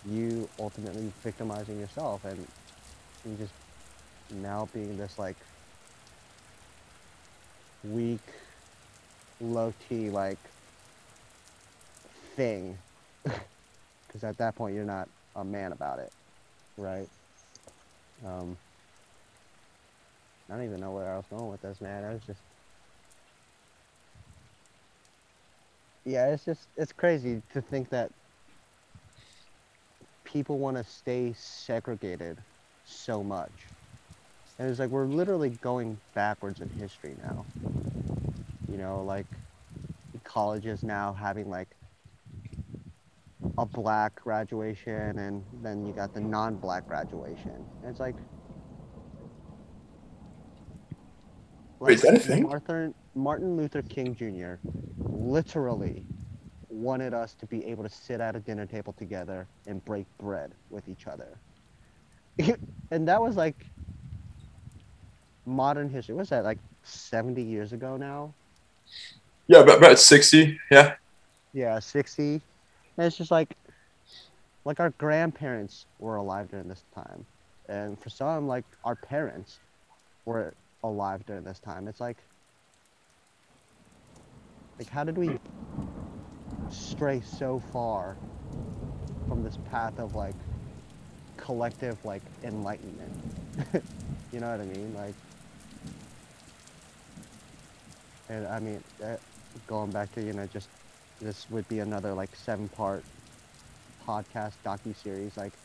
[0.10, 2.38] you ultimately victimizing yourself and
[3.26, 3.54] you just
[4.32, 5.36] now being this like
[7.84, 8.20] weak,
[9.42, 10.40] low key like
[12.36, 12.78] thing.
[14.08, 16.14] Because at that point you're not a man about it,
[16.78, 17.10] right?
[18.26, 18.56] Um,
[20.50, 22.06] I don't even know where I was going with this, man.
[22.06, 22.40] I was just.
[26.06, 28.10] Yeah, it's just, it's crazy to think that
[30.24, 32.38] people want to stay segregated
[32.86, 33.52] so much.
[34.60, 37.46] And it's like we're literally going backwards in history now.
[38.70, 39.28] You know, like
[40.24, 41.70] colleges now having like
[43.58, 47.66] a black graduation and then you got the non-black graduation.
[47.82, 48.16] And it's like,
[51.80, 52.44] like Wait, is that a thing?
[52.44, 54.56] Martin, Martin Luther King Jr.
[54.98, 56.04] literally
[56.70, 60.54] wanted us to be able to sit at a dinner table together and break bread
[60.70, 61.40] with each other.
[62.92, 63.66] and that was like
[65.48, 66.16] modern history.
[66.16, 68.34] What's that, like 70 years ago now?
[69.48, 70.96] Yeah, about, about 60, yeah.
[71.54, 72.34] Yeah, 60.
[72.34, 72.42] And
[72.98, 73.56] it's just like,
[74.66, 77.26] like our grandparents were alive during this time.
[77.70, 79.60] And for some, like our parents
[80.26, 80.54] were
[80.84, 81.88] alive during this time.
[81.88, 82.18] It's like,
[84.78, 85.40] like how did we
[86.70, 88.18] stray so far
[89.28, 90.36] from this path of like
[91.38, 93.14] collective like enlightenment.
[94.34, 94.94] you know what I mean?
[94.94, 95.14] Like,
[98.30, 99.18] and I mean, uh,
[99.68, 100.70] going back to you know just
[101.20, 103.06] this would be another like seven part
[104.06, 105.60] podcast docu series like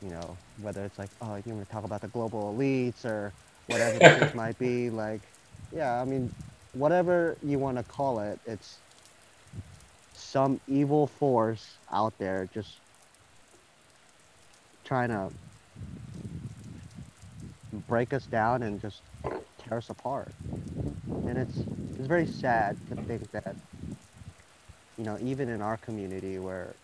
[0.00, 3.34] you know whether it's like oh you want to talk about the global elites or
[3.66, 5.34] whatever it might be like
[5.70, 6.32] yeah i mean
[6.72, 8.82] whatever you want to call it it's
[10.12, 12.82] some evil force out there just
[14.84, 15.30] trying to
[17.72, 19.02] break us down and just
[19.68, 20.32] tear us apart.
[21.08, 21.58] And it's
[21.98, 23.56] it's very sad to think that
[24.98, 26.74] you know, even in our community where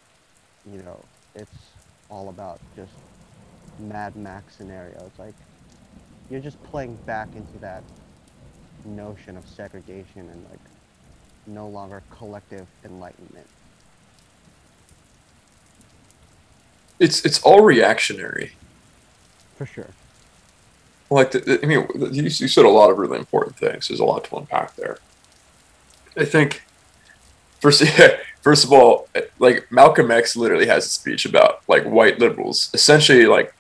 [0.70, 0.98] you know,
[1.34, 1.56] it's
[2.10, 2.92] all about just
[3.78, 5.04] Mad Max scenario.
[5.06, 5.34] It's like
[6.30, 7.82] you're just playing back into that
[8.84, 10.60] notion of segregation and like
[11.46, 13.46] no longer collective enlightenment.
[16.98, 18.52] It's it's all reactionary.
[19.56, 19.88] For sure.
[21.12, 23.88] Like I mean, you, you said a lot of really important things.
[23.88, 24.98] There's a lot to unpack there.
[26.16, 26.62] I think
[27.60, 27.82] first
[28.40, 29.08] first of all,
[29.38, 32.70] like Malcolm X literally has a speech about like white liberals.
[32.74, 33.54] Essentially, like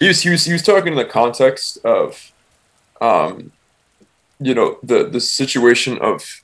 [0.00, 2.32] he was he was, he was talking in the context of,
[3.00, 3.52] um,
[4.40, 6.42] you know, the the situation of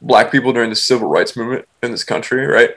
[0.00, 2.76] black people during the civil rights movement in this country, right?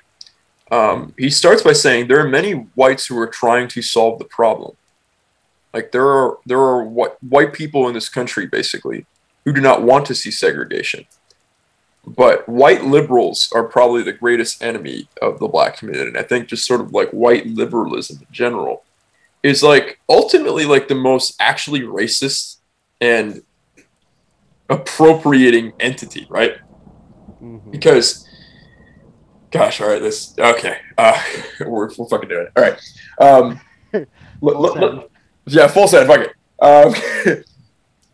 [0.69, 4.25] Um, he starts by saying there are many whites who are trying to solve the
[4.25, 4.75] problem.
[5.73, 9.05] Like there are there are white, white people in this country basically
[9.45, 11.05] who do not want to see segregation.
[12.05, 16.07] But white liberals are probably the greatest enemy of the black community.
[16.07, 18.83] And I think just sort of like white liberalism in general
[19.43, 22.57] is like ultimately like the most actually racist
[23.01, 23.43] and
[24.69, 26.53] appropriating entity, right?
[27.39, 28.27] hmm because
[29.51, 31.21] gosh all right this okay uh
[31.61, 32.79] we're, we're fucking doing it all right
[33.19, 33.59] um
[33.93, 34.05] l-
[34.43, 35.09] l- l-
[35.47, 36.33] yeah full set fuck it.
[36.59, 36.91] Um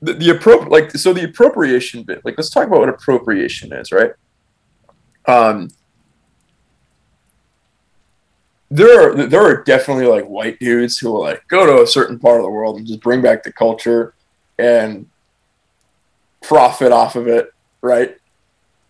[0.02, 3.92] the, the appro- like so the appropriation bit like let's talk about what appropriation is
[3.92, 4.12] right?
[5.26, 5.70] Um
[8.70, 12.18] there are there are definitely like white dudes who will like go to a certain
[12.18, 14.16] part of the world and just bring back the culture
[14.58, 15.08] and
[16.42, 18.18] profit off of it right?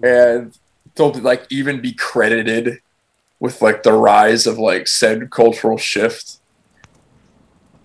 [0.02, 0.57] And
[0.95, 2.80] they'll like even be credited
[3.40, 6.38] with like the rise of like said cultural shift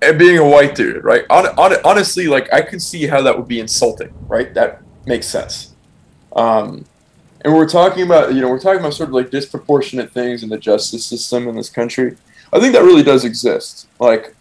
[0.00, 1.24] and being a white dude right?
[1.30, 4.52] On, on, honestly like i can see how that would be insulting right?
[4.54, 5.74] That makes sense.
[6.32, 6.84] Um
[7.42, 10.48] and we're talking about you know we're talking about sort of like disproportionate things in
[10.48, 12.16] the justice system in this country.
[12.52, 13.88] I think that really does exist.
[13.98, 14.34] Like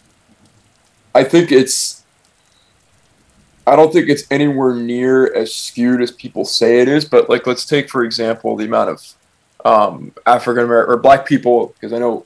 [1.14, 1.98] i think it's
[3.68, 7.04] I don't think it's anywhere near as skewed as people say it is.
[7.04, 9.14] But like, let's take for example the amount of
[9.64, 12.24] um, African American or Black people, because I know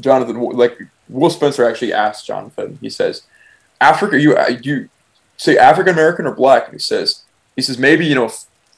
[0.00, 0.78] Jonathan, like
[1.08, 2.78] Will Spencer actually asked Jonathan.
[2.80, 3.22] He says,
[3.80, 4.88] "Africa, you you
[5.36, 7.22] say African American or Black?" And he says,
[7.54, 8.30] "He says maybe you know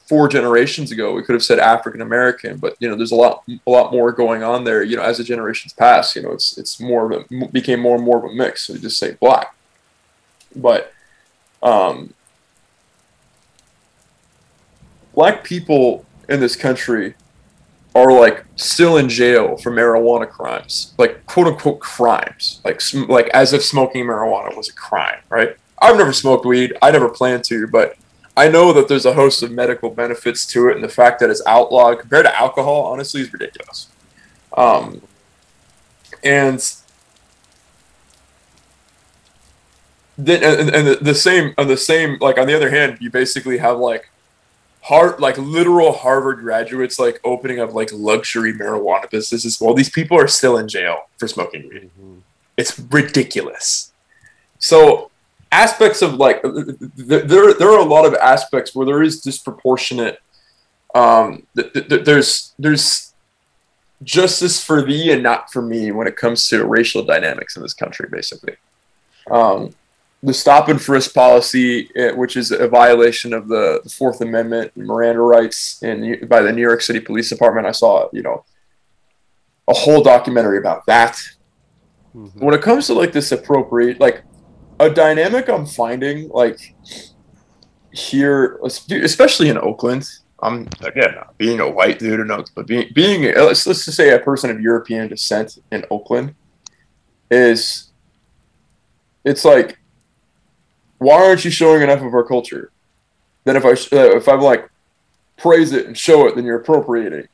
[0.07, 3.43] four generations ago we could have said African American, but you know there's a lot
[3.47, 4.83] a lot more going on there.
[4.83, 7.95] You know, as the generations pass, you know it's it's more of a became more
[7.95, 8.67] and more of a mix.
[8.67, 9.55] So you just say Black,
[10.55, 10.93] but
[11.61, 12.13] um,
[15.13, 17.15] black people in this country
[17.95, 23.29] are like still in jail for marijuana crimes, like quote unquote crimes, like sm- like
[23.29, 25.57] as if smoking marijuana was a crime, right?
[25.81, 26.77] I've never smoked weed.
[26.81, 27.95] I never plan to, but
[28.37, 31.29] I know that there's a host of medical benefits to it, and the fact that
[31.29, 33.87] it's outlawed compared to alcohol, honestly, is ridiculous.
[34.55, 35.01] Um,
[36.23, 36.63] and
[40.17, 43.09] then and, and the, the same on the same like on the other hand you
[43.09, 44.09] basically have like
[44.81, 50.17] hard like literal harvard graduates like opening up like luxury marijuana businesses while these people
[50.17, 51.89] are still in jail for smoking weed.
[51.99, 52.19] Hmm
[52.59, 53.93] it's ridiculous.
[54.59, 55.09] So
[55.51, 60.19] aspects of like there there are a lot of aspects where there is disproportionate
[60.93, 63.13] um th- th- there's there's
[64.03, 67.73] justice for thee and not for me when it comes to racial dynamics in this
[67.73, 68.55] country basically.
[69.31, 69.73] Um
[70.21, 75.21] the stop and frisk policy, eh, which is a violation of the, Fourth Amendment, Miranda
[75.21, 77.67] rights, in by the New York City Police Department.
[77.67, 78.43] I saw, you know,
[79.67, 81.17] a whole documentary about that.
[82.11, 84.23] hmm When it comes to like this appropriate, like
[84.79, 86.59] a dynamic I'm finding, like
[87.91, 90.07] here, especially in Oakland.
[90.41, 94.13] I'm again being a white dude in Oakland, but being being let's let's just say
[94.13, 96.33] a person of European descent in Oakland
[97.29, 97.91] is
[99.25, 99.78] it's like
[100.99, 102.71] why aren't you showing enough of our culture?
[103.45, 104.69] Then if I uh, if I'm like
[105.37, 107.27] praise it and show it, then you're appropriating.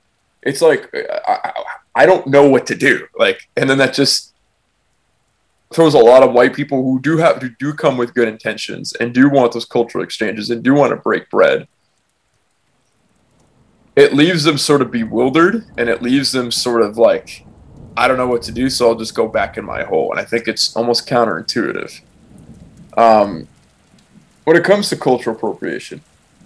[0.44, 1.64] It's like I, I,
[1.96, 3.08] I don't know what to do.
[3.18, 4.34] Like, and then that just
[5.74, 8.94] throws a lot of white people who do have who do come with good intentions
[8.94, 11.68] and do want those cultural exchanges and do want to break bread.
[13.96, 17.46] It leaves them sort of bewildered and it leaves them sort of like,
[17.98, 20.12] I don't know what to do, so I'll just go back in my hole.
[20.12, 22.02] And I think it's almost counterintuitive.
[22.98, 23.48] Um,
[24.46, 26.02] when it comes to cultural appropriation,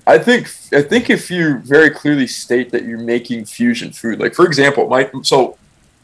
[0.08, 4.34] I think I think if you very clearly state that you're making fusion food, like
[4.34, 5.58] for example, my so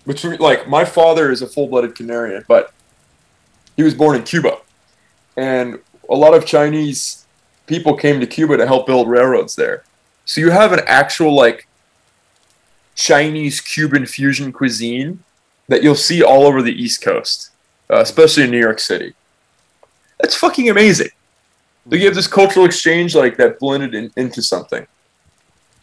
[0.06, 2.72] between like my father is a full-blooded Canarian, but
[3.76, 4.60] he was born in Cuba,
[5.36, 7.26] and a lot of Chinese
[7.66, 9.84] people came to Cuba to help build railroads there.
[10.26, 11.68] So you have an actual like
[12.94, 15.24] Chinese Cuban fusion cuisine
[15.68, 17.50] that you'll see all over the East Coast.
[17.90, 19.14] uh, especially in New York City.
[20.20, 21.10] That's fucking amazing.
[21.86, 24.88] Like you have this cultural exchange like that blended in, into something,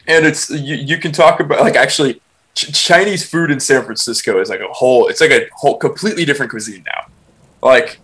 [0.06, 2.20] and it's you, you can talk about like actually
[2.54, 5.08] Ch- Chinese food in San Francisco is like a whole.
[5.08, 7.06] It's like a whole completely different cuisine now.
[7.62, 8.00] Like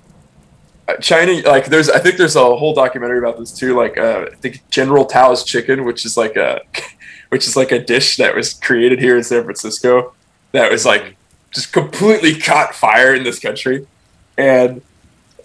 [0.86, 3.76] uh, China, like there's I think there's a whole documentary about this too.
[3.76, 6.60] Like uh, I think General Tao's chicken, which is like a
[7.28, 10.14] which is like a dish that was created here in San Francisco
[10.52, 11.16] that was like
[11.50, 13.86] just completely caught fire in this country,
[14.36, 14.80] and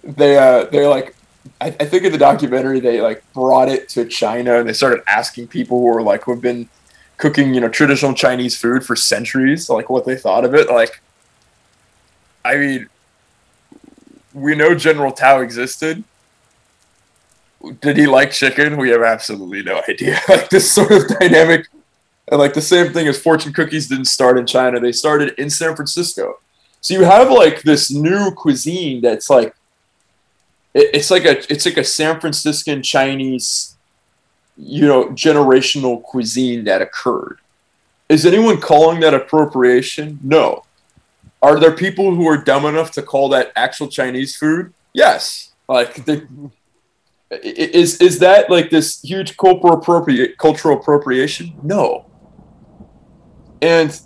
[0.03, 1.15] they uh they're like
[1.59, 5.03] I, I think in the documentary they like brought it to China and they started
[5.07, 6.69] asking people who were like who've been
[7.17, 10.69] cooking you know traditional Chinese food for centuries like what they thought of it.
[10.69, 11.01] Like
[12.43, 12.89] I mean
[14.33, 16.03] we know General Tao existed.
[17.81, 18.77] Did he like chicken?
[18.77, 20.19] We have absolutely no idea.
[20.29, 21.67] Like this sort of dynamic
[22.29, 24.79] and like the same thing as fortune cookies didn't start in China.
[24.79, 26.39] They started in San Francisco.
[26.81, 29.55] So you have like this new cuisine that's like
[30.73, 33.75] it, it's like a it's like a San Franciscan Chinese,
[34.57, 37.39] you know, generational cuisine that occurred.
[38.09, 40.19] Is anyone calling that appropriation?
[40.21, 40.63] No.
[41.41, 44.73] Are there people who are dumb enough to call that actual Chinese food?
[44.93, 45.51] Yes.
[45.67, 46.07] Like
[47.41, 51.53] is is that like this huge cultural appropriate cultural appropriation?
[51.63, 52.05] No.
[53.61, 53.99] And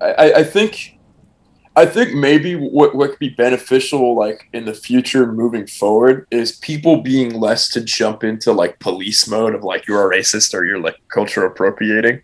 [0.00, 0.95] I, I think
[1.78, 6.56] I think maybe what, what could be beneficial, like in the future moving forward, is
[6.56, 10.64] people being less to jump into like police mode of like you're a racist or
[10.64, 12.22] you're like culture appropriating,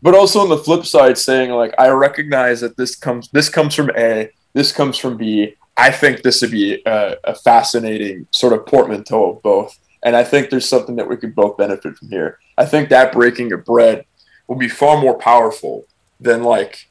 [0.00, 3.74] but also on the flip side, saying like I recognize that this comes this comes
[3.74, 5.56] from A, this comes from B.
[5.76, 10.22] I think this would be a, a fascinating sort of portmanteau of both, and I
[10.22, 12.38] think there's something that we could both benefit from here.
[12.56, 14.04] I think that breaking of bread
[14.46, 15.86] will be far more powerful
[16.20, 16.88] than like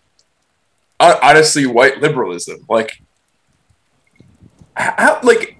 [1.01, 2.65] honestly white liberalism.
[2.69, 3.01] Like,
[4.75, 5.57] how, like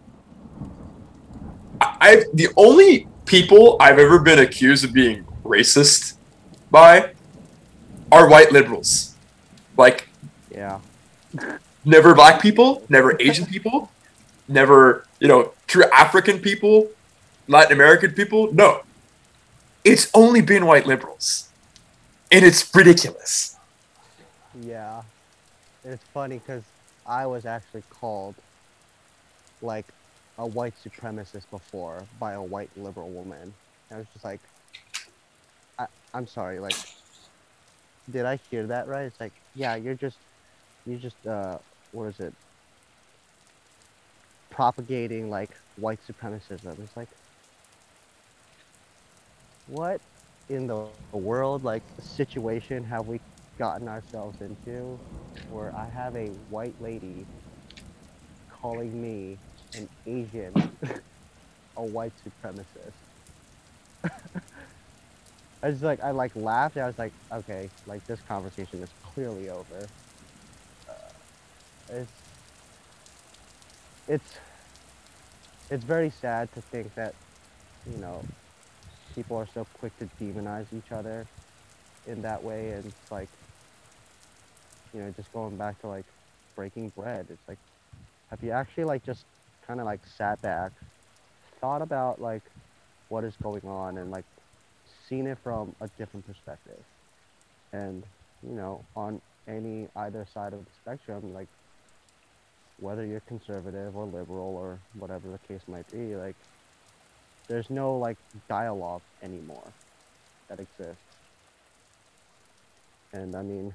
[1.82, 6.16] I the only people I've ever been accused of being racist
[6.70, 7.14] by
[8.12, 9.16] are white liberals.
[9.78, 10.08] Like,
[10.52, 10.80] yeah,
[11.86, 13.92] never black people, never Asian people,
[14.48, 16.90] never you know true African people,
[17.48, 18.54] Latin American people.
[18.54, 18.82] No,
[19.84, 21.50] it's only been white liberals,
[22.32, 23.58] and it's ridiculous.
[24.62, 25.04] Yeah
[25.84, 26.64] it's funny because
[27.06, 28.36] I was actually called
[29.62, 29.86] like
[30.38, 33.54] a white supremacist before by a white liberal woman.
[33.92, 34.40] I was just like,
[35.78, 36.76] I, I'm sorry, like,
[38.10, 39.04] did I hear that right?
[39.06, 40.18] It's like, yeah, you're just,
[40.86, 41.58] you're just, uh,
[41.92, 42.34] what is it?
[44.50, 46.80] Propagating like white supremacism.
[46.84, 47.10] It's like,
[49.68, 50.02] what
[50.50, 53.20] in the world, like, situation have we
[53.58, 55.00] gotten ourselves into
[55.52, 57.26] where I have a white lady
[58.62, 59.38] calling me
[59.76, 60.54] an Asian
[61.78, 62.94] a white supremacist.
[65.64, 66.78] I was like, I like laughed.
[66.78, 69.88] I was like, okay, like this conversation is clearly over.
[70.90, 70.94] Uh,
[71.90, 72.12] it's,
[74.08, 74.38] it's,
[75.70, 77.14] it's very sad to think that,
[77.92, 78.24] you know,
[79.16, 81.26] people are so quick to demonize each other
[82.08, 83.30] in that way, and it's like,
[84.94, 86.06] you know, just going back to like
[86.56, 87.28] breaking bread.
[87.30, 87.58] It's like,
[88.30, 89.26] have you actually like just
[89.68, 90.72] kind of like sat back,
[91.60, 92.44] thought about like
[93.10, 94.26] what is going on and like
[95.08, 96.80] seen it from a different perspective?
[97.74, 98.04] And,
[98.44, 101.48] you know, on any either side of the spectrum, like
[102.80, 106.36] whether you're conservative or liberal or whatever the case might be, like
[107.48, 108.18] there's no like
[108.50, 109.72] dialogue anymore
[110.50, 110.96] that exists.
[113.14, 113.74] And I mean,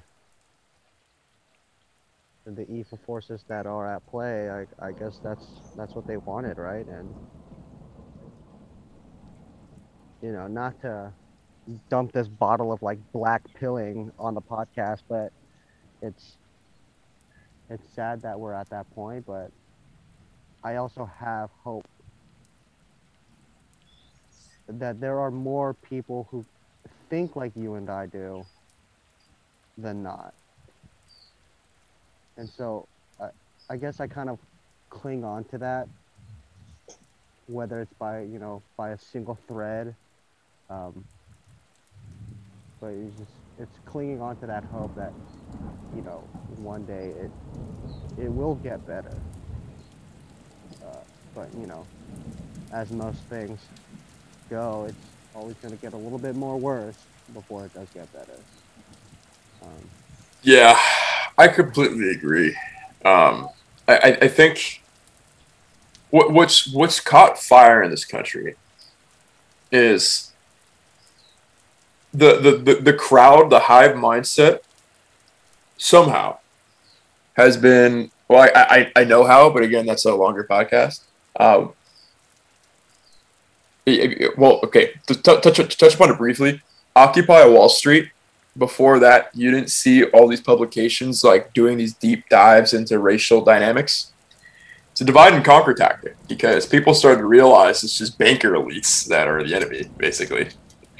[2.55, 5.45] the evil forces that are at play, I, I guess that's
[5.75, 6.87] that's what they wanted, right?
[6.87, 7.15] And
[10.21, 11.13] you know, not to
[11.89, 15.31] dump this bottle of like black pilling on the podcast, but
[16.01, 16.37] it's
[17.69, 19.51] it's sad that we're at that point, but
[20.63, 21.85] I also have hope
[24.67, 26.45] that there are more people who
[27.09, 28.45] think like you and I do
[29.77, 30.33] than not.
[32.37, 32.87] And so
[33.19, 33.29] I,
[33.69, 34.39] I guess I kind of
[34.89, 35.87] cling on to that,
[37.47, 39.95] whether it's by, you know, by a single thread.
[40.69, 41.03] Um,
[42.79, 45.13] but it's just, it's clinging on to that hope that,
[45.95, 46.23] you know,
[46.57, 47.31] one day it,
[48.21, 49.15] it will get better.
[50.85, 50.97] Uh,
[51.33, 51.85] but, you know,
[52.71, 53.59] as most things
[54.49, 54.97] go, it's
[55.35, 56.97] always going to get a little bit more worse
[57.33, 58.39] before it does get better.
[59.63, 59.89] Um,
[60.43, 60.79] yeah,
[61.37, 62.57] I completely agree.
[63.05, 63.49] Um,
[63.87, 64.81] I, I think
[66.09, 68.55] what what's what's caught fire in this country
[69.71, 70.31] is
[72.13, 74.59] the the the, the crowd, the hive mindset
[75.77, 76.37] somehow
[77.33, 81.01] has been well I, I i know how but again that's a longer podcast
[81.39, 81.73] um
[84.37, 86.61] well okay to touch, touch, touch upon it briefly
[86.95, 88.09] occupy wall street
[88.57, 93.43] before that you didn't see all these publications like doing these deep dives into racial
[93.43, 94.11] dynamics
[94.91, 99.05] it's a divide and conquer tactic because people started to realize it's just banker elites
[99.07, 100.49] that are the enemy basically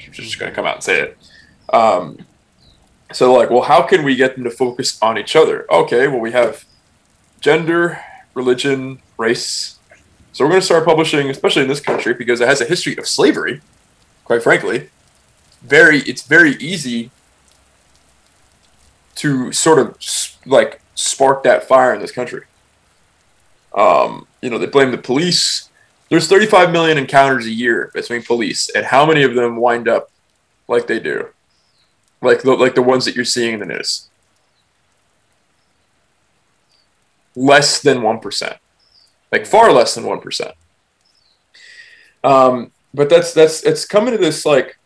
[0.06, 1.18] I'm just going to come out and say it
[1.72, 2.24] um,
[3.12, 5.70] so like, well, how can we get them to focus on each other?
[5.72, 6.64] Okay, well, we have
[7.40, 8.00] gender,
[8.34, 9.78] religion, race.
[10.32, 12.96] So we're going to start publishing, especially in this country, because it has a history
[12.96, 13.60] of slavery.
[14.24, 14.90] Quite frankly,
[15.62, 17.10] very it's very easy
[19.18, 19.96] to sort of
[20.46, 22.44] like spark that fire in this country.
[23.74, 25.70] Um, you know, they blame the police.
[26.08, 30.10] There's 35 million encounters a year between police, and how many of them wind up
[30.66, 31.28] like they do?
[32.20, 34.08] like the, like the ones that you're seeing in the news.
[37.36, 38.56] Less than one percent,
[39.30, 40.54] like far less than one percent.
[42.24, 44.77] Um, but that's that's it's coming to this like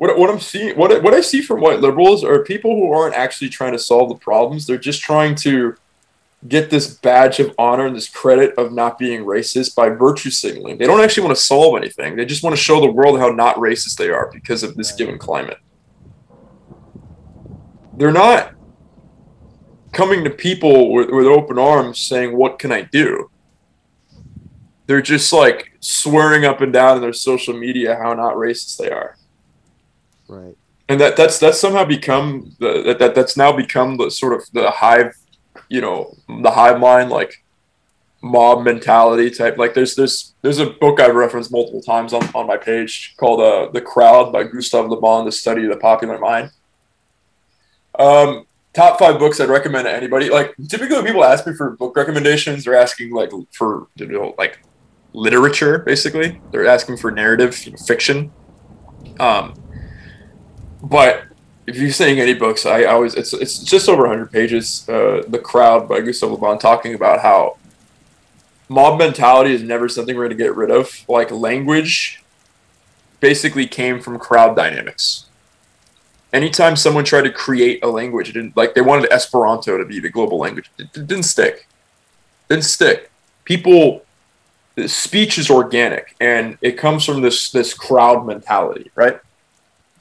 [0.00, 3.14] what, what I'm seeing what what I see from white liberals are people who aren't
[3.14, 4.66] actually trying to solve the problems.
[4.66, 5.76] They're just trying to
[6.48, 10.78] get this badge of honor and this credit of not being racist by virtue signaling.
[10.78, 12.16] They don't actually want to solve anything.
[12.16, 14.92] They just want to show the world how not racist they are because of this
[14.92, 15.58] given climate
[18.00, 18.54] they're not
[19.92, 23.30] coming to people with, with open arms saying, What can I do?
[24.86, 28.90] They're just like swearing up and down in their social media how not racist they
[28.90, 29.16] are.
[30.30, 30.56] Right.
[30.88, 34.48] And that that's that's somehow become the that, that that's now become the sort of
[34.52, 35.14] the hive,
[35.68, 37.44] you know, the hive mind like
[38.22, 39.58] mob mentality type.
[39.58, 43.40] Like there's there's there's a book I've referenced multiple times on, on my page called
[43.40, 46.50] uh, The Crowd by Gustave Le Bon, the study of the popular mind.
[47.98, 50.30] Um, top five books I'd recommend to anybody.
[50.30, 54.60] Like typically people ask me for book recommendations, they're asking like for you know like
[55.12, 56.40] literature basically.
[56.52, 58.32] They're asking for narrative you know, fiction.
[59.18, 59.54] Um,
[60.82, 61.24] but
[61.66, 64.88] if you're saying any books, I always it's it's just over 100 pages.
[64.88, 67.58] Uh, the Crowd by Gustave Le Bon talking about how
[68.68, 71.04] mob mentality is never something we're going to get rid of.
[71.08, 72.22] Like language
[73.20, 75.26] basically came from crowd dynamics
[76.32, 80.00] anytime someone tried to create a language, it didn't like they wanted Esperanto to be
[80.00, 80.70] the global language.
[80.78, 81.66] It, it didn't stick.
[82.48, 83.10] It didn't stick.
[83.44, 84.02] People
[84.86, 89.20] speech is organic and it comes from this this crowd mentality, right?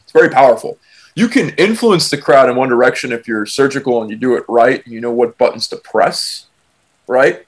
[0.09, 0.79] It's very powerful.
[1.13, 4.43] You can influence the crowd in one direction if you're surgical and you do it
[4.47, 6.47] right and you know what buttons to press,
[7.05, 7.45] right?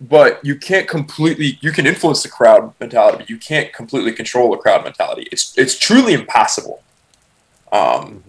[0.00, 4.52] But you can't completely you can influence the crowd mentality, but you can't completely control
[4.52, 5.26] the crowd mentality.
[5.32, 6.84] It's it's truly impossible
[7.72, 8.22] um.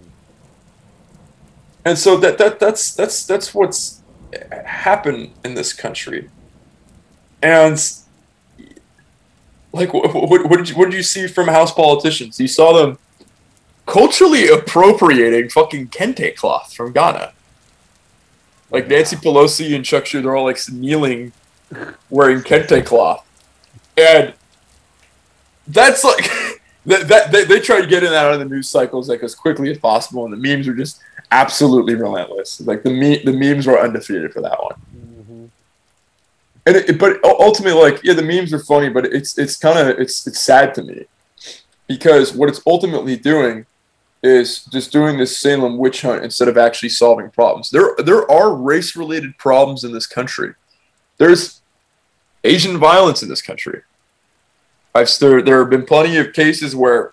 [1.84, 4.02] And so that that that's that's that's what's
[4.64, 6.28] happened in this country,
[7.40, 7.78] and
[9.72, 12.40] like what, what, what, did you what did you see from House politicians?
[12.40, 12.98] You saw them
[13.86, 17.32] culturally appropriating fucking kente cloth from Ghana.
[18.70, 21.32] Like Nancy Pelosi and Chuck Schumer, they're all like kneeling,
[22.10, 23.24] wearing kente cloth,
[23.96, 24.34] and
[25.68, 26.24] that's like
[26.86, 29.22] that, that they, they try to get in that out of the news cycles like
[29.22, 31.00] as quickly as possible, and the memes were just
[31.30, 32.60] absolutely relentless.
[32.62, 34.74] Like the me- the memes were undefeated for that one.
[34.96, 35.44] Mm-hmm.
[36.66, 40.00] And it, but ultimately, like yeah, the memes are funny, but it's it's kind of
[40.00, 41.04] it's it's sad to me
[41.86, 43.66] because what it's ultimately doing
[44.24, 47.70] is just doing this Salem witch hunt instead of actually solving problems.
[47.70, 50.54] There there are race related problems in this country.
[51.18, 51.60] There's
[52.42, 53.82] Asian violence in this country.
[54.94, 57.12] I've there there have been plenty of cases where,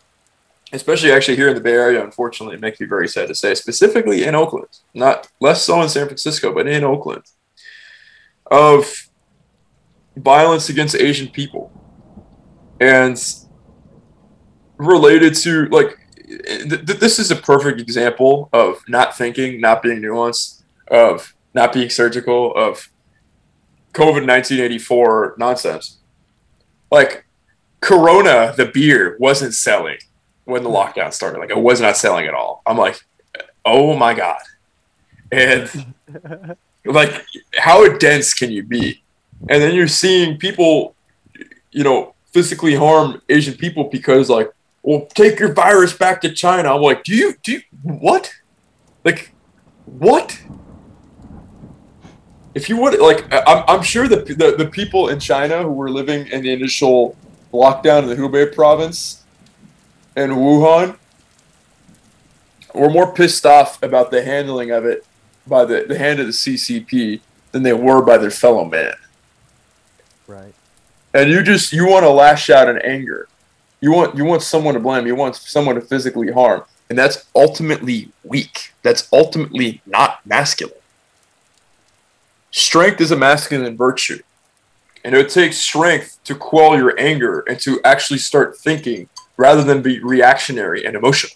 [0.71, 3.55] especially actually here in the Bay Area, unfortunately, it makes me very sad to say,
[3.55, 7.23] specifically in Oakland, not less so in San Francisco, but in Oakland,
[8.49, 9.09] of
[10.15, 11.73] violence against Asian people,
[12.79, 13.21] and
[14.77, 16.00] related to like
[16.45, 21.89] th- this is a perfect example of not thinking, not being nuanced, of not being
[21.89, 22.89] surgical, of
[23.93, 25.97] COVID 1984 nonsense.
[26.89, 27.25] Like,
[27.81, 29.97] Corona, the beer, wasn't selling
[30.45, 30.75] when the hmm.
[30.75, 31.39] lockdown started.
[31.39, 32.61] Like it was not selling at all.
[32.65, 33.03] I'm like,
[33.65, 34.41] oh my god,
[35.31, 35.69] and
[36.85, 37.25] like
[37.57, 39.01] how dense can you be?
[39.49, 40.95] And then you're seeing people,
[41.71, 44.51] you know, physically harm Asian people because like,
[44.83, 46.75] well, take your virus back to China.
[46.75, 48.33] I'm like, do you do you, what?
[49.03, 49.33] Like,
[49.85, 50.41] what?
[52.53, 55.89] if you would like, I'm, I'm sure the, the the people in China who were
[55.89, 57.15] living in the initial
[57.53, 59.23] lockdown in the Hubei province
[60.15, 60.97] and Wuhan
[62.73, 65.05] were more pissed off about the handling of it
[65.47, 67.21] by the, the hand of the CCP
[67.51, 68.93] than they were by their fellow man.
[70.27, 70.53] Right.
[71.13, 73.27] And you just you want to lash out in anger.
[73.81, 75.07] You want you want someone to blame.
[75.07, 78.73] You want someone to physically harm, and that's ultimately weak.
[78.83, 80.75] That's ultimately not masculine.
[82.51, 84.21] Strength is a masculine virtue.
[85.03, 89.81] And it takes strength to quell your anger and to actually start thinking rather than
[89.81, 91.33] be reactionary and emotional.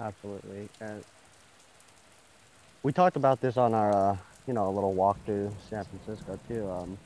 [0.00, 0.68] Absolutely.
[2.82, 4.16] We talked about this on our, uh,
[4.46, 6.70] you know, little walk through San Francisco too.
[6.70, 6.96] Um,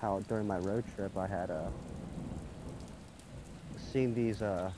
[0.00, 1.68] how during my road trip I had uh,
[3.92, 4.70] seen these uh,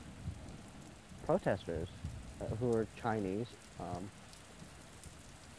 [1.25, 1.87] protesters
[2.41, 3.47] uh, who were Chinese,
[3.79, 4.09] um,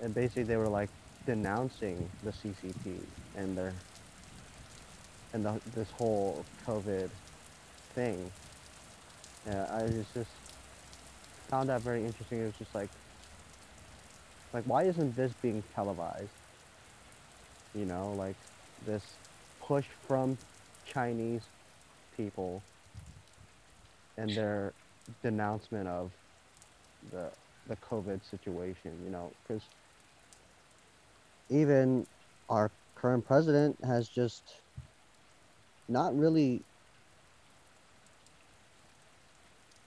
[0.02, 0.88] and basically they were like
[1.26, 2.96] denouncing the CCP
[3.36, 3.72] and their
[5.32, 7.10] and the, this whole COVID
[7.94, 8.30] thing.
[9.46, 10.30] Yeah, I was just
[11.48, 12.40] found that very interesting.
[12.40, 12.88] It was just like,
[14.52, 16.28] like why isn't this being televised?
[17.74, 18.36] You know, like
[18.86, 19.02] this
[19.70, 20.36] push from
[20.84, 21.42] Chinese
[22.16, 22.60] people
[24.18, 24.72] and their
[25.22, 26.10] denouncement of
[27.12, 27.30] the
[27.68, 28.90] the COVID situation.
[29.04, 29.62] You know, because
[31.50, 32.04] even
[32.48, 34.42] our current president has just
[35.88, 36.62] not really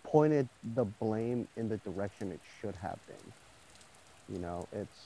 [0.06, 3.34] pointed the blame in the direction it should have been.
[4.34, 5.00] You know, it's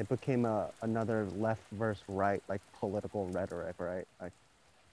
[0.00, 4.06] it became a another left versus right like political rhetoric, right?
[4.20, 4.32] Like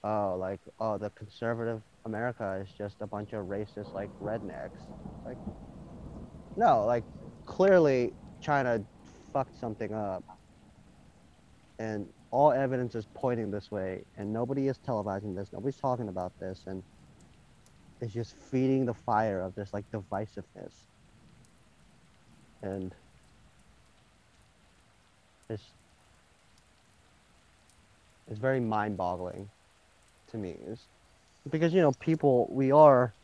[0.04, 4.78] oh, like oh, the conservative America is just a bunch of racist like rednecks.
[5.24, 5.38] Like
[6.58, 7.04] no, like
[7.46, 8.12] clearly
[8.42, 8.84] China
[9.32, 10.22] fucked something up.
[11.78, 15.48] And all evidence is pointing this way and nobody is televising this.
[15.54, 16.82] Nobody's talking about this and
[18.02, 20.74] it's just feeding the fire of this like divisiveness
[22.62, 22.94] and
[25.50, 25.62] it's
[28.30, 29.48] it's very mind-boggling
[30.30, 30.56] to me.
[30.66, 30.80] Is
[31.50, 33.14] because you know people we are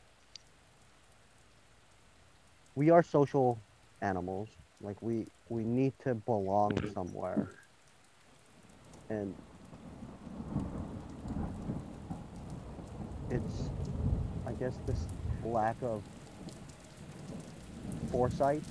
[2.75, 3.59] we are social
[4.01, 4.49] animals.
[4.81, 7.51] Like we we need to belong somewhere.
[9.11, 9.35] And
[13.31, 13.71] it's
[14.47, 15.07] I guess this
[15.45, 16.03] lack of
[18.11, 18.63] foresight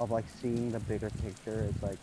[0.00, 1.98] of like seeing the bigger picture is like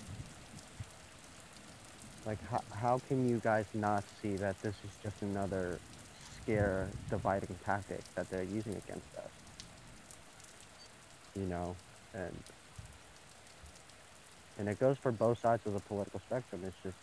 [2.26, 5.80] like how, how can you guys not see that this is just another
[6.42, 9.30] scare dividing tactic that they're using against us?
[11.36, 11.76] You know
[12.14, 12.36] and
[14.60, 16.96] and it goes for both sides of the political spectrum it's just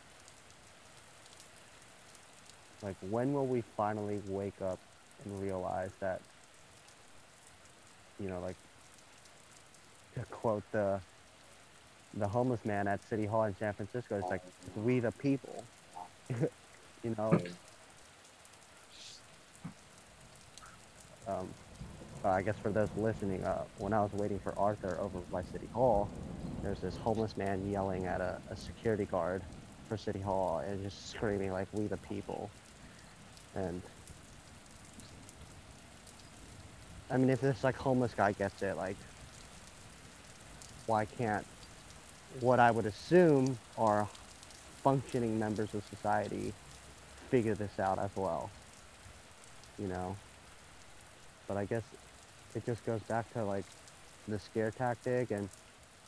[2.82, 4.78] like when will we finally wake up
[5.24, 6.20] and realize that
[8.18, 8.56] you know like
[10.20, 11.00] to quote the
[12.14, 14.42] the homeless man at city hall in san francisco it's like
[14.76, 15.64] we the people.
[17.02, 17.32] You know?
[21.26, 21.48] Um,
[22.22, 25.42] uh, i guess for those listening uh, when i was waiting for arthur over by
[25.44, 26.10] city hall
[26.62, 29.42] there's this homeless man yelling at a, a security guard
[29.88, 32.48] for city hall and just screaming like we the people.
[33.56, 33.82] And
[37.10, 38.96] I mean, if this like homeless guy gets it, like,
[40.90, 41.46] why can't
[42.40, 44.08] what I would assume are
[44.82, 46.52] functioning members of society
[47.30, 48.50] figure this out as well?
[49.78, 50.16] You know.
[51.46, 51.84] But I guess
[52.56, 53.64] it just goes back to like
[54.26, 55.48] the scare tactic and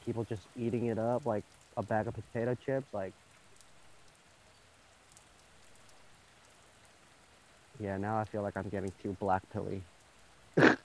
[0.05, 1.45] people just eating it up like
[1.77, 2.93] a bag of potato chips.
[2.93, 3.13] Like,
[7.79, 9.81] yeah, now I feel like I'm getting too black pilly.
[10.57, 10.77] and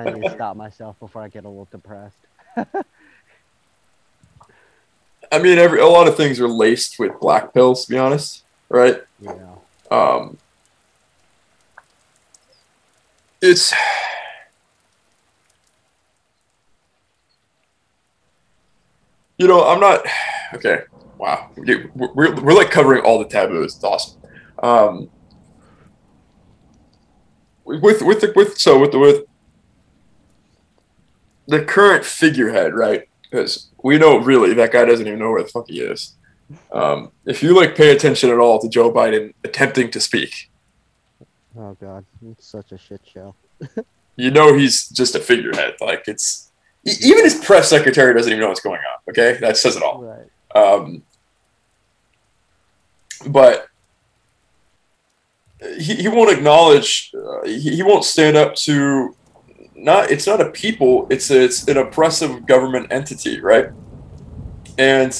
[0.00, 2.16] I need to stop myself before I get a little depressed.
[2.56, 2.66] I
[5.40, 9.02] mean, every a lot of things are laced with black pills, to be honest, right?
[9.20, 9.54] Yeah.
[9.90, 10.38] Um,
[13.44, 13.74] it's
[19.36, 20.02] you know i'm not
[20.54, 20.80] okay
[21.18, 24.20] wow we're, we're, we're like covering all the taboos it's awesome
[24.62, 25.10] um,
[27.64, 29.24] with with the, with so with the with
[31.46, 35.48] the current figurehead right because we know really that guy doesn't even know where the
[35.48, 36.14] fuck he is
[36.72, 40.50] um, if you like pay attention at all to joe biden attempting to speak
[41.56, 43.34] Oh god, it's such a shit show.
[44.16, 45.74] you know he's just a figurehead.
[45.80, 46.50] Like it's
[46.84, 49.10] even his press secretary doesn't even know what's going on.
[49.10, 50.02] Okay, that says it all.
[50.02, 50.26] Right.
[50.56, 51.02] Um,
[53.26, 53.68] but
[55.78, 57.12] he, he won't acknowledge.
[57.14, 59.14] Uh, he, he won't stand up to.
[59.84, 61.06] Not it's not a people.
[61.10, 63.68] It's a, it's an oppressive government entity, right?
[64.78, 65.12] And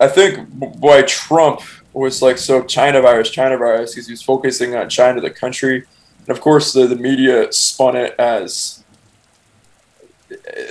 [0.00, 1.60] I think why Trump
[1.92, 5.84] was like so China virus, China virus, because he was focusing on China, the country,
[6.20, 8.82] and of course the, the media spun it as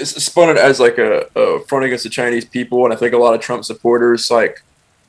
[0.03, 3.17] spun it as like a, a front against the Chinese people, and I think a
[3.17, 4.63] lot of Trump supporters like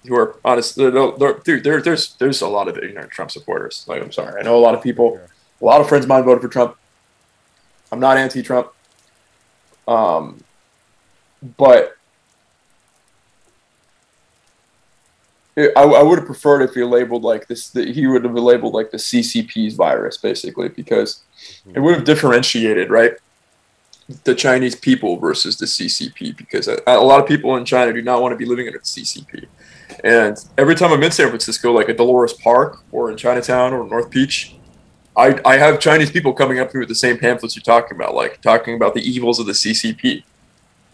[0.06, 3.86] who are honest, they're, they're, dude, there, there's there's a lot of ignorant Trump supporters.
[3.88, 5.18] Like I'm sorry, I know a lot of people,
[5.62, 6.76] a lot of friends of mine voted for Trump.
[7.92, 8.72] I'm not anti-Trump,
[9.86, 10.42] um,
[11.56, 11.96] but
[15.56, 17.70] I, I would have preferred if he labeled like this.
[17.70, 21.22] The, he would have labeled like the CCP's virus, basically, because
[21.74, 23.12] it would have differentiated, right?
[24.24, 28.02] The Chinese people versus the CCP, because a, a lot of people in China do
[28.02, 29.46] not want to be living under the CCP.
[30.04, 33.86] And every time I'm in San Francisco, like at Dolores Park or in Chinatown or
[33.88, 34.55] North Beach,
[35.16, 37.96] I, I have Chinese people coming up to me with the same pamphlets you're talking
[37.96, 40.22] about, like talking about the evils of the CCP.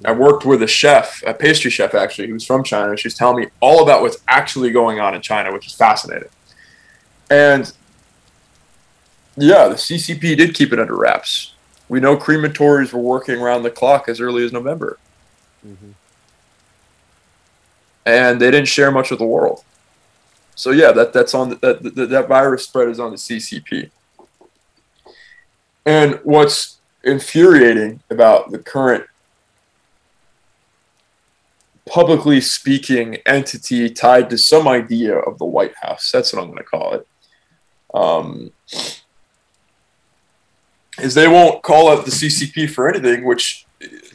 [0.05, 2.97] I worked with a chef, a pastry chef actually, who was from China.
[2.97, 6.29] She was telling me all about what's actually going on in China, which is fascinating.
[7.31, 7.73] And
[9.37, 11.55] yeah, the CCP did keep it under wraps.
[11.89, 14.99] We know crematories were working around the clock as early as November.
[15.67, 15.91] Mm-hmm.
[18.07, 19.65] And they didn't share much with the world.
[20.55, 23.91] So yeah, that that's on the, that, that that virus spread is on the CCP.
[25.85, 29.05] And what's infuriating about the current
[31.87, 36.11] publicly speaking entity tied to some idea of the White House.
[36.13, 37.07] That's what I'm going to call it.
[37.93, 38.53] Um,
[40.99, 43.67] is they won't call out the CCP for anything, which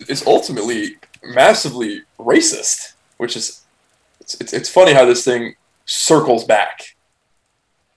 [0.08, 2.94] is ultimately massively racist.
[3.18, 3.64] Which is,
[4.22, 6.96] it's, it's, it's funny how this thing circles back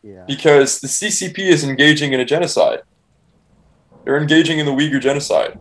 [0.02, 0.24] Yeah.
[0.26, 2.80] because the CCP is engaging in a genocide.
[4.10, 5.56] They're engaging in the Uyghur genocide.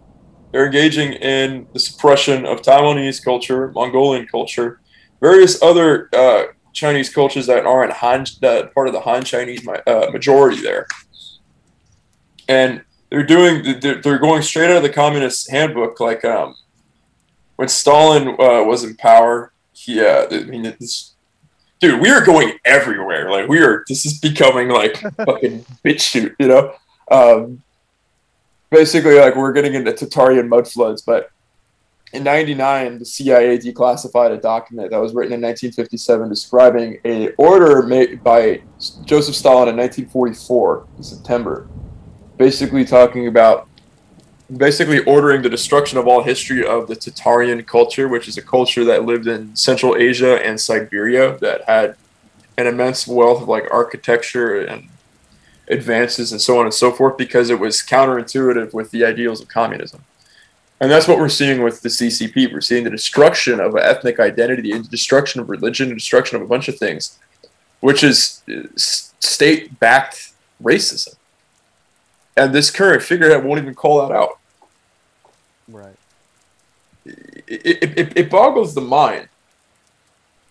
[0.52, 4.82] They're engaging in the suppression of Taiwanese culture, Mongolian culture,
[5.22, 10.08] various other uh, Chinese cultures that aren't Han, that part of the Han Chinese uh,
[10.12, 10.88] majority there.
[12.48, 12.82] And
[13.12, 16.00] they're doing, they're, going straight out of the communist handbook.
[16.00, 16.56] Like um,
[17.58, 21.14] when Stalin uh, was in power, he, uh, I mean, this,
[21.80, 23.30] dude, we are going everywhere.
[23.30, 26.74] Like we are, this is becoming like fucking BitChute, you know.
[27.12, 27.62] Um,
[28.70, 31.02] basically, like we're getting into Tatarian mud floods.
[31.02, 31.32] But
[32.14, 37.84] in '99, the CIA declassified a document that was written in 1957 describing a order
[37.84, 38.62] made by
[39.06, 41.68] Joseph Stalin in 1944 in September,
[42.38, 43.68] basically talking about
[44.56, 48.84] basically ordering the destruction of all history of the Tatarian culture, which is a culture
[48.86, 51.96] that lived in Central Asia and Siberia that had
[52.58, 54.90] an immense wealth of like architecture and
[55.70, 59.48] advances and so on and so forth because it was counterintuitive with the ideals of
[59.48, 60.04] communism.
[60.82, 62.52] And that's what we're seeing with the CCP.
[62.54, 66.42] We're seeing the destruction of ethnic identity and the destruction of religion the destruction of
[66.42, 67.20] a bunch of things,
[67.82, 70.34] which is uh, state backed
[70.64, 71.16] racism.
[72.38, 74.40] And this current figurehead won't even call that out.
[75.68, 75.96] Right.
[77.06, 79.28] It, it, it, it boggles the mind.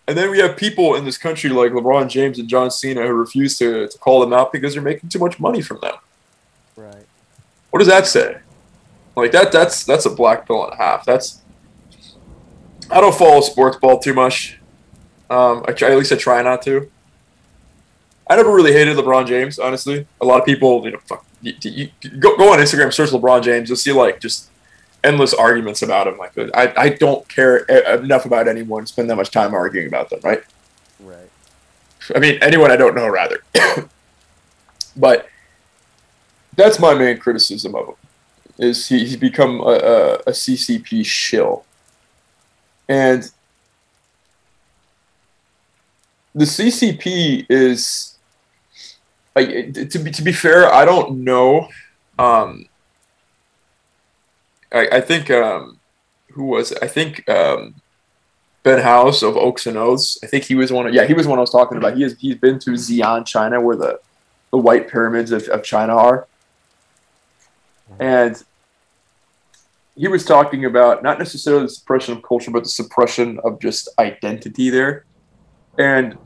[0.09, 3.13] And then we have people in this country like LeBron James and John Cena who
[3.13, 5.93] refuse to, to call them out because they're making too much money from them.
[6.75, 7.05] Right.
[7.69, 8.39] What does that say?
[9.15, 11.05] Like that that's that's a black pill and a half.
[11.05, 11.43] That's
[12.89, 14.59] I don't follow sports ball too much.
[15.29, 16.89] Um, I try at least I try not to.
[18.27, 20.07] I never really hated LeBron James, honestly.
[20.21, 23.43] A lot of people, you know, fuck, you, you, go go on Instagram, search LeBron
[23.43, 24.48] James, you'll see like just
[25.03, 26.17] endless arguments about him.
[26.17, 30.19] Like I, I don't care enough about anyone spend that much time arguing about them,
[30.23, 30.43] right?
[30.99, 31.29] Right.
[32.15, 33.43] I mean, anyone I don't know, rather.
[34.95, 35.29] but
[36.55, 37.95] that's my main criticism of him
[38.57, 41.63] is he, he's become a, a, a CCP shill.
[42.89, 43.29] And
[46.35, 48.17] the CCP is,
[49.35, 51.69] like, to be, to be fair, I don't know.
[52.17, 52.65] Um,
[54.71, 55.79] I, I think, um,
[56.31, 56.79] who was it?
[56.81, 57.75] I think um,
[58.63, 60.17] Ben House of Oaks and Oaths.
[60.23, 61.95] I think he was one of, yeah, he was one I was talking about.
[61.95, 63.99] He has, he's been to Xi'an, China, where the,
[64.51, 66.27] the white pyramids of, of China are.
[67.99, 68.41] And
[69.95, 73.89] he was talking about not necessarily the suppression of culture, but the suppression of just
[73.99, 75.05] identity there.
[75.77, 76.17] And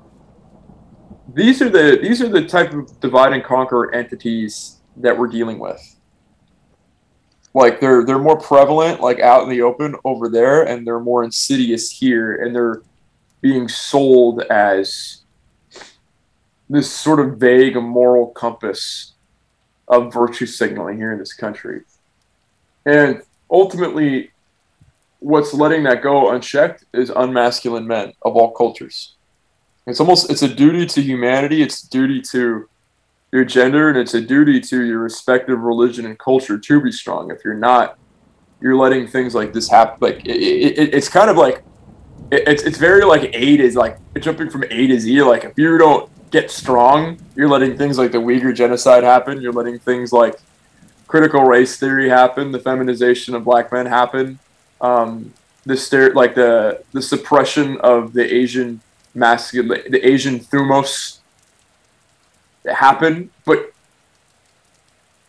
[1.34, 5.58] these are the these are the type of divide and conquer entities that we're dealing
[5.58, 5.93] with.
[7.54, 11.24] Like they're they're more prevalent like out in the open over there and they're more
[11.24, 12.82] insidious here and they're
[13.42, 15.22] being sold as
[16.70, 19.14] this sort of vague moral compass
[19.88, 21.82] of virtue signaling here in this country.
[22.86, 23.22] And
[23.52, 24.32] ultimately
[25.20, 29.16] what's letting that go unchecked is unmasculine men of all cultures.
[29.86, 32.68] It's almost it's a duty to humanity it's a duty to
[33.34, 37.32] your gender and it's a duty to your respective religion and culture to be strong.
[37.32, 37.98] If you're not,
[38.62, 39.98] you're letting things like this happen.
[40.02, 41.64] Like it, it, it's kind of like
[42.30, 45.24] it, it's it's very like A to like jumping from A to Z.
[45.24, 49.42] Like if you don't get strong, you're letting things like the Uyghur genocide happen.
[49.42, 50.40] You're letting things like
[51.08, 54.38] critical race theory happen, the feminization of black men happen,
[54.80, 55.34] um,
[55.66, 58.80] the stare like the the suppression of the Asian
[59.16, 61.18] masculine, the Asian thumos
[62.66, 63.74] happen, but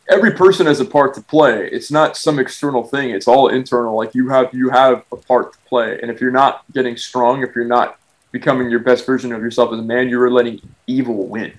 [0.08, 1.68] every person has a part to play.
[1.70, 3.10] It's not some external thing.
[3.10, 3.96] It's all internal.
[3.96, 5.98] Like you have you have a part to play.
[6.00, 7.98] And if you're not getting strong, if you're not
[8.32, 11.52] becoming your best version of yourself as a man, you're letting evil win.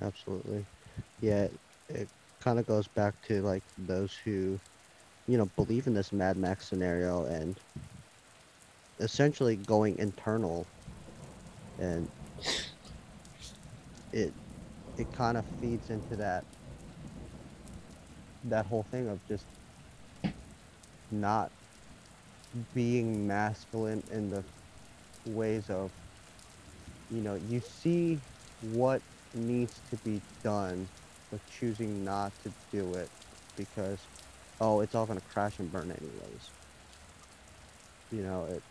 [0.00, 0.64] Absolutely.
[1.20, 1.52] Yeah, it,
[1.88, 2.08] it
[2.40, 4.58] kind of goes back to like those who,
[5.26, 7.56] you know, believe in this Mad Max scenario and
[9.00, 10.66] essentially going internal
[11.80, 12.08] and
[14.12, 14.34] it
[14.96, 16.44] it kind of feeds into that
[18.44, 19.46] that whole thing of just
[21.10, 21.52] not
[22.72, 24.44] being masculine in the
[25.24, 25.92] ways of
[27.08, 28.22] you know you see
[28.60, 29.02] what
[29.34, 30.88] needs to be done
[31.30, 33.10] but choosing not to do it
[33.56, 34.08] because
[34.60, 36.50] oh it's all going to crash and burn anyways.
[38.10, 38.64] You know it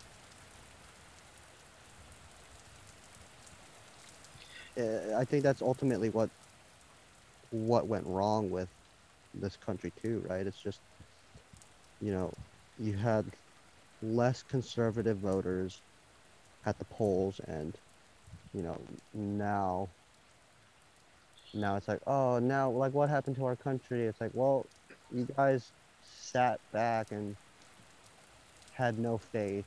[4.58, 6.30] uh, Uh, I think that's ultimately what
[7.50, 8.70] what went wrong with
[9.34, 10.46] this country too, right?
[10.46, 10.82] It's just
[12.00, 12.32] you know,
[12.76, 13.36] you had
[14.02, 15.82] less conservative voters
[16.66, 17.76] at the polls and
[18.52, 19.94] you know, now
[21.54, 24.06] now it's like, oh, now like what happened to our country?
[24.06, 24.70] It's like, well,
[25.10, 25.72] you guys
[26.02, 27.36] sat back and
[28.70, 29.66] had no faith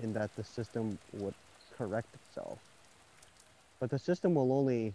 [0.00, 1.34] in that the system would
[1.72, 2.67] correct itself.
[3.80, 4.94] But the system will only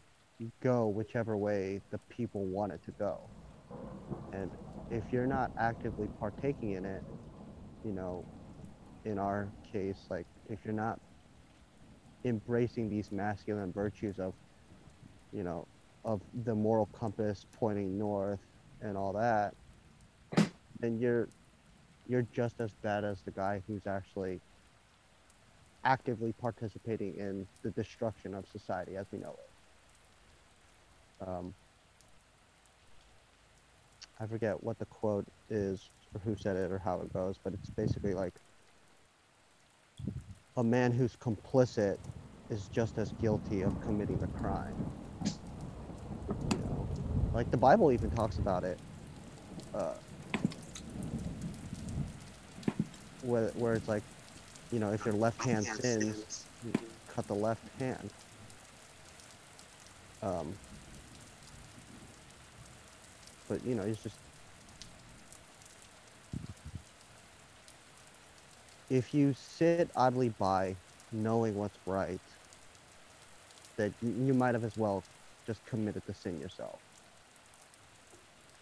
[0.62, 3.30] go whichever way the people want it to go.
[4.34, 4.52] And
[4.90, 7.04] if you're not actively partaking in it,
[7.84, 8.26] you know,
[9.06, 11.00] in our case, like if you're not
[12.26, 14.34] embracing these masculine virtues of,
[15.32, 15.68] you know,
[16.06, 18.40] of the moral compass pointing north
[18.82, 19.54] and all that,
[20.80, 21.30] then you're
[22.08, 24.42] you're just as bad as the guy who's actually
[25.86, 29.36] actively participating in the destruction of society as we know
[31.22, 31.28] it.
[31.28, 31.54] Um,
[34.20, 37.54] I forget what the quote is or who said it or how it goes, but
[37.54, 38.34] it's basically like
[40.58, 41.98] a man who's complicit
[42.50, 44.76] is just as guilty of committing the crime.
[46.28, 46.88] You know,
[47.34, 48.78] like the Bible even talks about it.
[49.74, 49.94] Uh,
[53.24, 54.04] where, where it's like
[54.74, 56.46] you know, if your left hand sins,
[57.14, 58.10] cut the left hand.
[60.24, 60.52] Um,
[63.48, 64.16] but you know, it's just
[68.90, 70.76] if you sit idly by,
[71.12, 72.20] knowing what's right,
[73.78, 75.04] that you might have as well
[75.46, 76.80] just committed the sin yourself.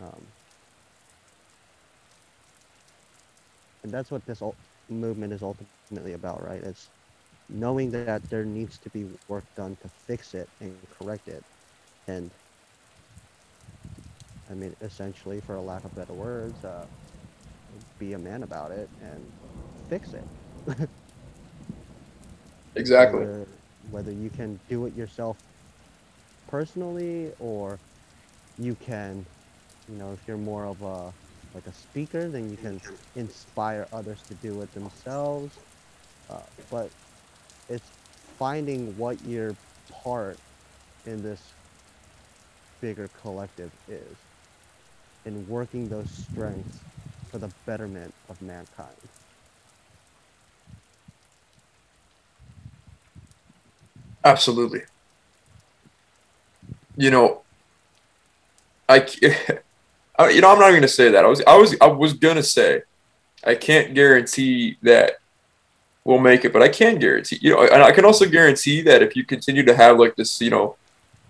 [0.02, 0.22] Um,
[3.84, 4.42] and that's what this
[4.90, 6.50] movement is ultimately about, right?
[6.50, 6.80] It's
[7.42, 8.92] knowing that there needs to be
[9.28, 11.36] work done to fix it and correct it.
[12.08, 12.32] And
[14.50, 16.88] I mean, essentially, for a lack of better words, uh,
[17.98, 19.34] be a man about it and
[19.88, 20.28] fix it.
[22.76, 23.28] exactly.
[23.28, 23.48] Whether,
[23.82, 25.38] whether you can do it yourself
[26.48, 27.80] personally or
[28.58, 29.26] you can,
[29.88, 31.14] you know, if you're more of a
[31.54, 32.82] like a speaker, then you can
[33.16, 35.60] inspire others to do it themselves.
[36.32, 36.38] Uh,
[36.70, 36.90] but
[37.70, 37.86] it's
[38.40, 39.56] finding what your
[39.92, 40.38] part
[41.06, 41.42] in this
[42.80, 44.16] bigger collective is
[45.26, 46.80] and working those strengths
[47.30, 48.90] for the betterment of mankind.
[54.24, 54.82] Absolutely.
[56.98, 57.42] You know,
[58.88, 61.24] I you know, I'm not going to say that.
[61.24, 62.82] I was, I was, I was going to say,
[63.44, 65.21] I can't guarantee that
[66.04, 69.02] we'll make it, but I can guarantee, you know, and I can also guarantee that
[69.02, 70.76] if you continue to have like this, you know,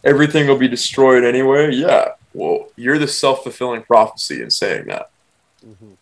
[0.03, 1.71] everything will be destroyed anyway.
[1.73, 5.09] Yeah, Well, you're the self fulfilling prophecy in saying that.
[5.61, 5.93] hmm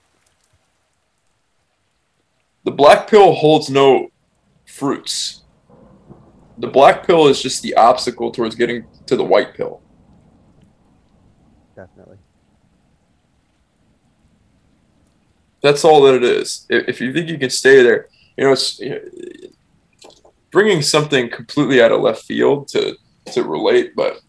[2.64, 4.10] The black pill holds no
[4.66, 5.44] fruits.
[6.58, 9.82] The black pill is just the obstacle towards getting to the white pill.
[11.76, 12.18] Definitely.
[15.62, 16.66] That's all that it is.
[16.70, 18.08] If you think you can stay there,
[18.40, 18.82] you know, it's
[20.50, 22.96] bringing something completely out of left field to
[23.34, 24.22] to relate, but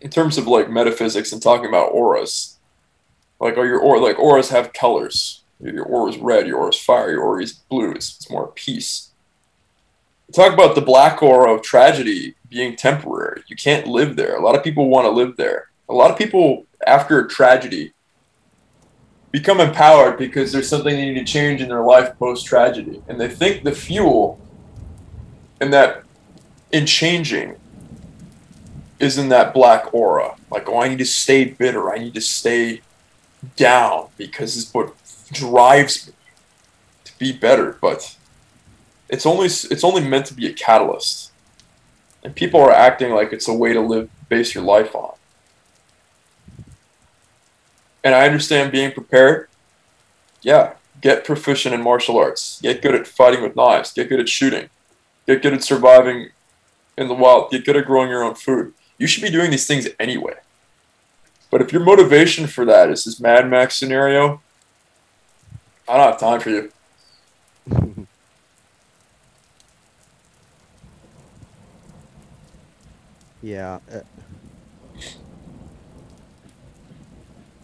[0.00, 2.58] in terms of like metaphysics and talking about auras,
[3.40, 5.42] like are your aura like auras have colors.
[5.60, 7.90] Your aura is red, your aura is fire, your aura is blue.
[7.90, 9.10] It's, it's more peace.
[10.32, 13.42] Talk about the black aura of tragedy being temporary.
[13.48, 14.36] You can't live there.
[14.36, 15.70] A lot of people want to live there.
[15.88, 17.92] A lot of people after a tragedy
[19.30, 23.02] become empowered because there's something they need to change in their life post tragedy.
[23.08, 24.40] And they think the fuel
[25.60, 26.02] in that
[26.72, 27.56] in changing
[28.98, 30.36] is in that black aura.
[30.50, 31.90] Like, oh, I need to stay bitter.
[31.90, 32.80] I need to stay
[33.56, 34.94] down because it's what
[35.30, 36.14] drives me
[37.04, 37.76] to be better.
[37.80, 38.16] But
[39.08, 41.32] it's only it's only meant to be a catalyst.
[42.24, 45.14] And people are acting like it's a way to live base your life on.
[48.04, 49.48] And I understand being prepared.
[50.42, 52.60] Yeah, get proficient in martial arts.
[52.62, 53.92] Get good at fighting with knives.
[53.92, 54.70] Get good at shooting.
[55.26, 56.30] Get good at surviving
[56.96, 57.50] in the wild.
[57.50, 58.72] Get good at growing your own food.
[58.98, 60.34] You should be doing these things anyway.
[61.50, 64.40] But if your motivation for that is this Mad Max scenario,
[65.88, 66.72] I don't have time for you.
[73.40, 73.78] Yeah.
[73.92, 74.00] uh,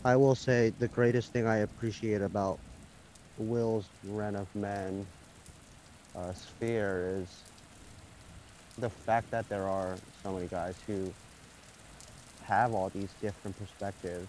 [0.05, 2.61] I will say the greatest thing I appreciate about
[3.39, 5.07] Will's Ren of Men
[6.15, 7.29] uh, sphere is
[8.79, 11.13] the fact that there are so many guys who
[12.45, 14.29] have all these different perspectives,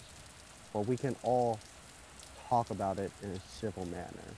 [0.72, 1.58] but we can all
[2.48, 4.36] talk about it in a civil manner,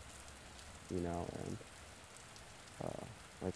[0.93, 1.57] you know, and
[2.85, 3.05] uh,
[3.45, 3.55] like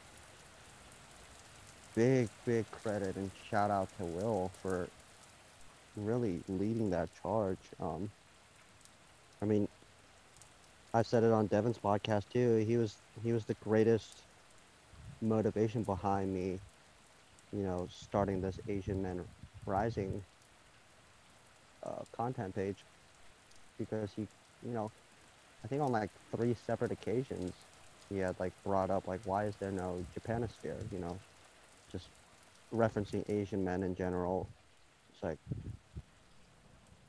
[1.97, 4.89] big, big credit and shout out to Will for
[5.97, 7.73] really leading that charge.
[7.81, 8.11] Um,
[9.43, 9.69] I mean,
[10.95, 12.57] I said it on Devin's podcast too.
[12.57, 14.27] He was he was the greatest
[15.21, 16.61] motivation behind me,
[17.53, 19.27] you know, starting this Asian Men
[19.67, 20.25] Rising
[21.85, 22.85] uh, content page
[23.79, 24.23] because he,
[24.63, 24.93] you know,
[25.65, 27.67] I think on like three separate occasions
[28.09, 31.21] he had like brought up like why is there no Japanosphere, you know,
[31.91, 32.11] just
[32.73, 34.51] referencing Asian men in general.
[35.11, 35.39] It's like,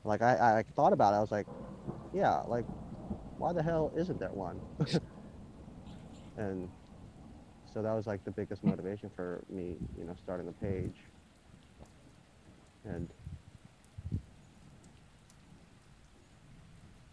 [0.04, 1.16] like I, I thought about it.
[1.16, 1.46] I was like,
[2.12, 2.66] yeah, like,
[3.38, 4.60] why the hell isn't there one?
[6.36, 6.68] and
[7.72, 10.94] so that was like the biggest motivation for me, you know, starting the page.
[12.84, 13.08] And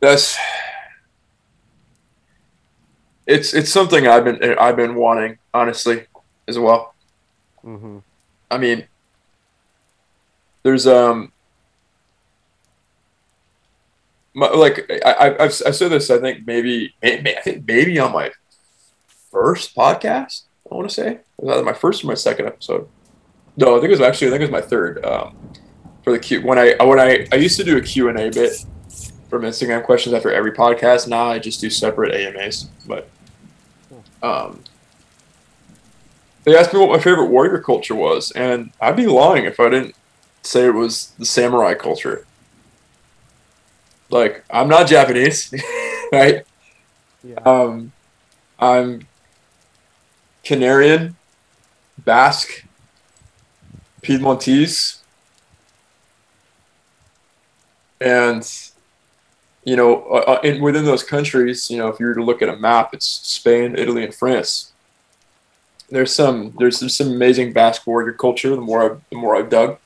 [0.01, 0.37] That's
[3.27, 6.07] it's it's something I've been I've been wanting honestly
[6.47, 6.95] as well.
[7.63, 7.99] hmm
[8.49, 8.87] I mean,
[10.63, 11.30] there's um,
[14.33, 18.11] my, like I, I I've said this I think maybe, maybe I think maybe on
[18.11, 18.31] my
[19.31, 22.87] first podcast I want to say it was that my first or my second episode.
[23.57, 25.03] No, I think it was actually I think it was my third.
[25.05, 25.35] Um,
[26.03, 28.29] for the Q when I when I I used to do a Q and A
[28.29, 28.65] bit
[29.29, 31.07] from Instagram questions after every podcast.
[31.07, 33.09] Now I just do separate AMAs, but
[34.21, 34.63] um,
[36.43, 39.69] they asked me what my favorite warrior culture was, and I'd be lying if I
[39.69, 39.95] didn't
[40.41, 42.25] say it was the samurai culture.
[44.11, 45.53] Like, I'm not Japanese,
[46.11, 46.45] right?
[47.23, 47.93] yeah, Um,
[48.59, 49.07] I'm
[50.43, 51.15] Canarian,
[51.97, 52.65] Basque,
[54.01, 55.01] Piedmontese,
[58.01, 58.47] and
[59.63, 62.41] you know, uh, uh, in, within those countries, you know, if you were to look
[62.41, 64.73] at a map, it's Spain, Italy, and France.
[65.89, 68.49] There's some there's, there's some amazing Basque warrior culture.
[68.49, 69.77] The more I've, the more I've dug,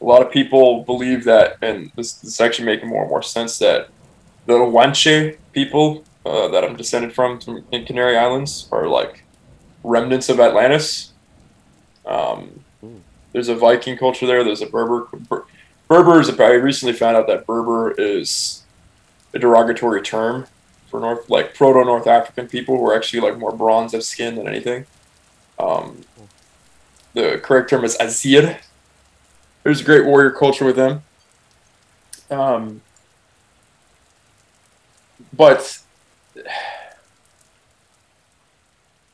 [0.00, 3.22] a lot of people believe that, and this, this is actually making more and more
[3.22, 3.88] sense that
[4.46, 9.24] the Guanche people uh, that I'm descended from, from in Canary Islands are like
[9.84, 11.12] remnants of Atlantis.
[12.06, 12.98] Um, Hmm.
[13.32, 14.42] there's a Viking culture there.
[14.42, 15.06] There's a Berber.
[15.28, 15.44] Ber,
[15.88, 16.30] Berber is.
[16.40, 18.62] I recently found out that Berber is
[19.34, 20.46] a derogatory term
[20.88, 24.34] for North, like proto North African people who are actually like more bronze of skin
[24.36, 24.86] than anything.
[25.58, 26.04] Um,
[27.12, 28.58] the correct term is Azir.
[29.62, 31.02] There's a great warrior culture with them.
[32.30, 32.80] Um,
[35.32, 35.78] but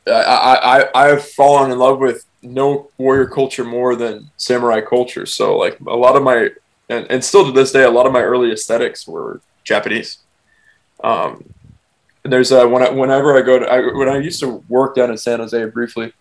[0.07, 5.25] I, I, I I've fallen in love with no warrior culture more than samurai culture.
[5.25, 6.51] So like a lot of my
[6.89, 10.19] and and still to this day, a lot of my early aesthetics were Japanese.
[11.03, 11.53] Um,
[12.23, 15.11] there's a when I, whenever I go to I, when I used to work down
[15.11, 16.13] in San Jose briefly,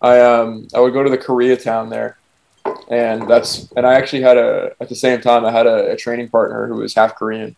[0.00, 2.18] I um I would go to the Koreatown there,
[2.88, 5.96] and that's and I actually had a at the same time I had a, a
[5.96, 7.56] training partner who was half Korean,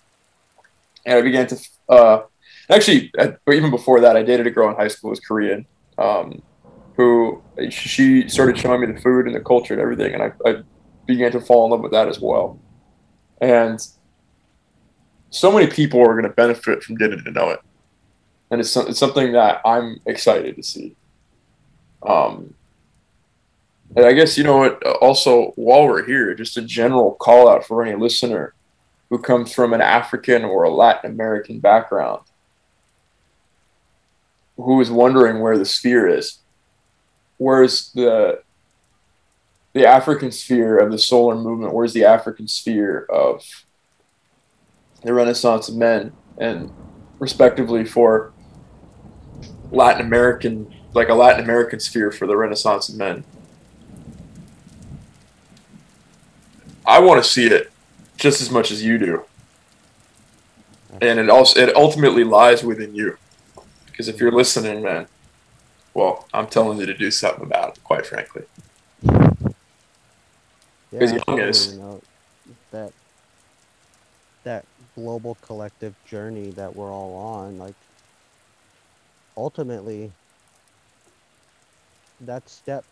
[1.04, 2.22] and I began to uh
[2.70, 3.12] actually
[3.52, 5.66] even before that I dated a girl in high school who was Korean,
[5.98, 6.42] um,
[6.96, 10.62] who she started showing me the food and the culture and everything, and I, I
[11.06, 12.58] began to fall in love with that as well,
[13.40, 13.80] and
[15.30, 17.60] so many people are going to benefit from getting to know it,
[18.50, 20.96] and it's, it's something that I'm excited to see.
[22.06, 22.54] Um,
[23.96, 24.84] and I guess you know what.
[24.84, 28.54] Uh, also, while we're here, just a general call out for any listener
[29.10, 32.22] who comes from an African or a Latin American background
[34.56, 36.38] who is wondering where the sphere is.
[37.38, 38.42] Where's the
[39.72, 41.72] the African sphere of the solar movement?
[41.72, 43.44] Where's the African sphere of
[45.02, 46.72] the Renaissance of men, and
[47.18, 48.32] respectively for
[49.70, 53.24] Latin American, like a Latin American sphere for the Renaissance of men.
[56.88, 57.70] I want to see it
[58.16, 59.24] just as much as you do,
[61.02, 63.18] and it also it ultimately lies within you,
[63.86, 65.06] because if you're listening, man,
[65.92, 67.84] well, I'm telling you to do something about it.
[67.84, 68.42] Quite frankly,
[70.90, 72.00] Yeah, Young is- you know,
[72.72, 72.92] that
[74.44, 77.74] that global collective journey that we're all on, like
[79.36, 80.10] ultimately
[82.22, 82.84] that step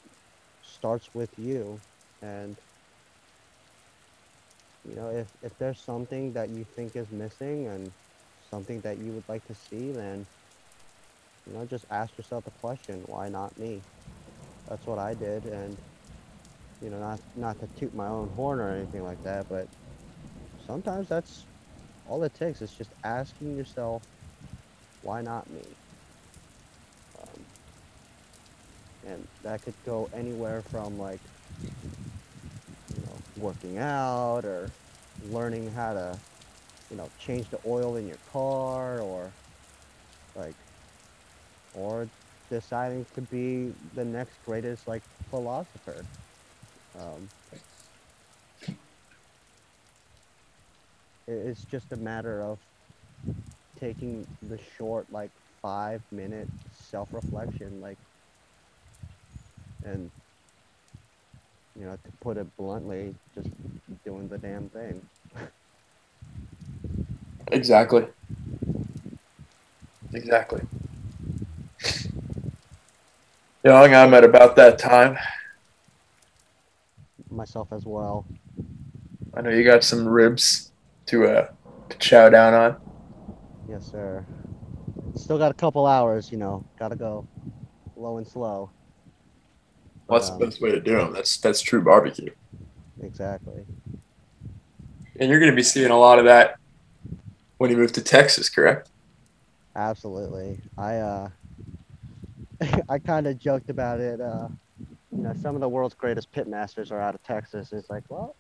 [0.62, 1.81] starts with you.
[2.23, 2.56] And
[4.88, 7.90] you know if if there's something that you think is missing and
[8.50, 10.26] something that you would like to see then
[11.46, 13.82] you know just ask yourself the question why not me?
[14.68, 15.76] That's what i did and
[16.82, 19.68] you know not not to toot my own horn or anything like that but
[20.66, 21.44] sometimes that's
[22.08, 24.02] all it takes is just asking yourself
[25.06, 25.62] why not me?
[27.22, 27.44] Um,
[29.06, 31.20] and that could go anywhere from like
[33.36, 34.70] working out or
[35.30, 36.18] learning how to
[36.90, 39.30] you know change the oil in your car or
[40.36, 40.54] like
[41.74, 42.08] or
[42.50, 46.04] deciding to be the next greatest like philosopher.
[46.98, 47.28] Um,
[51.26, 52.58] it's just a matter of
[53.78, 55.30] taking the short like
[55.60, 56.48] five minute
[56.90, 57.98] self-reflection like
[59.84, 60.10] and
[61.78, 63.48] you know to put it bluntly just
[64.04, 65.00] doing the damn thing.
[67.48, 68.06] Exactly,
[70.12, 70.62] exactly.
[73.64, 75.16] Young, I'm at about that time.
[77.30, 78.26] myself as well.
[79.34, 80.72] I know you got some ribs
[81.06, 81.48] to uh
[81.90, 82.76] to chow down on.
[83.68, 84.24] yes sir.
[85.14, 86.64] Still got a couple hours you know.
[86.78, 87.26] Gotta go.
[87.96, 88.70] Low and slow
[90.08, 91.12] Well, that's Um, the best way to do them.
[91.12, 92.30] That's that's true barbecue.
[93.02, 93.66] exactly
[95.18, 96.56] And you're going to be seeing a lot of that
[97.58, 98.90] when you move to Texas, correct?
[99.76, 100.60] Absolutely.
[100.76, 101.28] I uh
[102.88, 104.48] I kind of joked about it uh
[105.10, 107.72] you know some of the world's greatest pit masters are out of Texas.
[107.72, 108.36] It's like, well,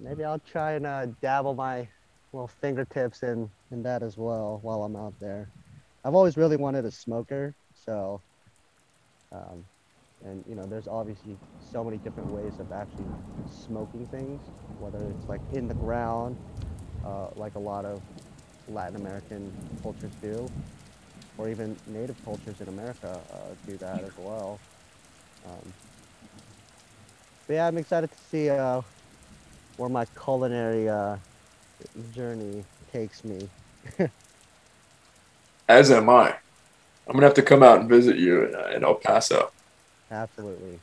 [0.00, 1.88] maybe I'll try and uh, dabble my
[2.32, 5.50] little fingertips in in that as well while I'm out there.
[6.04, 8.22] I've always really wanted a smoker, so
[9.32, 9.64] um
[10.24, 11.36] and you know there's obviously
[11.72, 13.06] so many different ways of actually
[13.66, 14.40] smoking things,
[14.80, 16.36] whether it's like in the ground
[17.04, 18.00] uh, like a lot of
[18.68, 19.52] Latin American
[19.82, 20.48] cultures do,
[21.38, 23.36] or even native cultures in America uh,
[23.66, 24.58] do that as well.
[25.46, 25.72] Um,
[27.46, 28.82] but yeah, I'm excited to see uh,
[29.76, 31.16] where my culinary uh,
[32.14, 33.48] journey takes me.
[35.68, 36.34] As am I.
[37.06, 39.50] I'm to have to come out and visit you in, uh, in El Paso.
[40.10, 40.78] Absolutely,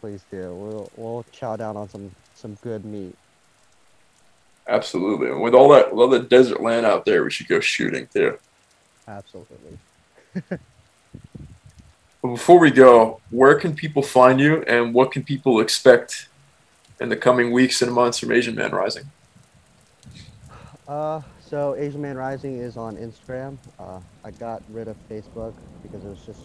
[0.00, 0.54] please do.
[0.54, 3.16] We'll we'll chow down on some some good meat.
[4.66, 5.28] Absolutely.
[5.28, 8.06] And with all that, with all the desert land out there, we should go shooting
[8.12, 8.38] too.
[9.08, 9.78] Absolutely.
[10.48, 10.60] But
[12.22, 16.28] before we go, where can people find you and what can people expect
[17.00, 19.10] in the coming weeks and months from Asian Man Rising?
[20.86, 23.58] Uh, so Asian Man Rising is on Instagram.
[23.78, 26.40] Uh, I got rid of Facebook because it was just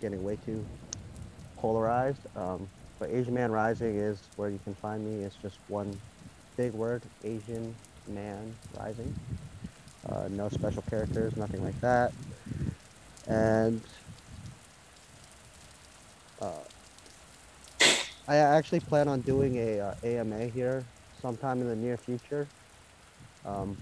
[0.00, 0.64] getting way too
[1.62, 2.18] polarized.
[2.36, 2.68] Um,
[2.98, 5.24] but Asian Man Rising is where you can find me.
[5.24, 5.98] It's just one
[6.56, 7.74] big word, Asian
[8.08, 9.14] Man Rising.
[10.08, 12.12] Uh, no special characters, nothing like that.
[13.28, 13.80] And
[16.40, 16.50] uh,
[18.28, 20.84] I actually plan on doing a uh, AMA here
[21.20, 22.48] sometime in the near future,
[23.46, 23.76] um,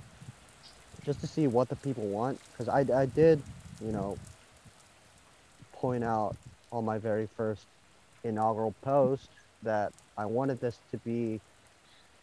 [1.02, 2.38] just to see what the people want.
[2.52, 3.42] Because I, I did,
[3.82, 4.18] you know,
[5.72, 6.36] point out
[6.72, 7.66] on my very first
[8.24, 9.30] inaugural post
[9.62, 11.40] that I wanted this to be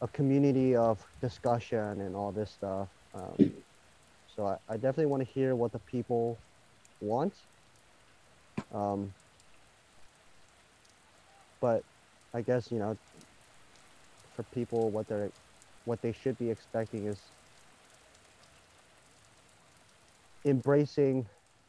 [0.01, 2.89] a community of discussion and all this stuff.
[3.13, 3.63] Um,
[4.27, 6.39] so I, I definitely want to hear what the people
[6.99, 7.33] want.
[8.73, 9.13] Um,
[11.61, 11.83] but
[12.33, 12.97] I guess you know,
[14.35, 15.31] for people, what they're
[15.85, 17.31] what they should be expecting is
[20.45, 21.25] embracing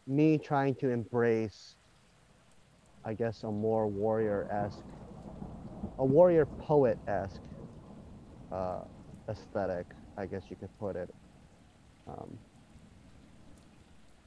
[0.06, 1.77] me trying to embrace
[3.08, 4.84] I guess a more warrior-esque
[5.98, 7.40] a warrior poet-esque
[8.52, 8.82] uh,
[9.30, 9.86] aesthetic
[10.18, 11.08] I guess you could put it
[12.06, 12.38] um,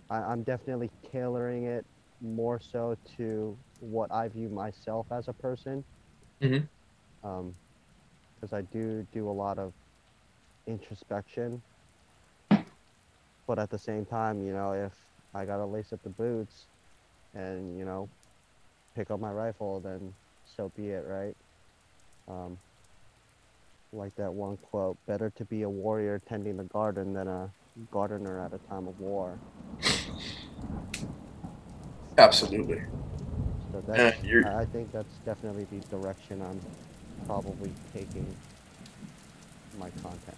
[0.09, 1.85] I, I'm definitely tailoring it
[2.21, 5.85] more so to what I view myself as a person
[6.41, 6.69] Mhm.
[7.23, 7.55] um,
[8.35, 9.73] because I do do a lot of
[10.67, 11.63] introspection.
[13.47, 14.93] But at the same time, you know, if
[15.35, 16.67] I gotta lace up the boots
[17.33, 18.09] and you know
[18.95, 20.13] pick up my rifle, then
[20.57, 21.35] so be it, right?
[22.27, 22.57] Um,
[23.93, 27.49] like that one quote: "Better to be a warrior tending the garden than a
[27.91, 29.37] gardener at a time of war."
[32.17, 32.81] Absolutely.
[33.71, 36.59] So that's, you're- I think that's definitely the direction I'm
[37.25, 38.25] probably taking
[39.79, 40.37] my content.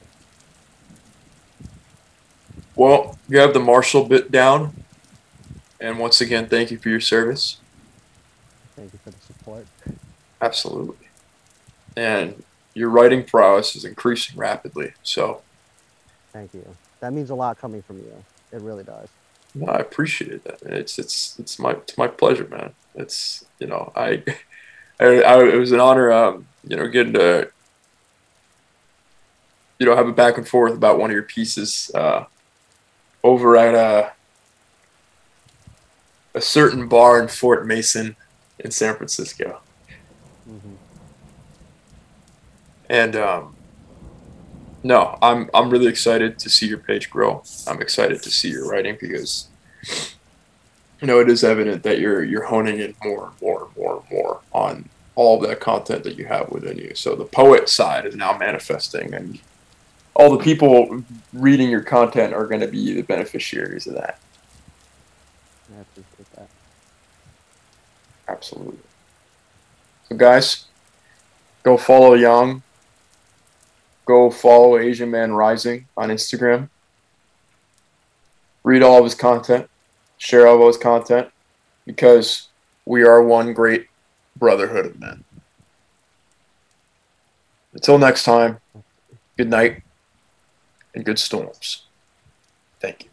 [2.76, 4.74] Well, you have the martial bit down.
[5.80, 7.58] And once again, thank you for your service.
[8.76, 9.66] Thank you for the support.
[10.42, 11.08] Absolutely.
[11.96, 12.44] And
[12.74, 14.94] your writing prowess is increasing rapidly.
[15.04, 15.42] So
[16.32, 16.66] Thank you.
[17.00, 18.24] That means a lot coming from you.
[18.52, 19.08] It really does.
[19.54, 20.62] no, I appreciate that.
[20.64, 22.74] It's it's it's my it's my pleasure, man.
[22.96, 24.24] It's you know I,
[25.00, 26.12] I, I it was an honor.
[26.12, 27.52] Um, you know, getting to
[29.80, 32.26] you know have a back and forth about one of your pieces uh,
[33.24, 34.10] over at uh,
[36.34, 38.16] a certain bar in Fort Mason
[38.64, 39.62] in San Francisco.
[40.46, 40.76] hmm
[42.90, 43.58] And um,
[44.84, 47.44] no, I'm I'm really excited to see your page grow.
[47.68, 49.50] I'm excited to see your writing because
[51.02, 53.98] you know it is evident that you're you're honing in more and more and more
[54.00, 56.94] and more on all of that content that you have within you.
[56.96, 59.40] So the poet side is now manifesting, and
[60.16, 61.04] all the people
[61.34, 64.22] reading your content are going to be the beneficiaries of that.
[65.70, 66.13] I appreciate that.
[68.34, 68.80] Absolutely.
[70.10, 70.66] So, guys,
[71.62, 72.64] go follow Young.
[74.06, 76.70] Go follow Asian Man Rising on Instagram.
[78.64, 79.70] Read all of his content.
[80.18, 81.30] Share all of his content
[81.86, 82.50] because
[82.86, 83.88] we are one great
[84.36, 85.24] brotherhood of men.
[87.74, 88.58] Until next time,
[89.38, 89.84] good night
[90.96, 91.84] and good storms.
[92.80, 93.13] Thank you.